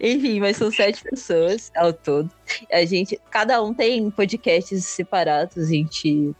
Enfim, 0.00 0.40
mas 0.40 0.56
são 0.56 0.70
sete 0.70 1.02
pessoas 1.02 1.70
ao 1.76 1.92
todo. 1.92 2.30
A 2.70 2.84
gente, 2.84 3.18
cada 3.30 3.62
um 3.62 3.72
tem 3.72 4.10
podcasts 4.10 4.84
separados, 4.84 5.56
a 5.56 5.64
gente 5.66 6.32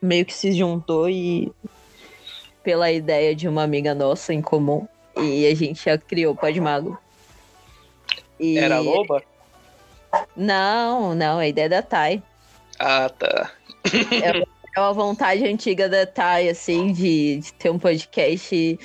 meio 0.00 0.24
que 0.24 0.32
se 0.32 0.52
juntou 0.52 1.10
e 1.10 1.52
pela 2.62 2.90
ideia 2.90 3.34
de 3.34 3.46
uma 3.48 3.62
amiga 3.62 3.94
nossa 3.94 4.32
em 4.32 4.40
comum. 4.40 4.86
E 5.16 5.46
a 5.46 5.54
gente 5.54 5.84
já 5.84 5.98
criou 5.98 6.32
o 6.32 6.36
Podmago. 6.36 6.98
E... 8.38 8.56
Era 8.56 8.76
a 8.76 8.80
loba? 8.80 9.22
Não, 10.34 11.14
não, 11.14 11.38
a 11.38 11.46
ideia 11.46 11.66
é 11.66 11.68
da 11.68 11.82
Thay. 11.82 12.22
Ah, 12.80 13.10
tá. 13.10 13.52
É 14.74 14.80
uma 14.80 14.92
vontade 14.94 15.44
antiga 15.44 15.86
da 15.86 16.06
Thay, 16.06 16.48
assim, 16.48 16.92
de, 16.92 17.36
de 17.36 17.52
ter 17.54 17.70
um 17.70 17.78
podcast 17.78 18.78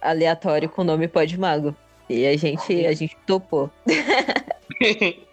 aleatório 0.00 0.68
com 0.70 0.80
o 0.82 0.84
nome 0.84 1.06
Podmago. 1.06 1.76
E 2.08 2.26
a 2.26 2.36
gente, 2.36 2.86
a 2.86 2.92
gente 2.94 3.14
topou. 3.26 3.70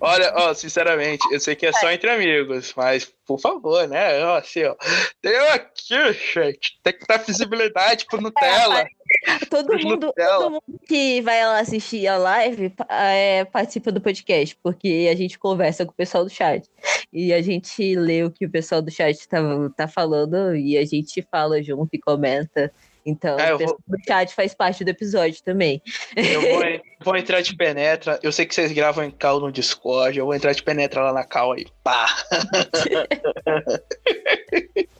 Olha, 0.00 0.32
ó, 0.36 0.54
sinceramente, 0.54 1.26
eu 1.32 1.40
sei 1.40 1.54
que 1.54 1.66
é 1.66 1.72
só 1.72 1.90
entre 1.90 2.10
amigos, 2.10 2.74
mas 2.76 3.12
por 3.26 3.38
favor, 3.40 3.88
né? 3.88 4.22
Ó, 4.24 4.36
assim, 4.36 4.64
ó. 4.64 4.74
Tem 5.22 5.36
aqui, 5.48 6.12
gente. 6.12 6.78
Tem 6.82 6.92
que 6.92 7.06
dar 7.06 7.18
visibilidade 7.18 8.04
pro 8.06 8.20
Nutella. 8.20 8.86
Todo 9.50 9.78
mundo, 9.78 10.12
todo 10.16 10.50
mundo 10.50 10.80
que 10.86 11.20
vai 11.22 11.44
lá 11.44 11.60
assistir 11.60 12.06
a 12.06 12.16
live 12.16 12.72
é, 12.88 13.44
participa 13.44 13.92
do 13.92 14.00
podcast, 14.00 14.56
porque 14.62 15.08
a 15.10 15.14
gente 15.14 15.38
conversa 15.38 15.84
com 15.84 15.92
o 15.92 15.94
pessoal 15.94 16.24
do 16.24 16.30
chat. 16.30 16.68
E 17.12 17.32
a 17.32 17.40
gente 17.40 17.94
lê 17.94 18.24
o 18.24 18.30
que 18.30 18.46
o 18.46 18.50
pessoal 18.50 18.82
do 18.82 18.90
chat 18.90 19.28
tá, 19.28 19.38
tá 19.76 19.88
falando 19.88 20.56
e 20.56 20.76
a 20.76 20.84
gente 20.84 21.26
fala 21.30 21.62
junto 21.62 21.94
e 21.94 21.98
comenta. 21.98 22.72
Então, 23.06 23.38
eu 23.38 23.56
o 23.56 23.58
pessoal 23.58 23.80
do 23.86 23.98
chat 24.06 24.34
faz 24.34 24.54
parte 24.54 24.84
do 24.84 24.88
episódio 24.88 25.42
também. 25.42 25.82
Eu 26.16 26.40
vou, 26.50 26.62
vou 27.04 27.16
entrar 27.16 27.42
de 27.42 27.54
penetra. 27.54 28.18
Eu 28.22 28.32
sei 28.32 28.46
que 28.46 28.54
vocês 28.54 28.72
gravam 28.72 29.04
em 29.04 29.10
cal 29.10 29.40
no 29.40 29.52
Discord. 29.52 30.18
Eu 30.18 30.24
vou 30.24 30.34
entrar 30.34 30.52
de 30.52 30.62
penetra 30.62 31.02
lá 31.02 31.12
na 31.12 31.24
cal 31.24 31.52
aí. 31.52 31.66
Pá! 31.82 32.06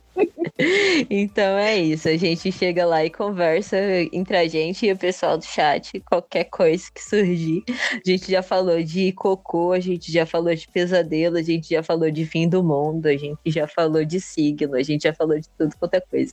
Então 1.11 1.59
é 1.59 1.77
isso, 1.77 2.09
a 2.09 2.17
gente 2.17 2.53
chega 2.53 2.87
lá 2.87 3.05
e 3.05 3.11
conversa 3.11 3.77
entre 4.13 4.37
a 4.37 4.47
gente 4.47 4.87
e 4.87 4.93
o 4.93 4.97
pessoal 4.97 5.37
do 5.37 5.45
chat, 5.45 6.01
qualquer 6.01 6.45
coisa 6.45 6.85
que 6.95 7.03
surgir. 7.03 7.65
A 7.69 8.01
gente 8.09 8.31
já 8.31 8.43
falou 8.43 8.83
de 8.83 9.13
cocô, 9.13 9.73
a 9.73 9.81
gente 9.81 10.13
já 10.13 10.25
falou 10.25 10.55
de 10.55 10.69
pesadelo, 10.69 11.37
a 11.39 11.43
gente 11.43 11.69
já 11.71 11.83
falou 11.83 12.11
de 12.11 12.25
fim 12.25 12.49
do 12.49 12.63
mundo, 12.63 13.07
a 13.07 13.17
gente 13.17 13.39
já 13.47 13.67
falou 13.67 14.05
de 14.05 14.21
signo, 14.21 14.77
a 14.77 14.83
gente 14.83 15.03
já 15.03 15.13
falou 15.13 15.39
de 15.39 15.49
tudo 15.59 15.75
quanto 15.79 15.95
é 15.95 16.01
coisa. 16.01 16.33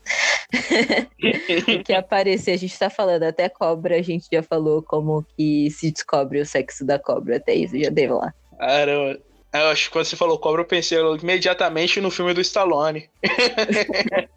o 1.80 1.84
que 1.84 1.94
aparecer, 1.94 2.52
a 2.52 2.58
gente 2.58 2.78
tá 2.78 2.90
falando 2.90 3.24
até 3.24 3.50
cobra, 3.50 3.98
a 3.98 4.02
gente 4.02 4.28
já 4.32 4.44
falou 4.44 4.84
como 4.84 5.26
que 5.36 5.70
se 5.72 5.92
descobre 5.92 6.40
o 6.40 6.46
sexo 6.46 6.86
da 6.86 7.00
cobra, 7.00 7.38
até 7.38 7.56
isso 7.56 7.78
já 7.78 7.90
deu 7.90 8.18
lá. 8.18 8.34
Caramba. 8.58 9.31
Eu 9.54 9.68
acho 9.68 9.86
que 9.86 9.90
quando 9.92 10.06
você 10.06 10.16
falou 10.16 10.40
cobra, 10.40 10.62
eu 10.62 10.66
pensei 10.66 10.98
imediatamente 11.22 12.00
no 12.00 12.10
filme 12.10 12.34
do 12.34 12.40
Stallone. 12.42 13.10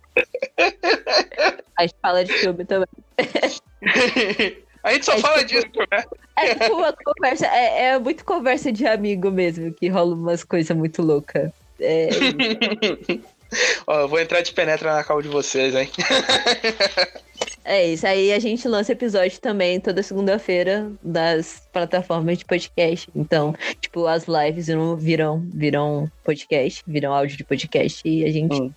A 1.77 1.83
gente 1.83 1.95
fala 2.01 2.25
de 2.25 2.33
filme 2.33 2.65
também. 2.65 2.89
A 4.83 4.93
gente 4.93 5.07
só 5.07 5.13
É 5.15 5.19
fala 5.21 5.45
tipo- 5.45 5.49
disso, 5.69 5.87
né? 5.91 6.05
É 6.37 6.55
tipo 6.55 6.75
uma 6.77 6.93
conversa, 6.93 7.47
é, 7.47 7.85
é 7.87 7.99
muito 7.99 8.25
conversa 8.25 8.71
de 8.73 8.87
amigo 8.87 9.31
mesmo, 9.31 9.73
que 9.73 9.89
rola 9.89 10.15
umas 10.15 10.45
coisas 10.45 10.77
muito 10.77 11.01
loucas. 11.03 11.51
É, 11.81 12.09
Ó, 13.87 14.01
eu 14.01 14.09
vou 14.09 14.19
entrar 14.21 14.41
de 14.43 14.53
penetra 14.53 14.95
na 14.95 15.05
cal 15.05 15.23
de 15.23 15.29
vocês, 15.29 15.75
hein? 15.75 15.89
É 17.65 17.87
isso. 17.87 18.07
Aí 18.07 18.33
a 18.33 18.39
gente 18.39 18.69
lança 18.69 18.93
episódio 18.93 19.41
também 19.41 19.81
toda 19.81 20.03
segunda-feira 20.03 20.91
das 21.03 21.67
plataformas 21.73 22.39
de 22.39 22.45
podcast. 22.45 23.09
Então, 23.15 23.55
tipo, 23.81 24.07
as 24.07 24.27
lives 24.27 24.69
viram, 24.99 25.41
viram 25.53 26.11
podcast, 26.23 26.83
viram 26.87 27.15
áudio 27.15 27.37
de 27.37 27.45
podcast 27.45 28.01
e 28.05 28.25
a 28.25 28.31
gente. 28.31 28.55
Hum. 28.55 28.73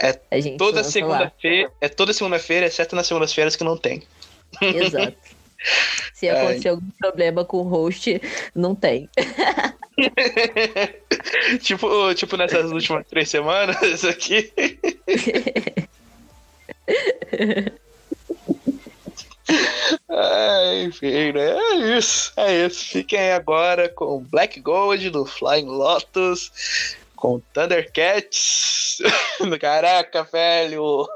É 0.00 0.16
a 0.30 0.38
gente 0.38 0.58
Toda 0.58 0.84
segunda-feira, 0.84 1.72
é 1.80 1.88
toda 1.88 2.12
segunda-feira, 2.12 2.66
exceto 2.66 2.94
nas 2.94 3.06
segundas-feiras 3.06 3.56
que 3.56 3.64
não 3.64 3.76
tem. 3.76 4.02
Exato. 4.60 5.16
Se 6.14 6.26
Ai. 6.30 6.36
acontecer 6.36 6.68
algum 6.68 6.90
problema 6.98 7.44
com 7.44 7.58
o 7.58 7.62
host, 7.62 8.20
não 8.54 8.76
tem. 8.76 9.08
tipo, 11.62 12.14
tipo 12.14 12.36
nessas 12.36 12.70
últimas 12.70 13.04
três 13.08 13.28
semanas 13.28 14.04
aqui. 14.04 14.52
Ah, 20.08 20.74
enfim, 20.84 21.32
né? 21.32 21.50
É 21.52 21.98
isso. 21.98 22.32
É 22.36 22.66
isso. 22.66 22.84
Fiquem 22.86 23.18
aí 23.18 23.32
agora 23.32 23.88
com 23.88 24.20
Black 24.20 24.60
Gold 24.60 25.10
do 25.10 25.24
Flying 25.24 25.66
Lotus. 25.66 26.96
Com 27.14 27.40
Thundercats. 27.52 28.98
Caraca, 29.60 30.24
velho. 30.24 31.08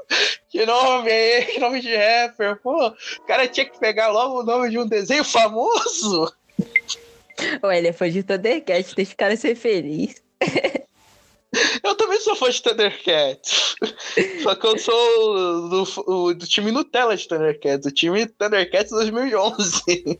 Que 0.49 0.65
nome 0.65 1.09
é 1.09 1.39
esse? 1.39 1.51
Que 1.53 1.59
nome 1.59 1.81
de 1.81 1.95
rapper? 1.95 2.57
Pô, 2.57 2.87
o 2.87 3.21
cara 3.25 3.47
tinha 3.47 3.65
que 3.65 3.79
pegar 3.79 4.09
logo 4.09 4.41
o 4.41 4.43
nome 4.43 4.69
de 4.69 4.77
um 4.77 4.87
desenho 4.87 5.23
famoso. 5.23 6.31
É 7.63 7.93
fã 7.93 8.09
de 8.09 8.23
Thundercat, 8.23 8.95
deixa 8.95 9.13
o 9.13 9.17
cara 9.17 9.35
ser 9.35 9.55
feliz. 9.55 10.21
Eu 11.83 11.95
também 11.95 12.19
sou 12.19 12.35
fã 12.35 12.49
de 12.49 12.61
Thundercats. 12.61 13.75
Só 14.41 14.55
que 14.55 14.65
eu 14.65 14.77
sou 14.77 15.69
do, 15.69 16.33
do 16.33 16.47
time 16.47 16.71
Nutella 16.71 17.15
de 17.15 17.27
Thundercats, 17.27 17.85
do 17.85 17.91
time 17.91 18.25
Thundercats 18.25 18.91
2011. 18.91 20.19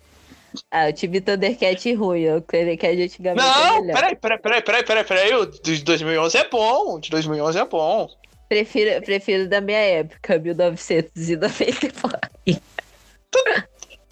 Ah, 0.69 0.89
o 0.89 0.93
time 0.93 1.19
Thundercat 1.19 1.93
ruim, 1.95 2.30
o 2.30 2.41
Thundercat 2.41 2.95
de 2.95 3.03
antigamente 3.03 3.47
é 3.47 3.51
Não, 3.51 3.81
melhor. 3.81 3.93
peraí, 3.95 4.15
peraí, 4.15 4.39
peraí, 4.39 4.61
peraí, 4.61 4.84
peraí, 4.84 5.03
peraí. 5.03 5.34
O 5.34 5.45
de 5.45 5.84
2011 5.84 6.38
é 6.38 6.47
bom, 6.49 6.95
o 6.95 6.99
de 6.99 7.10
2011 7.10 7.60
é 7.60 7.65
bom. 7.65 8.07
Prefiro, 8.47 9.01
prefiro 9.01 9.47
da 9.49 9.60
minha 9.61 9.80
época, 9.80 10.38
1994. 10.38 12.30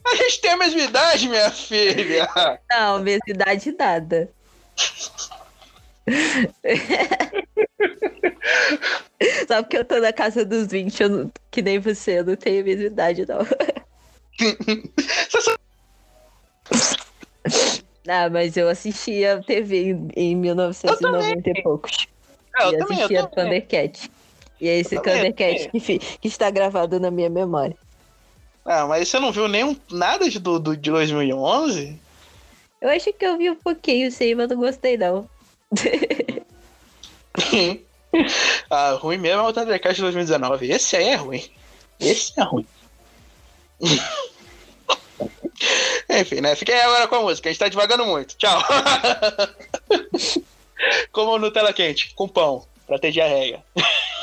A 0.03 0.15
gente 0.15 0.41
tem 0.41 0.51
a 0.51 0.57
mesma 0.57 0.81
idade, 0.81 1.29
minha 1.29 1.51
filha. 1.51 2.27
Não, 2.71 2.99
mesma 2.99 3.25
idade 3.27 3.71
nada. 3.77 4.27
Só 9.47 9.61
porque 9.61 9.77
eu 9.77 9.85
tô 9.85 9.99
na 9.99 10.11
casa 10.11 10.43
dos 10.43 10.67
20, 10.67 11.01
eu 11.03 11.09
não- 11.09 11.31
que 11.51 11.61
nem 11.61 11.77
você, 11.79 12.19
eu 12.19 12.25
não 12.25 12.35
tenho 12.35 12.61
a 12.61 12.65
mesma 12.65 12.85
idade, 12.85 13.25
não. 13.27 13.39
Ah, 18.07 18.29
mas 18.29 18.55
eu 18.57 18.67
assistia 18.67 19.43
TV 19.45 19.91
em, 19.91 20.07
em 20.15 20.35
1990 20.35 21.49
e 21.51 21.61
poucos. 21.61 22.07
É, 22.57 22.65
eu 22.67 22.71
e 22.71 22.75
assistia 22.77 23.27
também. 23.29 23.61
Thundercat. 23.61 24.11
E 24.59 24.67
é 24.67 24.79
esse 24.79 24.99
Thundercat 24.99 25.69
que, 25.71 25.99
que 25.99 26.27
está 26.27 26.49
gravado 26.49 26.99
na 26.99 27.11
minha 27.11 27.29
memória. 27.29 27.77
Ah, 28.65 28.85
mas 28.87 29.07
você 29.07 29.19
não 29.19 29.31
viu 29.31 29.47
nenhum, 29.47 29.75
nada 29.91 30.27
de, 30.29 30.39
do, 30.39 30.59
do- 30.59 30.75
de 30.77 30.89
2011? 30.91 31.95
Eu 32.81 32.89
acho 32.89 33.13
que 33.13 33.23
eu 33.25 33.37
vi 33.37 33.49
um 33.51 33.55
pouquinho, 33.55 34.11
sim, 34.11 34.33
mas 34.35 34.49
não 34.49 34.57
gostei, 34.57 34.97
não. 34.97 35.27
Ah, 38.69 38.97
ruim 38.99 39.17
mesmo 39.17 39.41
é 39.41 39.47
o 39.47 39.53
Thundercats 39.53 39.95
de 39.95 40.01
2019. 40.01 40.69
Esse 40.71 40.97
aí 40.97 41.07
é 41.09 41.15
ruim. 41.15 41.43
Esse 41.99 42.39
é 42.39 42.43
ruim. 42.43 42.67
Enfim, 46.09 46.41
né? 46.41 46.55
Fiquei 46.55 46.79
agora 46.81 47.07
com 47.07 47.15
a 47.15 47.21
música. 47.21 47.49
A 47.49 47.51
gente 47.51 47.59
tá 47.59 47.69
devagando 47.69 48.05
muito. 48.05 48.35
Tchau. 48.37 48.61
Como 51.11 51.37
Nutella 51.37 51.73
quente, 51.73 52.13
com 52.15 52.27
pão, 52.27 52.65
pra 52.87 52.97
ter 52.99 53.11
diarreia. 53.11 53.63